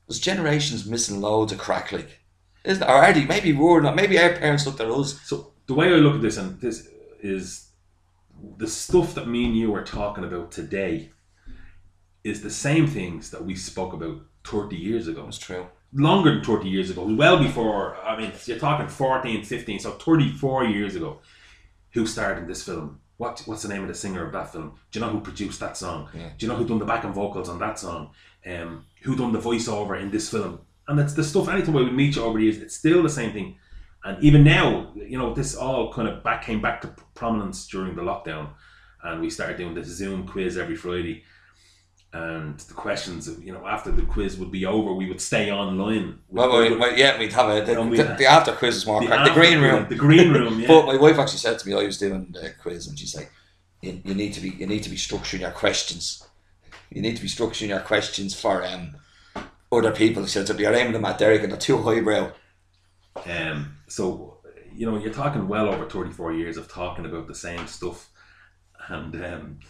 there's 0.07 0.21
generations 0.21 0.87
missing 0.87 1.21
loads 1.21 1.53
of 1.53 1.59
crack. 1.59 1.93
Like, 1.93 2.21
isn't 2.65 2.83
it? 2.83 2.89
Or 2.89 2.95
are? 2.95 3.15
Maybe 3.15 3.53
we're 3.53 3.81
not. 3.81 3.97
Maybe 3.97 4.19
our 4.19 4.35
parents 4.35 4.67
looked 4.67 4.81
at 4.81 4.91
us. 4.91 5.21
So 5.23 5.53
the 5.67 5.75
way 5.75 5.89
I 5.89 5.97
look 5.97 6.17
at 6.17 6.23
this, 6.23 6.37
and 6.37 6.61
this 6.61 6.89
is 7.21 7.71
the 8.59 8.69
stuff 8.69 9.15
that 9.15 9.29
me 9.29 9.45
and 9.47 9.57
you 9.57 9.75
are 9.75 9.85
talking 9.85 10.25
about 10.25 10.53
today, 10.53 11.11
is 12.23 12.43
the 12.43 12.51
same 12.51 12.87
things 12.87 13.31
that 13.31 13.45
we 13.45 13.55
spoke 13.55 13.93
about 13.93 14.21
thirty 14.45 14.77
years 14.77 15.09
ago. 15.09 15.25
That's 15.25 15.39
true. 15.39 15.67
longer 15.93 16.35
than 16.35 16.43
30 16.45 16.69
years 16.69 16.91
ago, 16.91 17.05
well 17.05 17.39
before, 17.39 17.97
I 18.03 18.17
mean, 18.19 18.33
you're 18.47 18.59
talking 18.59 18.89
14, 18.89 19.45
15, 19.45 19.79
so 19.79 19.93
34 19.93 20.65
years 20.65 20.97
ago, 20.97 21.21
who 21.93 22.05
starred 22.07 22.39
in 22.39 22.49
this 22.49 22.65
film? 22.65 23.01
What 23.17 23.43
What's 23.47 23.63
the 23.63 23.69
name 23.69 23.83
of 23.83 23.89
the 23.89 23.95
singer 23.95 24.27
of 24.27 24.33
that 24.33 24.51
film? 24.51 24.75
Do 24.91 24.99
you 24.99 25.05
know 25.05 25.13
who 25.13 25.21
produced 25.21 25.61
that 25.61 25.77
song? 25.77 26.09
Yeah. 26.13 26.31
Do 26.37 26.47
you 26.47 26.51
know 26.53 26.59
who 26.59 26.67
done 26.67 26.81
the 26.81 26.85
backing 26.85 27.13
vocals 27.13 27.49
on 27.49 27.61
that 27.61 27.79
song? 27.79 28.11
Um, 28.47 28.85
who 29.03 29.17
done 29.17 29.33
the 29.33 29.39
voiceover 29.39 30.01
in 30.01 30.11
this 30.11 30.31
film? 30.31 30.61
And 30.89 30.99
it's 31.01 31.15
the 31.15 31.25
stuff, 31.25 31.49
anytime 31.49 31.77
I 31.77 31.83
would 31.83 31.95
meet 31.95 32.17
you 32.17 32.23
over 32.25 32.39
the 32.39 32.45
years, 32.45 32.59
it's 32.59 32.77
still 32.77 33.03
the 33.03 33.09
same 33.09 33.33
thing. 33.33 33.57
And 34.05 34.23
even 34.23 34.45
now, 34.45 34.93
you 34.95 35.17
know, 35.17 35.33
this 35.33 35.55
all 35.57 35.93
kind 35.93 36.09
of 36.09 36.23
back 36.23 36.45
came 36.45 36.61
back 36.61 36.83
to 36.83 36.89
prominence 37.15 37.67
during 37.67 37.95
the 37.97 38.03
lockdown. 38.03 38.51
And 39.03 39.21
we 39.23 39.31
started 39.31 39.57
doing 39.57 39.75
this 39.75 39.89
Zoom 39.89 40.27
quiz 40.27 40.59
every 40.59 40.77
Friday 40.77 41.25
and 42.15 42.61
the 42.61 42.75
questions, 42.75 43.29
you 43.43 43.53
know, 43.53 43.67
after 43.67 43.91
the 43.91 44.03
quiz 44.03 44.39
would 44.39 44.53
be 44.53 44.65
over, 44.65 44.95
we 44.95 45.09
would 45.09 45.21
stay 45.21 45.51
online. 45.51 46.21
Well, 46.29 46.59
we, 46.61 46.77
we, 46.77 46.97
yeah, 46.97 47.19
we'd 47.19 47.33
have 47.33 47.49
a 47.49 47.65
the, 47.65 47.83
we- 47.83 47.97
the, 47.97 48.05
the 48.05 48.27
after 48.27 48.53
quiz 48.53 48.77
is 48.77 48.87
more 48.87 49.01
The 49.01 49.09
crack. 49.09 49.27
The 49.27 49.35
green 49.35 49.61
room. 49.61 49.87
The 49.89 49.97
green 49.97 50.33
room, 50.39 50.61
yeah. 50.61 50.69
But 50.69 50.87
my 50.87 50.97
wife 50.97 51.19
actually 51.19 51.39
said 51.39 51.59
to 51.59 51.69
me, 51.69 51.75
I 51.75 51.83
was 51.83 51.99
doing 51.99 52.29
the 52.31 52.53
quiz, 52.63 52.87
and 52.87 52.97
she's 52.97 53.17
like, 53.17 53.33
you, 53.83 54.01
"You 54.05 54.15
need 54.15 54.33
to 54.35 54.41
be, 54.41 54.51
you 54.51 54.67
need 54.69 54.85
to 54.85 54.91
be 54.91 54.97
structuring 54.97 55.41
your 55.41 55.51
questions. 55.51 56.25
You 56.95 57.03
need 57.03 57.17
to 57.17 57.23
be 57.23 57.29
structuring 57.29 57.69
your 57.69 57.81
questions 57.81 58.39
for 58.39 58.65
um 58.65 58.97
other 59.71 59.93
people." 59.93 60.27
"So 60.27 60.41
you're 60.41 60.73
aiming 60.75 60.93
them 60.93 61.05
at 61.05 61.19
Derek, 61.19 61.43
and 61.43 61.53
they're 61.53 61.59
too 61.59 61.83
highbrow." 61.83 62.33
Um, 63.27 63.77
so, 63.87 64.39
you 64.75 64.91
know, 64.91 64.99
you're 64.99 65.13
talking 65.13 65.49
well 65.49 65.69
over 65.69 65.89
34 65.89 66.33
years 66.33 66.57
of 66.57 66.69
talking 66.69 67.07
about 67.07 67.27
the 67.27 67.35
same 67.35 67.67
stuff. 67.67 68.11
And, 68.89 69.15
um, 69.25 69.61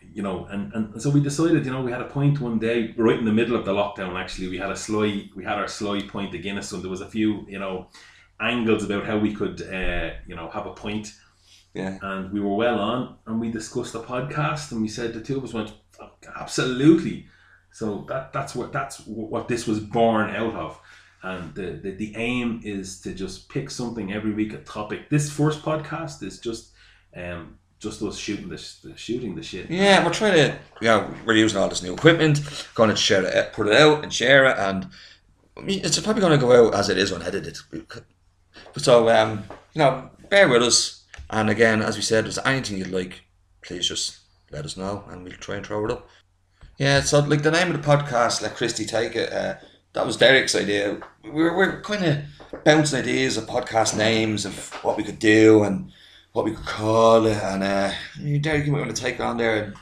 you 0.00 0.22
know, 0.22 0.46
and, 0.46 0.72
and 0.72 1.02
so 1.02 1.10
we 1.10 1.20
decided, 1.20 1.64
you 1.64 1.72
know, 1.72 1.82
we 1.82 1.90
had 1.90 2.02
a 2.02 2.06
point 2.06 2.40
one 2.40 2.58
day, 2.58 2.94
right 2.96 3.18
in 3.18 3.24
the 3.24 3.32
middle 3.32 3.56
of 3.56 3.64
the 3.64 3.72
lockdown, 3.72 4.20
actually, 4.20 4.48
we 4.48 4.58
had 4.58 4.70
a 4.70 4.76
sly, 4.76 5.28
we 5.34 5.44
had 5.44 5.58
our 5.58 5.68
sly 5.68 6.02
point 6.02 6.32
Guinness, 6.42 6.72
and 6.72 6.82
there 6.82 6.90
was 6.90 7.00
a 7.00 7.08
few, 7.08 7.44
you 7.48 7.58
know, 7.58 7.88
angles 8.40 8.84
about 8.84 9.06
how 9.06 9.18
we 9.18 9.34
could, 9.34 9.62
uh, 9.62 10.10
you 10.26 10.36
know, 10.36 10.48
have 10.50 10.66
a 10.66 10.74
point. 10.74 11.12
Yeah, 11.74 11.98
And 12.00 12.32
we 12.32 12.40
were 12.40 12.54
well 12.54 12.78
on, 12.78 13.16
and 13.26 13.40
we 13.40 13.50
discussed 13.50 13.92
the 13.92 14.02
podcast, 14.02 14.72
and 14.72 14.80
we 14.80 14.88
said, 14.88 15.12
the 15.12 15.20
two 15.20 15.38
of 15.38 15.44
us 15.44 15.52
went, 15.52 15.72
"Fuck, 15.98 16.26
absolutely. 16.38 17.26
So 17.72 18.06
that 18.08 18.32
that's 18.32 18.54
what 18.54 18.72
that's 18.72 19.06
what 19.06 19.48
this 19.48 19.66
was 19.66 19.80
born 19.80 20.30
out 20.30 20.54
of. 20.54 20.80
And 21.22 21.54
the, 21.54 21.80
the, 21.82 21.90
the 21.90 22.14
aim 22.16 22.60
is 22.62 23.00
to 23.00 23.12
just 23.12 23.48
pick 23.48 23.70
something 23.70 24.12
every 24.12 24.32
week, 24.32 24.52
a 24.52 24.58
topic. 24.58 25.10
This 25.10 25.30
first 25.30 25.62
podcast 25.62 26.22
is 26.22 26.38
just 26.38 26.72
um 27.16 27.58
just 27.78 28.00
us 28.02 28.16
shooting 28.16 28.48
the, 28.48 28.56
the 28.84 28.96
shooting 28.96 29.34
the 29.34 29.42
shit. 29.42 29.70
yeah. 29.70 30.04
We're 30.04 30.12
trying 30.12 30.34
to, 30.34 30.58
yeah 30.80 31.10
we're 31.26 31.34
using 31.34 31.58
all 31.58 31.68
this 31.68 31.82
new 31.82 31.92
equipment, 31.94 32.40
going 32.74 32.90
to 32.90 32.96
share 32.96 33.24
it, 33.24 33.52
put 33.52 33.66
it 33.66 33.74
out, 33.74 34.02
and 34.02 34.12
share 34.12 34.46
it, 34.46 34.56
and 34.58 34.88
I 35.56 35.60
mean, 35.62 35.80
it's 35.84 35.98
probably 36.00 36.20
going 36.20 36.38
to 36.38 36.46
go 36.46 36.66
out 36.68 36.74
as 36.74 36.88
it 36.88 36.98
is 36.98 37.12
unedited. 37.12 37.56
So, 38.76 39.08
um, 39.08 39.44
you 39.72 39.78
know, 39.78 40.10
bear 40.28 40.48
with 40.48 40.62
us. 40.62 41.04
And 41.30 41.48
again, 41.50 41.82
as 41.82 41.96
we 41.96 42.02
said, 42.02 42.26
if 42.26 42.34
there's 42.34 42.46
anything 42.46 42.78
you'd 42.78 42.90
like, 42.90 43.22
please 43.62 43.88
just 43.88 44.18
let 44.56 44.64
us 44.64 44.76
know, 44.76 45.04
and 45.10 45.22
we'll 45.22 45.34
try 45.34 45.56
and 45.56 45.66
throw 45.66 45.84
it 45.84 45.90
up. 45.90 46.08
Yeah, 46.78 47.00
so 47.00 47.20
like 47.20 47.42
the 47.42 47.50
name 47.50 47.70
of 47.70 47.80
the 47.80 47.86
podcast, 47.86 48.40
let 48.42 48.56
Christy 48.56 48.86
take 48.86 49.14
it. 49.14 49.32
Uh, 49.32 49.56
that 49.92 50.06
was 50.06 50.16
Derek's 50.16 50.54
idea. 50.54 50.98
We 51.22 51.30
were, 51.30 51.52
we 51.52 51.66
we're 51.66 51.82
kind 51.82 52.04
of 52.04 52.64
bouncing 52.64 52.98
ideas 52.98 53.36
of 53.36 53.46
podcast 53.46 53.96
names 53.96 54.46
of 54.46 54.72
what 54.82 54.96
we 54.96 55.04
could 55.04 55.18
do 55.18 55.62
and 55.62 55.92
what 56.32 56.44
we 56.46 56.52
could 56.52 56.64
call 56.64 57.26
it. 57.26 57.36
And 57.36 57.62
uh, 57.62 57.92
Derek, 58.40 58.66
you 58.66 58.72
might 58.72 58.80
want 58.80 58.96
to 58.96 59.02
take 59.02 59.20
on 59.20 59.36
there. 59.36 59.74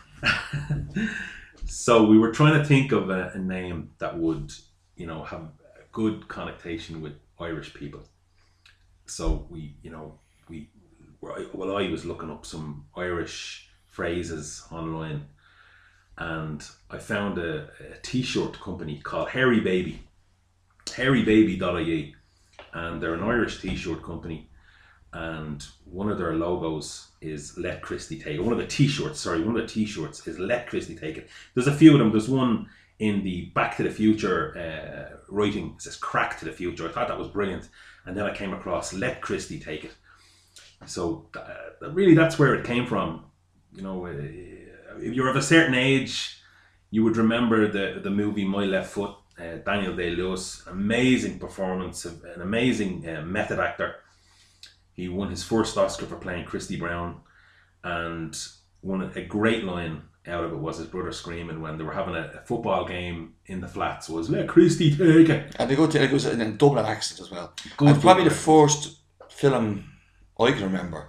And, 0.71 1.11
So 1.67 2.05
we 2.05 2.19
were 2.19 2.31
trying 2.31 2.59
to 2.59 2.65
think 2.65 2.93
of 2.93 3.11
a, 3.11 3.33
a 3.35 3.39
name 3.39 3.91
that 3.99 4.19
would, 4.19 4.53
you 4.97 5.07
know, 5.07 5.25
have 5.25 5.41
a 5.41 5.85
good 5.93 6.29
connotation 6.29 7.01
with 7.01 7.15
Irish 7.39 7.75
people. 7.75 8.01
So 9.07 9.47
we, 9.51 9.75
you 9.83 9.91
know, 9.91 10.19
we, 10.49 10.71
well, 11.21 11.77
I 11.77 11.89
was 11.91 12.05
looking 12.05 12.31
up 12.31 12.47
some 12.47 12.87
Irish 12.97 13.64
phrases 13.95 14.65
online, 14.73 15.25
and 16.19 16.67
I 16.91 16.99
found 16.99 17.39
a, 17.39 17.69
a 17.93 17.99
T-shirt 18.03 18.61
company 18.61 19.01
called 19.01 19.29
Hairy 19.31 19.61
Baby, 19.61 20.01
hairybaby.ie, 20.87 22.17
and 22.73 23.01
they're 23.01 23.15
an 23.15 23.23
Irish 23.23 23.61
T-shirt 23.61 24.03
company, 24.03 24.49
and 25.13 25.65
one 25.85 26.11
of 26.11 26.19
their 26.19 26.35
logos 26.35 27.07
is 27.21 27.57
"Let 27.57 27.83
Christie 27.83 28.19
Take 28.19 28.35
It." 28.35 28.45
One 28.45 28.53
of 28.53 28.59
the 28.59 28.67
T-shirts, 28.67 29.21
sorry, 29.21 29.41
one 29.41 29.57
of 29.57 29.63
the 29.63 29.73
T-shirts 29.73 30.27
is 30.27 30.41
"Let 30.41 30.67
Christie 30.67 30.97
Take 30.97 31.17
It." 31.17 31.31
There's 31.55 31.69
a 31.69 31.75
few 31.75 31.93
of 31.93 32.01
them. 32.01 32.11
There's 32.11 32.29
one 32.29 32.69
in 32.99 33.23
the 33.23 33.47
Back 33.55 33.77
to 33.77 33.85
the 33.85 33.91
Future 33.91 34.57
uh, 34.59 35.19
writing 35.29 35.75
it 35.77 35.83
says 35.83 35.97
"Crack 35.97 36.41
to 36.41 36.45
the 36.45 36.53
Future." 36.53 36.89
I 36.89 36.93
thought 36.93 37.07
that 37.07 37.19
was 37.19 37.29
brilliant, 37.29 37.69
and 38.07 38.17
then 38.17 38.27
I 38.27 38.35
came 38.35 38.53
across 38.53 38.93
"Let 38.93 39.21
Christie 39.21 39.61
Take 39.61 39.85
It." 39.85 39.95
So 40.87 41.27
uh, 41.37 41.91
really, 41.93 42.15
that's 42.15 42.41
where 42.41 42.57
it 42.57 42.67
came 42.67 42.87
from. 42.87 43.25
You 43.75 43.83
know, 43.83 44.07
uh, 44.07 44.11
if 44.99 45.15
you're 45.15 45.29
of 45.29 45.37
a 45.37 45.43
certain 45.43 45.75
age, 45.75 46.41
you 46.91 47.03
would 47.05 47.17
remember 47.17 47.69
the 47.69 48.01
the 48.01 48.11
movie 48.11 48.45
My 48.45 48.65
Left 48.65 48.91
Foot. 48.93 49.17
Uh, 49.37 49.57
Daniel 49.57 49.97
Day 49.97 50.11
Lewis, 50.11 50.63
amazing 50.69 51.41
performance, 51.41 52.05
an 52.05 52.41
amazing 52.41 53.09
uh, 53.09 53.23
method 53.23 53.59
actor. 53.59 53.97
He 54.93 55.09
won 55.09 55.31
his 55.31 55.43
first 55.43 55.77
Oscar 55.77 56.07
for 56.07 56.15
playing 56.17 56.45
Christy 56.45 56.77
Brown, 56.77 57.21
and 57.83 58.39
one 58.81 59.03
a 59.17 59.25
great 59.25 59.65
line 59.65 60.03
out 60.27 60.45
of 60.45 60.53
it 60.53 60.57
was 60.59 60.79
his 60.79 60.87
brother 60.87 61.13
screaming 61.13 61.61
when 61.61 61.77
they 61.77 61.85
were 61.85 61.93
having 61.93 62.15
a, 62.15 62.31
a 62.35 62.47
football 62.47 62.85
game 62.87 63.35
in 63.47 63.61
the 63.61 63.69
flats 63.69 64.09
was 64.09 64.31
"Let 64.31 64.49
Christy 64.49 64.91
take 64.91 65.29
it." 65.29 65.57
and 65.59 65.69
they 65.69 65.77
go 65.77 65.89
to 65.89 66.03
it 66.03 66.13
was 66.13 66.27
in 66.27 66.41
a 66.41 66.53
Dublin 66.53 66.87
accent 66.87 67.21
as 67.21 67.31
well. 67.31 67.53
Good 67.77 67.89
and 67.89 68.01
probably 68.01 68.25
the 68.25 68.31
first 68.31 68.99
film 69.29 69.85
I 70.39 70.53
can 70.53 70.63
remember 70.63 71.09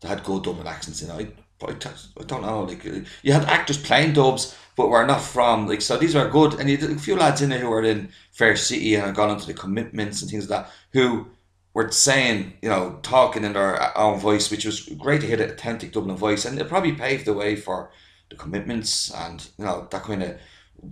that 0.00 0.08
had 0.08 0.24
good 0.24 0.44
Dublin 0.44 0.66
accents 0.66 1.02
in 1.02 1.10
it. 1.20 1.36
I, 1.62 2.24
don't 2.26 2.42
know. 2.42 2.62
Like 2.64 2.86
uh, 2.86 3.00
you 3.22 3.32
had 3.32 3.44
actors 3.44 3.78
playing 3.78 4.12
dubs, 4.12 4.56
but 4.76 4.88
were 4.88 5.06
not 5.06 5.22
from 5.22 5.66
like 5.66 5.80
so. 5.80 5.96
These 5.96 6.14
were 6.14 6.28
good, 6.28 6.54
and 6.54 6.68
you 6.68 6.76
had 6.76 6.90
a 6.90 6.98
few 6.98 7.16
lads 7.16 7.40
in 7.42 7.50
there 7.50 7.60
who 7.60 7.70
were 7.70 7.82
in 7.82 8.10
Fair 8.32 8.56
City 8.56 8.94
and 8.94 9.06
had 9.06 9.14
gone 9.14 9.30
into 9.30 9.46
the 9.46 9.54
commitments 9.54 10.20
and 10.20 10.30
things 10.30 10.48
like 10.50 10.64
that. 10.64 10.72
Who 10.92 11.28
were 11.72 11.90
saying, 11.90 12.54
you 12.62 12.68
know, 12.68 12.98
talking 13.02 13.44
in 13.44 13.54
their 13.54 13.96
own 13.98 14.18
voice, 14.18 14.50
which 14.50 14.64
was 14.64 14.80
great 14.98 15.20
to 15.22 15.26
hear 15.26 15.36
the 15.36 15.52
authentic 15.52 15.92
Dublin 15.92 16.16
voice, 16.16 16.44
and 16.44 16.58
it 16.58 16.68
probably 16.68 16.92
paved 16.92 17.24
the 17.24 17.32
way 17.32 17.56
for 17.56 17.90
the 18.28 18.36
commitments 18.36 19.10
and 19.14 19.48
you 19.56 19.64
know 19.64 19.86
that 19.90 20.02
kind 20.02 20.22
of 20.22 20.36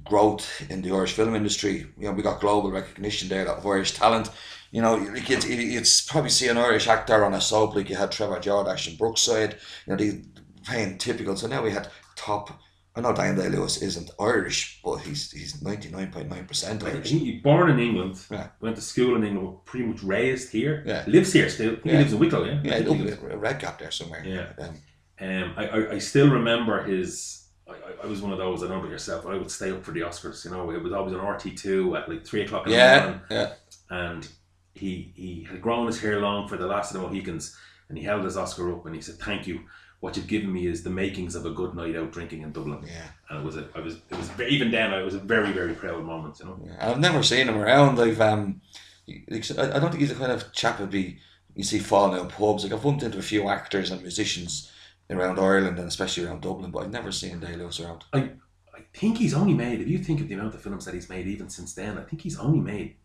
growth 0.04 0.62
in 0.70 0.82
the 0.82 0.92
Irish 0.92 1.12
film 1.12 1.34
industry. 1.34 1.86
You 1.98 2.06
know, 2.06 2.12
we 2.12 2.22
got 2.22 2.40
global 2.40 2.70
recognition 2.70 3.28
there 3.28 3.46
of 3.46 3.66
Irish 3.66 3.92
talent. 3.92 4.30
You 4.70 4.82
know, 4.82 4.96
like 4.96 5.30
it's, 5.30 5.46
it's 5.46 6.00
probably 6.00 6.30
see 6.30 6.48
an 6.48 6.58
Irish 6.58 6.88
actor 6.88 7.24
on 7.24 7.34
a 7.34 7.40
soap 7.40 7.76
like 7.76 7.88
you 7.88 7.96
had 7.96 8.10
Trevor 8.10 8.40
Jordache 8.40 8.90
in 8.90 8.96
Brookside. 8.96 9.56
You 9.86 9.92
know, 9.92 9.96
they 9.96 10.22
playing 10.64 10.98
typical. 10.98 11.36
So 11.36 11.46
now 11.46 11.62
we 11.62 11.70
had 11.70 11.88
top. 12.16 12.50
I 12.96 13.00
know 13.00 13.12
Daniel 13.12 13.42
Day 13.44 13.48
Lewis 13.56 13.82
isn't 13.82 14.10
Irish, 14.20 14.80
but 14.84 14.96
he's 14.98 15.30
he's 15.32 15.60
ninety 15.62 15.88
nine 15.90 16.12
point 16.12 16.28
nine 16.28 16.46
percent 16.46 16.84
Irish. 16.84 17.10
he 17.10 17.38
born 17.40 17.68
in 17.70 17.80
England, 17.80 18.20
Yeah. 18.30 18.48
went 18.60 18.76
to 18.76 18.82
school 18.82 19.16
in 19.16 19.24
England, 19.24 19.58
pretty 19.64 19.86
much 19.86 20.02
raised 20.02 20.52
here. 20.52 20.84
Yeah. 20.86 21.02
lives 21.08 21.32
here 21.32 21.48
still. 21.48 21.76
He 21.82 21.90
Yeah. 21.90 21.98
lives 21.98 22.12
in 22.12 22.18
Wicklow, 22.20 22.44
yeah. 22.44 22.60
Yeah, 22.62 23.32
a 23.32 23.36
red 23.36 23.58
gap 23.58 23.78
there 23.80 23.90
somewhere. 23.90 24.22
Yeah. 24.24 24.52
Um, 24.64 24.74
Um, 25.20 25.54
I, 25.56 25.64
I, 25.68 25.90
I 25.92 25.98
still 25.98 26.28
remember 26.28 26.82
his. 26.84 27.40
I, 27.68 27.74
I- 28.02 28.06
was 28.06 28.20
one 28.20 28.32
of 28.32 28.38
those. 28.38 28.62
I 28.62 28.66
don't 28.66 28.76
know 28.76 28.80
about 28.80 28.90
yourself, 28.90 29.24
but 29.24 29.32
I 29.34 29.38
would 29.38 29.50
stay 29.50 29.70
up 29.70 29.84
for 29.84 29.92
the 29.92 30.00
Oscars. 30.00 30.44
You 30.44 30.50
know, 30.50 30.70
it 30.70 30.82
was 30.82 30.92
always 30.92 31.14
on 31.14 31.20
RTÉ 31.20 31.56
two 31.56 31.96
at 31.96 32.08
like 32.08 32.24
three 32.26 32.42
o'clock 32.42 32.66
in 32.66 32.72
the 32.72 32.78
yeah, 32.78 33.00
morning, 33.00 33.20
yeah. 33.30 33.52
and 33.90 34.28
he 34.74 35.12
he 35.16 35.46
had 35.50 35.60
grown 35.62 35.86
his 35.86 36.00
hair 36.00 36.20
long 36.20 36.46
for 36.48 36.56
the 36.56 36.66
last 36.66 36.94
of 36.94 37.00
the 37.00 37.06
Mohicans, 37.06 37.56
and 37.88 37.96
he 37.98 38.04
held 38.04 38.24
his 38.24 38.36
Oscar 38.36 38.72
up 38.72 38.86
and 38.86 38.94
he 38.94 39.00
said, 39.00 39.16
"Thank 39.16 39.46
you." 39.46 39.60
What 40.04 40.18
you've 40.18 40.26
given 40.26 40.52
me 40.52 40.66
is 40.66 40.82
the 40.82 40.90
makings 40.90 41.34
of 41.34 41.46
a 41.46 41.50
good 41.50 41.74
night 41.74 41.96
out 41.96 42.12
drinking 42.12 42.42
in 42.42 42.52
Dublin. 42.52 42.84
Yeah. 42.86 43.06
And 43.30 43.38
it 43.40 43.42
was 43.42 43.56
a, 43.56 43.66
I 43.74 43.80
was, 43.80 43.94
it 43.94 44.18
was 44.18 44.28
even 44.38 44.70
then, 44.70 44.92
it 44.92 45.02
was 45.02 45.14
a 45.14 45.18
very, 45.18 45.50
very 45.50 45.72
proud 45.72 46.04
moment. 46.04 46.38
You 46.40 46.44
know. 46.44 46.60
Yeah, 46.62 46.90
I've 46.90 47.00
never 47.00 47.22
seen 47.22 47.48
him 47.48 47.56
around. 47.56 47.98
I've 47.98 48.20
um, 48.20 48.60
I 49.08 49.38
I 49.38 49.78
don't 49.78 49.90
think 49.90 50.00
he's 50.00 50.10
the 50.10 50.16
kind 50.16 50.30
of 50.30 50.52
chap 50.52 50.78
would 50.78 50.90
be 50.90 51.16
you 51.54 51.64
see 51.64 51.78
falling 51.78 52.20
out 52.20 52.28
pubs. 52.28 52.64
Like 52.64 52.74
I've 52.74 52.82
bumped 52.82 53.02
into 53.02 53.16
a 53.16 53.22
few 53.22 53.48
actors 53.48 53.90
and 53.90 54.02
musicians 54.02 54.70
around 55.08 55.38
Ireland 55.38 55.78
and 55.78 55.88
especially 55.88 56.26
around 56.26 56.42
Dublin, 56.42 56.70
but 56.70 56.82
I've 56.82 56.92
never 56.92 57.10
seen 57.10 57.40
Day 57.40 57.56
Lewis 57.56 57.80
around. 57.80 58.04
I 58.12 58.32
I 58.74 58.80
think 58.92 59.16
he's 59.16 59.32
only 59.32 59.54
made. 59.54 59.80
If 59.80 59.88
you 59.88 59.96
think 59.96 60.20
of 60.20 60.28
the 60.28 60.34
amount 60.34 60.54
of 60.54 60.60
films 60.60 60.84
that 60.84 60.92
he's 60.92 61.08
made, 61.08 61.26
even 61.26 61.48
since 61.48 61.72
then, 61.72 61.96
I 61.96 62.02
think 62.02 62.20
he's 62.20 62.38
only 62.38 62.60
made 62.60 62.96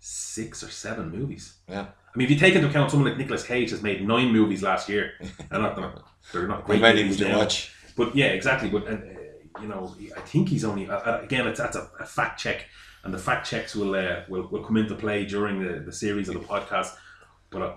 six 0.00 0.64
or 0.64 0.70
seven 0.70 1.10
movies. 1.10 1.54
Yeah. 1.68 1.82
I 1.82 2.18
mean, 2.18 2.24
if 2.24 2.30
you 2.32 2.38
take 2.38 2.54
into 2.54 2.68
account 2.68 2.90
someone 2.90 3.10
like 3.10 3.18
Nicolas 3.18 3.44
Cage 3.44 3.70
has 3.70 3.82
made 3.82 4.06
nine 4.06 4.32
movies 4.32 4.62
last 4.62 4.88
year, 4.88 5.12
and 5.52 5.62
not, 5.62 6.02
they're 6.32 6.48
not 6.48 6.64
great 6.64 6.80
many 6.80 7.02
movies 7.02 7.20
would 7.20 7.28
now. 7.28 7.38
watch? 7.38 7.72
But 7.96 8.14
yeah, 8.14 8.26
exactly. 8.26 8.70
But 8.70 8.88
uh, 8.88 8.98
you 9.60 9.68
know, 9.68 9.94
I 10.16 10.20
think 10.20 10.48
he's 10.48 10.64
only 10.64 10.88
uh, 10.88 10.96
uh, 10.96 11.20
again. 11.22 11.46
It's 11.46 11.58
that's 11.58 11.76
a, 11.76 11.90
a 12.00 12.06
fact 12.06 12.40
check, 12.40 12.66
and 13.04 13.12
the 13.12 13.18
fact 13.18 13.48
checks 13.48 13.74
will 13.74 13.94
uh, 13.94 14.22
will 14.28 14.48
will 14.48 14.64
come 14.64 14.76
into 14.76 14.94
play 14.94 15.24
during 15.24 15.62
the, 15.62 15.80
the 15.80 15.92
series 15.92 16.28
of 16.28 16.34
the 16.34 16.40
podcast. 16.40 16.94
But 17.50 17.62
uh, 17.62 17.74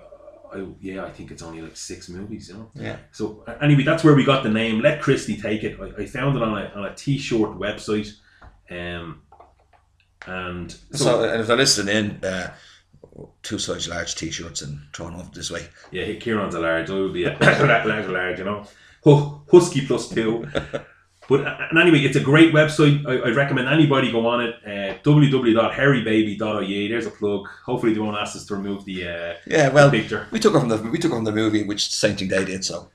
I, 0.54 0.68
yeah, 0.80 1.06
I 1.06 1.12
think 1.12 1.32
it's 1.32 1.42
only 1.42 1.62
like 1.62 1.78
six 1.78 2.10
movies. 2.10 2.50
You 2.50 2.56
know. 2.56 2.72
Yeah. 2.76 2.98
So 3.12 3.44
uh, 3.48 3.56
anyway, 3.62 3.84
that's 3.84 4.04
where 4.04 4.16
we 4.16 4.24
got 4.24 4.44
the 4.44 4.50
name. 4.50 4.82
Let 4.82 5.02
Christie 5.02 5.38
take 5.38 5.64
it. 5.64 5.80
I, 5.80 6.04
I 6.04 6.06
found 6.06 6.38
it 6.38 6.44
on 6.44 6.58
a 6.58 6.66
on 6.76 6.86
a 6.86 6.96
t-shirt 6.96 7.58
website, 7.58 8.14
um, 8.70 9.22
and 10.28 10.72
so, 10.72 11.06
So, 11.06 11.24
and 11.24 11.42
if 11.42 11.48
they're 11.48 11.58
listening 11.58 11.96
in, 11.96 12.26
uh, 12.26 12.54
two 13.44 13.60
size 13.60 13.88
large 13.88 14.16
t-shirts 14.16 14.62
and 14.62 14.80
thrown 14.94 15.16
off 15.16 15.34
this 15.34 15.52
way. 15.52 15.68
yeah, 15.92 16.14
Kieran's 16.14 16.56
a 16.56 16.60
large. 16.60 16.90
I 16.90 16.94
would 16.94 17.14
be 17.14 17.26
a 17.26 17.38
large, 17.42 18.08
large. 18.08 18.40
You 18.40 18.46
know, 18.46 18.66
Hu- 19.04 19.42
husky 19.52 19.86
plus 19.86 20.10
two. 20.10 20.48
But 21.30 21.46
uh, 21.48 21.56
and 21.70 21.80
anyway, 21.80 22.00
it's 22.00 22.18
a 22.18 22.20
great 22.20 22.52
website. 22.54 23.06
I, 23.08 23.26
I'd 23.30 23.36
recommend 23.38 23.70
anybody 23.70 24.12
go 24.12 24.26
on 24.28 24.42
it. 24.42 24.56
Uh, 24.66 24.98
www.harrybaby.ie. 25.04 26.88
There's 26.90 27.06
a 27.06 27.12
plug. 27.12 27.48
Hopefully, 27.66 27.94
they 27.94 28.00
won't 28.00 28.18
ask 28.18 28.36
us 28.36 28.46
to 28.48 28.56
remove 28.56 28.84
the, 28.86 29.08
uh, 29.08 29.34
Yeah, 29.48 29.70
well, 29.70 29.90
the 29.90 30.00
picture. 30.02 30.28
we 30.32 30.40
took 30.40 30.56
it 30.56 30.60
from 30.60 30.68
the 30.70 30.78
we 30.78 30.98
took 30.98 31.12
it 31.12 31.16
from 31.16 31.24
the 31.24 31.32
movie, 31.32 31.64
which 31.64 31.94
Saint 31.94 32.18
Day 32.20 32.44
did. 32.46 32.66
So 32.66 32.90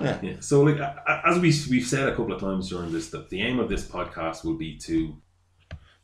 Yeah. 0.00 0.18
So, 0.40 0.62
like 0.62 0.80
as 1.26 1.38
we 1.38 1.52
we've 1.70 1.86
said 1.86 2.08
a 2.08 2.16
couple 2.16 2.32
of 2.32 2.40
times 2.40 2.68
during 2.70 2.90
this, 2.92 3.10
the, 3.10 3.26
the 3.30 3.42
aim 3.42 3.58
of 3.60 3.68
this 3.68 3.86
podcast 3.86 4.44
will 4.44 4.56
be 4.56 4.76
to 4.78 5.16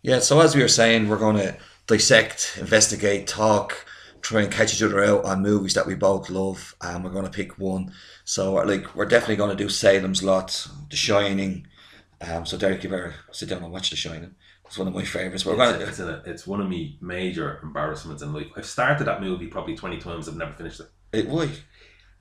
yeah. 0.02 0.20
So 0.20 0.40
as 0.40 0.54
we 0.54 0.62
were 0.62 0.68
saying, 0.68 1.08
we're 1.08 1.18
going 1.18 1.36
to 1.36 1.56
dissect, 1.90 2.56
investigate, 2.58 3.26
talk, 3.26 3.84
try 4.22 4.42
and 4.42 4.52
catch 4.52 4.74
each 4.74 4.82
other 4.82 5.04
out 5.04 5.24
on 5.24 5.42
movies 5.42 5.74
that 5.74 5.86
we 5.86 5.94
both 5.94 6.30
love, 6.30 6.74
and 6.80 7.02
we're 7.02 7.10
going 7.10 7.24
to 7.24 7.30
pick 7.30 7.58
one. 7.58 7.92
So 8.24 8.54
like 8.54 8.94
we're 8.94 9.06
definitely 9.06 9.36
going 9.36 9.56
to 9.56 9.62
do 9.64 9.68
Salem's 9.68 10.22
Lot, 10.22 10.68
The 10.88 10.96
Shining. 10.96 11.66
Um, 12.20 12.46
so 12.46 12.56
Derek, 12.56 12.84
you 12.84 12.90
better 12.90 13.14
sit 13.32 13.48
down 13.48 13.62
and 13.62 13.72
watch 13.72 13.90
The 13.90 13.96
Shining. 13.96 14.34
It's 14.66 14.78
one 14.78 14.86
of 14.86 14.94
my 14.94 15.04
favorites. 15.04 15.44
We're 15.44 15.56
going 15.56 15.80
it's, 15.80 15.98
it's, 15.98 15.98
a, 15.98 16.22
it's 16.24 16.46
one 16.46 16.60
of 16.60 16.70
my 16.70 16.92
major 17.00 17.58
embarrassments 17.60 18.22
in 18.22 18.32
life. 18.32 18.46
I've 18.56 18.66
started 18.66 19.04
that 19.06 19.20
movie 19.20 19.48
probably 19.48 19.76
twenty 19.76 19.98
times. 19.98 20.28
I've 20.28 20.36
never 20.36 20.52
finished 20.52 20.78
it. 20.78 20.88
It, 21.12 21.28
why? 21.28 21.50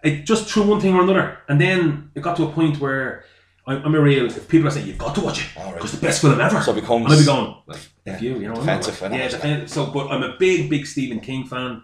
It 0.03 0.25
just 0.25 0.49
through 0.49 0.63
one 0.63 0.81
thing 0.81 0.95
or 0.95 1.03
another, 1.03 1.37
and 1.47 1.61
then 1.61 2.09
it 2.15 2.21
got 2.23 2.37
to 2.37 2.47
a 2.47 2.51
point 2.51 2.79
where 2.79 3.23
I'm, 3.69 3.85
I'm 3.85 3.95
a 3.95 4.01
real. 4.01 4.25
If 4.25 4.47
people 4.47 4.67
are 4.67 4.71
saying 4.71 4.87
you've 4.87 4.97
got 4.97 5.15
to 5.15 5.21
watch 5.21 5.39
it, 5.41 5.57
All 5.57 5.65
right. 5.65 5.75
because 5.75 5.91
the 5.91 6.05
best 6.05 6.21
film 6.21 6.39
ever, 6.39 6.61
So 6.61 6.71
it 6.71 6.75
becomes. 6.81 7.05
and 7.05 7.13
I'd 7.13 7.19
be 7.19 7.25
going, 7.25 7.55
well, 7.67 7.77
Yeah. 8.05 8.19
you, 8.19 8.39
you 8.39 8.47
know, 8.49 8.55
Defensive, 8.55 9.01
I 9.03 9.07
know 9.09 9.15
yeah, 9.17 9.27
defensive. 9.29 9.69
So, 9.69 9.85
but 9.87 10.07
I'm 10.11 10.23
a 10.23 10.35
big, 10.37 10.69
big 10.69 10.85
Stephen 10.85 11.19
King 11.19 11.45
fan. 11.45 11.83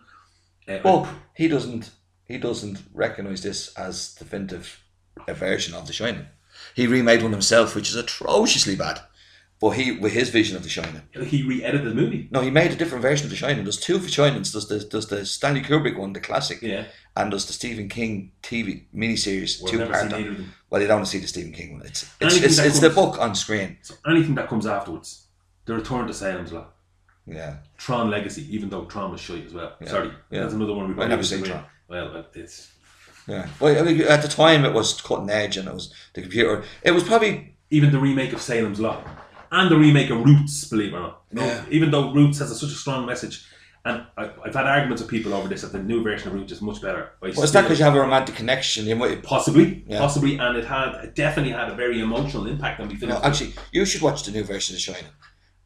Uh, 0.67 0.79
But 0.83 1.07
he 1.35 1.47
doesn't. 1.47 1.91
He 2.27 2.37
doesn't 2.39 2.79
recognize 2.93 3.43
this 3.43 3.71
as 3.75 4.15
the 4.15 4.23
definitive 4.25 4.81
a 5.27 5.33
version 5.35 5.75
of 5.75 5.85
The 5.87 5.93
Shining. 5.93 6.25
He 6.73 6.87
remade 6.87 7.21
one 7.21 7.31
himself, 7.31 7.75
which 7.75 7.89
is 7.89 7.95
atrociously 7.95 8.75
bad. 8.75 8.99
But 9.61 9.69
he, 9.71 9.93
with 9.93 10.11
his 10.11 10.29
vision 10.29 10.57
of 10.57 10.63
The 10.63 10.69
Shining, 10.69 11.01
he 11.23 11.41
re-edited 11.41 11.89
the 11.89 11.95
movie. 11.95 12.27
no, 12.29 12.41
he 12.41 12.51
made 12.51 12.71
a 12.71 12.75
different 12.75 13.01
version 13.01 13.25
of 13.25 13.29
The 13.29 13.37
Shining. 13.37 13.63
There's 13.63 13.79
two 13.79 13.99
Shinings. 13.99 14.51
There's 14.51 14.67
the 14.67 14.85
there's 14.91 15.07
the 15.07 15.25
Stanley 15.25 15.61
Kubrick 15.61 15.97
one, 15.97 16.11
the 16.13 16.19
classic, 16.19 16.61
Yeah, 16.61 16.85
and 17.15 17.31
there's 17.31 17.45
the 17.45 17.53
Stephen 17.53 17.87
King 17.87 18.33
TV 18.43 18.83
miniseries, 18.93 19.61
well, 19.61 19.71
two 19.71 19.79
part. 19.85 20.01
seen 20.01 20.13
either 20.13 20.29
of 20.31 20.37
them. 20.37 20.53
Well, 20.69 20.81
you 20.81 20.87
don't 20.87 20.97
want 20.97 21.05
to 21.05 21.11
see 21.11 21.19
the 21.19 21.27
Stephen 21.27 21.53
King 21.53 21.73
one. 21.77 21.85
It's 21.85 22.03
it's 22.03 22.13
Anything 22.21 22.43
it's, 22.43 22.59
it's 22.59 22.79
the 22.81 22.89
book 22.89 23.17
on 23.19 23.33
screen. 23.33 23.77
So 23.81 23.95
anything 24.05 24.35
that 24.35 24.49
comes 24.49 24.65
afterwards, 24.67 25.27
the 25.65 25.73
Return 25.75 26.05
to 26.07 26.13
Salem's 26.13 26.51
Lot, 26.51 26.73
Yeah, 27.25 27.55
Tron 27.77 28.09
Legacy, 28.09 28.45
even 28.53 28.69
though 28.69 28.83
Tron 28.85 29.11
was 29.11 29.21
shite 29.21 29.45
as 29.45 29.53
well. 29.53 29.73
Yeah. 29.79 29.87
Sorry, 29.89 30.11
Yeah. 30.31 30.41
that's 30.41 30.53
another 30.53 30.73
one 30.73 30.87
we 30.87 30.91
I 30.91 30.95
probably 30.95 31.09
never 31.11 31.23
seen. 31.23 31.43
Tron. 31.43 31.63
Well, 31.87 32.17
uh, 32.17 32.23
it's 32.33 32.71
yeah. 33.25 33.47
Well, 33.61 33.79
I 33.79 33.81
mean, 33.83 34.01
at 34.01 34.21
the 34.21 34.27
time 34.27 34.65
it 34.65 34.73
was 34.73 35.01
cutting 35.01 35.29
edge, 35.29 35.55
and 35.55 35.67
it 35.69 35.73
was 35.73 35.93
the 36.13 36.21
computer. 36.21 36.63
It 36.83 36.91
was 36.91 37.03
probably 37.03 37.55
even 37.69 37.91
the 37.93 37.99
remake 37.99 38.33
of 38.33 38.41
Salem's 38.41 38.79
Lot 38.81 39.07
and 39.51 39.69
the 39.71 39.77
remake 39.77 40.09
of 40.09 40.23
Roots, 40.23 40.63
believe 40.65 40.93
it 40.93 40.97
or 40.97 40.99
not. 41.01 41.21
You 41.31 41.39
know, 41.39 41.45
Yeah. 41.45 41.65
Even 41.69 41.91
though 41.91 42.13
Roots 42.13 42.39
has 42.39 42.51
a, 42.51 42.55
such 42.55 42.69
a 42.71 42.75
strong 42.75 43.05
message, 43.05 43.45
and 43.85 44.03
I, 44.17 44.31
I've 44.43 44.53
had 44.55 44.65
arguments 44.65 45.01
with 45.03 45.11
people 45.11 45.33
over 45.33 45.47
this 45.47 45.61
that 45.61 45.71
the 45.71 45.81
new 45.83 46.01
version 46.03 46.27
of 46.29 46.33
Roots 46.33 46.51
is 46.51 46.61
much 46.61 46.81
better. 46.81 47.11
I 47.21 47.27
well, 47.29 47.43
it's 47.43 47.53
not 47.53 47.63
because 47.65 47.77
you 47.79 47.85
have 47.85 47.95
a 47.95 47.99
romantic 47.99 48.35
connection. 48.35 48.85
You 48.85 48.95
might, 48.95 49.21
possibly, 49.23 49.83
Yeah. 49.87 49.99
possibly, 49.99 50.37
and 50.37 50.57
it 50.57 50.65
had 50.65 50.95
it 51.03 51.15
definitely 51.15 51.51
had 51.53 51.69
a 51.69 51.75
very 51.75 51.99
emotional 52.01 52.47
impact 52.47 52.79
on 52.79 52.87
me. 52.87 52.97
No, 53.01 53.19
actually, 53.21 53.53
you 53.71 53.85
should 53.85 54.01
watch 54.01 54.23
the 54.23 54.31
new 54.31 54.43
version 54.43 54.75
of 54.75 54.81
Shining, 54.81 55.03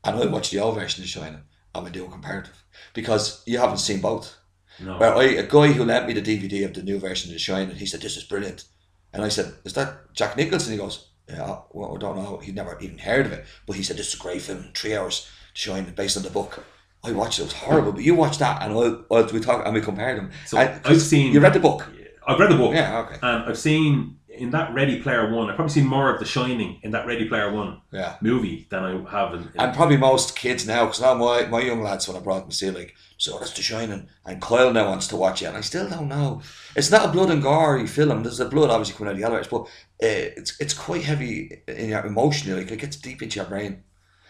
and 0.04 0.16
I'll 0.18 0.30
watch 0.30 0.50
the 0.52 0.60
old 0.60 0.76
version 0.76 1.04
of 1.04 1.10
Shining, 1.10 1.42
and 1.74 1.86
we 1.86 1.92
do 1.92 2.06
a 2.06 2.10
comparative 2.10 2.62
because 2.94 3.42
you 3.46 3.58
haven't 3.58 3.78
seen 3.78 4.02
both. 4.02 4.36
no, 4.82 4.98
Well, 4.98 5.20
I, 5.20 5.24
a 5.26 5.44
guy 5.48 5.68
who 5.72 5.86
lent 5.86 6.08
me 6.08 6.14
the 6.14 6.22
DVD 6.22 6.66
of 6.66 6.74
the 6.74 6.84
new 6.84 7.00
version 7.00 7.30
of 7.30 7.34
The 7.34 7.40
Shining, 7.40 7.76
he 7.78 7.86
said, 7.86 8.02
"This 8.02 8.18
is 8.18 8.24
brilliant," 8.26 8.66
and 9.14 9.24
I 9.24 9.30
said, 9.30 9.54
"Is 9.64 9.74
that 9.74 10.14
Jack 10.14 10.36
Nicholson?" 10.36 10.74
He 10.74 10.78
goes, 10.78 11.09
"Yeah, 11.30 11.58
well, 11.72 11.96
I 11.96 12.00
don't 12.00 12.18
know. 12.18 12.38
He'd 12.38 12.56
never 12.56 12.78
even 12.82 12.98
heard 12.98 13.26
of 13.26 13.32
it, 13.32 13.46
but 13.66 13.76
he 13.76 13.84
said 13.84 13.98
this 13.98 14.08
is 14.10 14.14
a 14.16 14.18
great 14.18 14.42
film, 14.42 14.70
three 14.76 14.96
hours, 14.96 15.28
The 15.54 15.60
Shining, 15.60 15.94
based 15.94 16.18
on 16.18 16.24
the 16.24 16.30
book." 16.30 16.64
I 17.04 17.12
watched 17.14 17.40
it; 17.40 17.44
it 17.44 17.46
was 17.46 17.54
horrible, 17.54 17.94
but 17.94 18.04
you 18.04 18.14
watched 18.16 18.40
that, 18.40 18.62
and 18.62 18.74
I'll, 18.74 19.06
we 19.32 19.40
talk 19.40 19.66
and 19.66 19.74
we 19.74 19.80
compared 19.82 20.18
them. 20.18 20.32
So 20.46 20.58
And- 20.58 20.82
I've 20.86 21.02
seen. 21.02 21.32
you 21.32 21.40
read 21.40 21.54
the 21.54 21.60
book, 21.62 21.88
I've 22.28 22.38
read 22.40 22.52
the 22.52 22.58
book. 22.58 22.74
yeah? 22.74 23.00
Okay, 23.00 23.16
And 23.22 23.46
I've 23.50 23.58
seen 23.58 24.19
in 24.40 24.52
that 24.52 24.74
Ready 24.74 25.02
Player 25.02 25.32
One. 25.32 25.50
I've 25.50 25.56
probably 25.56 25.74
seen 25.74 25.86
more 25.86 26.14
of 26.14 26.20
The 26.20 26.26
Shining 26.26 26.80
in 26.82 26.92
that 26.92 27.06
Ready 27.06 27.28
Player 27.28 27.52
One 27.52 27.82
yeah. 27.92 28.16
movie 28.22 28.68
than 28.70 28.84
I 28.84 29.12
have 29.12 29.34
in. 29.34 29.42
in 29.42 29.52
And 29.56 29.76
probably 29.76 29.98
most 29.98 30.36
kids 30.36 30.66
now, 30.66 30.86
because 30.86 31.02
now 31.02 31.14
my, 31.14 31.46
my 31.46 31.60
young 31.60 31.82
lads, 31.82 32.08
when 32.08 32.18
I 32.18 32.22
brought 32.22 32.42
them 32.42 32.50
to 32.50 32.56
see, 32.56 32.72
like, 32.72 32.96
so 33.18 33.38
that's 33.38 33.54
The 33.54 33.62
Shining, 33.62 34.08
and 34.26 34.42
Kyle 34.42 34.72
now 34.72 34.88
wants 34.88 35.08
to 35.08 35.18
watch 35.18 35.42
it, 35.42 35.48
and 35.48 35.58
I 35.58 35.62
still 35.62 35.90
don't 35.90 36.08
know. 36.08 36.42
It's 36.76 36.90
not 36.90 37.06
a 37.06 37.12
blood 37.12 37.30
and 37.30 37.44
gory 37.44 37.86
film. 37.86 38.24
There's 38.24 38.38
the 38.38 38.46
blood 38.46 38.70
obviously 38.70 38.96
coming 38.96 39.10
out 39.10 39.14
of 39.14 39.20
the 39.20 39.26
elevators, 39.26 39.50
but 39.50 39.64
uh, 39.64 40.32
it's 40.38 40.60
it's 40.62 40.74
quite 40.74 41.04
heavy 41.04 41.62
in 41.68 41.90
your 41.90 42.06
emotionally. 42.06 42.62
Like 42.62 42.72
it 42.72 42.80
gets 42.80 42.96
deep 42.96 43.22
into 43.22 43.40
your 43.40 43.50
brain, 43.50 43.84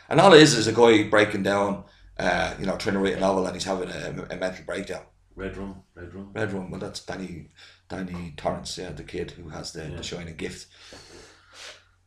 and 0.09 0.19
all 0.19 0.33
it 0.33 0.41
is 0.41 0.55
is 0.55 0.65
a 0.65 0.73
guy 0.73 1.07
breaking 1.07 1.43
down, 1.43 1.83
uh, 2.17 2.55
you 2.59 2.65
know, 2.65 2.77
trying 2.77 2.95
to 2.95 2.99
write 2.99 3.17
a 3.17 3.19
novel, 3.19 3.45
and 3.45 3.55
he's 3.55 3.65
having 3.65 3.89
a, 3.89 4.27
a 4.31 4.35
mental 4.37 4.65
breakdown. 4.65 5.03
Red 5.35 5.55
Room, 5.55 5.83
Red 5.93 6.13
Room. 6.13 6.31
Red 6.33 6.51
Room, 6.51 6.71
well, 6.71 6.79
that's 6.79 7.05
Danny 7.05 7.49
Danny 7.89 8.33
Torrance, 8.37 8.77
yeah, 8.77 8.91
the 8.91 9.03
kid 9.03 9.31
who 9.31 9.49
has 9.49 9.73
the, 9.73 9.83
Yeah. 9.83 9.97
the 9.97 10.03
Shining 10.03 10.35
gift. 10.35 10.67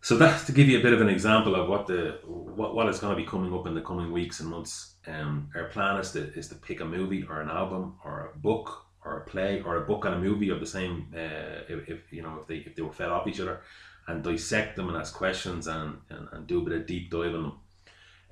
So 0.00 0.16
that's 0.16 0.44
to 0.46 0.52
give 0.52 0.68
you 0.68 0.80
a 0.80 0.82
bit 0.82 0.92
of 0.92 1.00
an 1.00 1.08
example 1.08 1.54
of 1.54 1.68
what 1.68 1.86
the 1.86 2.18
what, 2.24 2.74
what 2.74 2.88
is 2.88 2.98
going 2.98 3.14
to 3.14 3.22
be 3.22 3.28
coming 3.28 3.52
up 3.54 3.66
in 3.66 3.74
the 3.74 3.80
coming 3.82 4.10
weeks 4.10 4.40
and 4.40 4.48
months. 4.48 4.94
Um, 5.06 5.50
our 5.54 5.64
plan 5.64 5.98
is 6.00 6.10
to 6.12 6.32
is 6.34 6.48
to 6.48 6.56
pick 6.56 6.80
a 6.80 6.84
movie 6.84 7.24
or 7.28 7.40
an 7.40 7.48
album 7.48 7.96
or 8.04 8.32
a 8.34 8.38
book 8.38 8.86
or 9.04 9.18
a 9.18 9.24
play 9.24 9.62
or 9.64 9.76
a 9.76 9.86
book 9.86 10.04
and 10.04 10.14
a 10.14 10.18
movie 10.18 10.50
of 10.50 10.58
the 10.60 10.66
same. 10.66 11.06
Uh, 11.14 11.62
if, 11.68 11.88
if 11.88 12.12
you 12.12 12.22
know 12.22 12.38
if 12.40 12.46
they 12.48 12.56
if 12.56 12.74
they 12.74 12.82
were 12.82 12.92
fed 12.92 13.10
off 13.10 13.28
each 13.28 13.38
other, 13.40 13.60
and 14.08 14.24
dissect 14.24 14.74
them 14.76 14.88
and 14.88 14.96
ask 14.96 15.14
questions 15.14 15.68
and, 15.68 15.98
and, 16.10 16.28
and 16.32 16.46
do 16.48 16.60
a 16.60 16.64
bit 16.64 16.80
of 16.80 16.86
deep 16.86 17.10
dive 17.10 17.34
on 17.34 17.42
them. 17.44 17.58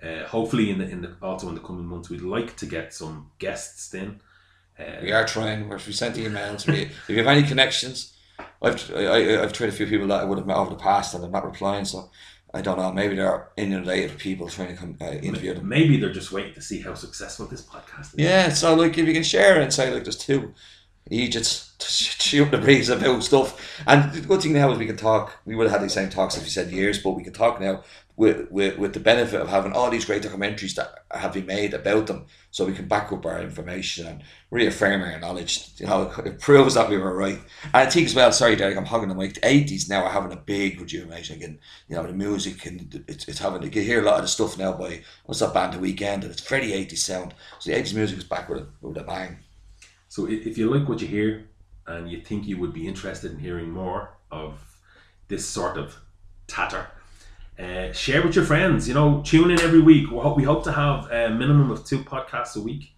Uh, 0.02 0.26
hopefully, 0.26 0.70
in 0.70 0.78
the 0.78 0.88
in 0.88 1.02
the 1.02 1.14
also 1.22 1.48
in 1.48 1.54
the 1.54 1.60
coming 1.60 1.86
months, 1.86 2.10
we'd 2.10 2.22
like 2.22 2.56
to 2.56 2.66
get 2.66 2.92
some 2.92 3.30
guests 3.38 3.94
in. 3.94 4.20
We 5.02 5.12
are 5.12 5.24
trying. 5.24 5.68
We're, 5.68 5.76
we 5.76 5.92
sent 5.92 6.16
emails. 6.16 6.66
We, 6.66 6.82
if 6.82 7.08
you 7.08 7.18
have 7.18 7.26
any 7.26 7.46
connections, 7.46 8.14
I've 8.62 8.90
I, 8.94 9.42
I've 9.42 9.52
tried 9.52 9.68
a 9.68 9.72
few 9.72 9.86
people 9.86 10.08
that 10.08 10.20
I 10.20 10.24
would 10.24 10.38
have 10.38 10.46
met 10.46 10.56
over 10.56 10.70
the 10.70 10.76
past 10.76 11.14
and 11.14 11.22
they're 11.22 11.30
not 11.30 11.44
replying. 11.44 11.84
So 11.84 12.10
I 12.52 12.62
don't 12.62 12.78
know. 12.78 12.92
Maybe 12.92 13.16
they're 13.16 13.48
inundated 13.56 14.18
people 14.18 14.48
trying 14.48 14.68
to 14.68 14.74
come 14.74 14.96
uh, 15.00 15.12
interview 15.12 15.54
them. 15.54 15.68
Maybe 15.68 15.98
they're 15.98 16.12
just 16.12 16.32
waiting 16.32 16.54
to 16.54 16.62
see 16.62 16.80
how 16.80 16.94
successful 16.94 17.46
this 17.46 17.62
podcast 17.62 18.14
is. 18.14 18.18
Yeah. 18.18 18.48
So 18.50 18.74
like, 18.74 18.98
if 18.98 19.06
you 19.06 19.12
can 19.12 19.22
share 19.22 19.60
and 19.60 19.72
say 19.72 19.92
like, 19.92 20.04
there's 20.04 20.16
two 20.16 20.54
Egypts 21.10 21.72
shooting 21.80 22.50
the 22.50 22.58
breeze 22.58 22.88
about 22.88 23.22
stuff. 23.22 23.80
And 23.86 24.12
the 24.12 24.20
good 24.20 24.42
thing 24.42 24.52
now 24.52 24.70
is 24.72 24.78
we 24.78 24.86
can 24.86 24.96
talk. 24.96 25.38
We 25.44 25.54
would 25.54 25.68
have 25.68 25.80
had 25.80 25.84
these 25.84 25.94
same 25.94 26.10
talks 26.10 26.36
if 26.36 26.44
you 26.44 26.50
said 26.50 26.70
years, 26.70 27.02
but 27.02 27.12
we 27.12 27.24
can 27.24 27.32
talk 27.32 27.60
now 27.60 27.82
with, 28.20 28.50
with 28.50 28.76
with 28.76 28.92
the 28.92 29.00
benefit 29.00 29.40
of 29.40 29.48
having 29.48 29.72
all 29.72 29.90
these 29.90 30.04
great 30.04 30.22
documentaries 30.22 30.74
that 30.74 31.04
have 31.10 31.32
been 31.32 31.46
made 31.46 31.72
about 31.72 32.06
them, 32.06 32.26
so 32.50 32.66
we 32.66 32.74
can 32.74 32.86
back 32.86 33.10
up 33.10 33.24
our 33.24 33.40
information 33.40 34.06
and 34.06 34.22
reaffirm 34.50 35.00
our 35.00 35.18
knowledge. 35.18 35.70
You 35.78 35.86
know, 35.86 36.12
it 36.26 36.38
proves 36.38 36.74
that 36.74 36.90
we 36.90 36.98
were 36.98 37.16
right. 37.16 37.40
And 37.64 37.74
I 37.74 37.86
think 37.86 38.06
as 38.06 38.14
well. 38.14 38.30
Sorry, 38.30 38.56
Derek, 38.56 38.76
I'm 38.76 38.84
hogging 38.84 39.08
the 39.08 39.14
mic. 39.14 39.34
The 39.34 39.48
eighties 39.48 39.88
now 39.88 40.04
are 40.04 40.12
having 40.12 40.32
a 40.32 40.36
big 40.36 40.80
rejuvenation. 40.80 41.40
You 41.88 41.96
know, 41.96 42.06
the 42.06 42.12
music 42.12 42.66
and 42.66 43.02
it's, 43.08 43.26
it's 43.26 43.38
having. 43.38 43.62
You 43.62 43.82
hear 43.82 44.02
a 44.02 44.04
lot 44.04 44.16
of 44.16 44.22
the 44.22 44.28
stuff 44.28 44.58
now 44.58 44.72
by 44.74 45.02
what's 45.24 45.40
that 45.40 45.54
band, 45.54 45.72
The 45.72 45.78
Weeknd, 45.78 46.22
and 46.22 46.24
it's 46.24 46.46
very 46.46 46.74
eighties 46.74 47.02
sound. 47.02 47.32
So 47.58 47.70
the 47.70 47.76
eighties 47.78 47.94
music 47.94 48.18
is 48.18 48.24
back 48.24 48.50
with 48.50 48.58
a 48.58 48.66
with 48.82 48.98
a 48.98 49.02
bang. 49.02 49.38
So 50.08 50.28
if 50.28 50.58
you 50.58 50.68
like 50.68 50.86
what 50.88 51.00
you 51.00 51.08
hear 51.08 51.48
and 51.86 52.10
you 52.10 52.20
think 52.20 52.46
you 52.46 52.58
would 52.58 52.74
be 52.74 52.86
interested 52.86 53.32
in 53.32 53.38
hearing 53.38 53.70
more, 53.70 54.10
of 54.30 54.76
this 55.28 55.46
sort 55.46 55.76
of 55.76 55.96
tatter. 56.46 56.86
Uh, 57.60 57.92
share 57.92 58.22
with 58.22 58.34
your 58.34 58.44
friends. 58.44 58.88
You 58.88 58.94
know, 58.94 59.22
tune 59.22 59.50
in 59.50 59.60
every 59.60 59.80
week. 59.80 60.10
We 60.10 60.18
hope, 60.18 60.36
we 60.36 60.44
hope 60.44 60.64
to 60.64 60.72
have 60.72 61.10
a 61.10 61.28
minimum 61.28 61.70
of 61.70 61.84
two 61.84 61.98
podcasts 61.98 62.56
a 62.56 62.60
week. 62.60 62.94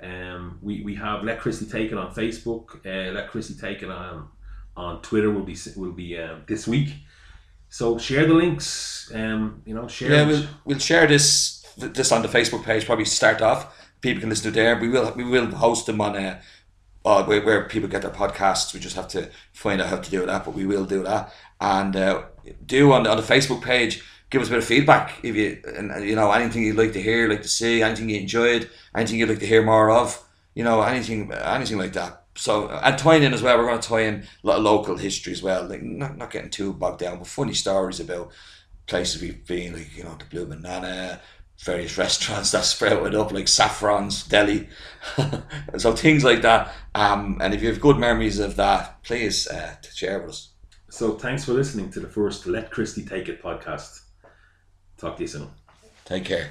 Um, 0.00 0.58
we, 0.62 0.82
we 0.82 0.94
have 0.94 1.24
Let 1.24 1.40
Christy 1.40 1.66
Take 1.66 1.90
It 1.90 1.98
on 1.98 2.14
Facebook. 2.14 2.76
Uh, 2.86 3.12
Let 3.12 3.30
Christy 3.30 3.54
Take 3.54 3.82
It 3.82 3.90
on 3.90 4.28
on 4.76 5.00
Twitter 5.02 5.30
will 5.30 5.44
be 5.44 5.56
will 5.76 5.92
be 5.92 6.18
uh, 6.18 6.36
this 6.46 6.66
week. 6.66 6.94
So 7.68 7.98
share 7.98 8.26
the 8.26 8.34
links. 8.34 9.10
Um, 9.14 9.62
you 9.64 9.74
know, 9.74 9.88
share. 9.88 10.10
Yeah, 10.10 10.26
we'll 10.26 10.46
we'll 10.64 10.78
share 10.78 11.06
this 11.06 11.66
this 11.76 12.12
on 12.12 12.22
the 12.22 12.28
Facebook 12.28 12.62
page. 12.62 12.86
Probably 12.86 13.04
start 13.04 13.42
off. 13.42 13.76
People 14.00 14.20
can 14.20 14.30
listen 14.30 14.52
to 14.52 14.60
there. 14.60 14.78
We 14.78 14.88
will 14.88 15.12
we 15.16 15.24
will 15.24 15.46
host 15.46 15.86
them 15.86 16.00
on 16.00 16.16
a. 16.16 16.40
Uh, 17.06 17.22
where, 17.24 17.44
where 17.44 17.68
people 17.68 17.86
get 17.86 18.00
their 18.00 18.10
podcasts, 18.10 18.72
we 18.72 18.80
just 18.80 18.96
have 18.96 19.06
to 19.06 19.28
find 19.52 19.78
out 19.78 19.88
how 19.88 19.98
to 19.98 20.10
do 20.10 20.24
that, 20.24 20.42
but 20.42 20.54
we 20.54 20.64
will 20.64 20.86
do 20.86 21.02
that. 21.02 21.30
And 21.60 21.94
uh, 21.94 22.22
do 22.66 22.92
on 22.92 23.04
the, 23.04 23.10
on 23.10 23.16
the 23.16 23.22
Facebook 23.22 23.62
page, 23.62 24.02
give 24.30 24.42
us 24.42 24.48
a 24.48 24.50
bit 24.50 24.58
of 24.58 24.64
feedback 24.64 25.20
if 25.22 25.36
you 25.36 25.62
and 25.76 26.04
you 26.04 26.16
know 26.16 26.30
anything 26.32 26.62
you'd 26.62 26.76
like 26.76 26.92
to 26.92 27.02
hear, 27.02 27.28
like 27.28 27.42
to 27.42 27.48
see, 27.48 27.82
anything 27.82 28.08
you 28.08 28.20
enjoyed, 28.20 28.68
anything 28.94 29.18
you'd 29.18 29.28
like 29.28 29.38
to 29.38 29.46
hear 29.46 29.62
more 29.62 29.90
of, 29.90 30.22
you 30.54 30.64
know, 30.64 30.82
anything 30.82 31.32
anything 31.32 31.78
like 31.78 31.92
that. 31.92 32.24
So 32.36 32.68
and 32.68 32.98
tying 32.98 33.22
in 33.22 33.32
as 33.32 33.42
well, 33.42 33.56
we're 33.58 33.66
going 33.66 33.80
to 33.80 33.88
tie 33.88 34.00
in 34.00 34.24
a 34.42 34.46
lot 34.46 34.58
of 34.58 34.64
local 34.64 34.96
history 34.96 35.32
as 35.32 35.42
well, 35.42 35.64
like 35.64 35.82
not, 35.82 36.16
not 36.16 36.30
getting 36.30 36.50
too 36.50 36.72
bogged 36.72 37.00
down, 37.00 37.18
but 37.18 37.26
funny 37.28 37.54
stories 37.54 38.00
about 38.00 38.32
places 38.86 39.22
we've 39.22 39.46
been, 39.46 39.74
like 39.74 39.96
you 39.96 40.04
know 40.04 40.16
the 40.18 40.24
Blue 40.24 40.46
Banana, 40.46 41.20
various 41.62 41.96
restaurants 42.04 42.50
that 42.50 42.64
sprouted 42.64 43.14
up 43.14 43.32
like 43.32 43.46
Saffron's 43.46 44.24
Deli, 44.24 44.68
so 45.78 45.92
things 45.94 46.24
like 46.24 46.42
that. 46.42 46.72
Um, 46.94 47.38
and 47.40 47.54
if 47.54 47.62
you 47.62 47.68
have 47.68 47.80
good 47.80 47.98
memories 47.98 48.40
of 48.40 48.56
that, 48.56 49.02
please 49.04 49.46
uh, 49.46 49.76
share 49.94 50.20
with 50.20 50.30
us. 50.30 50.53
So 50.94 51.18
thanks 51.18 51.44
for 51.44 51.54
listening 51.54 51.90
to 51.90 51.98
the 51.98 52.06
first 52.06 52.46
Let 52.46 52.70
Christy 52.70 53.04
Take 53.04 53.28
It 53.28 53.42
podcast. 53.42 54.02
Talk 54.96 55.16
to 55.16 55.24
you 55.24 55.26
soon. 55.26 55.48
Take 56.04 56.24
care. 56.24 56.50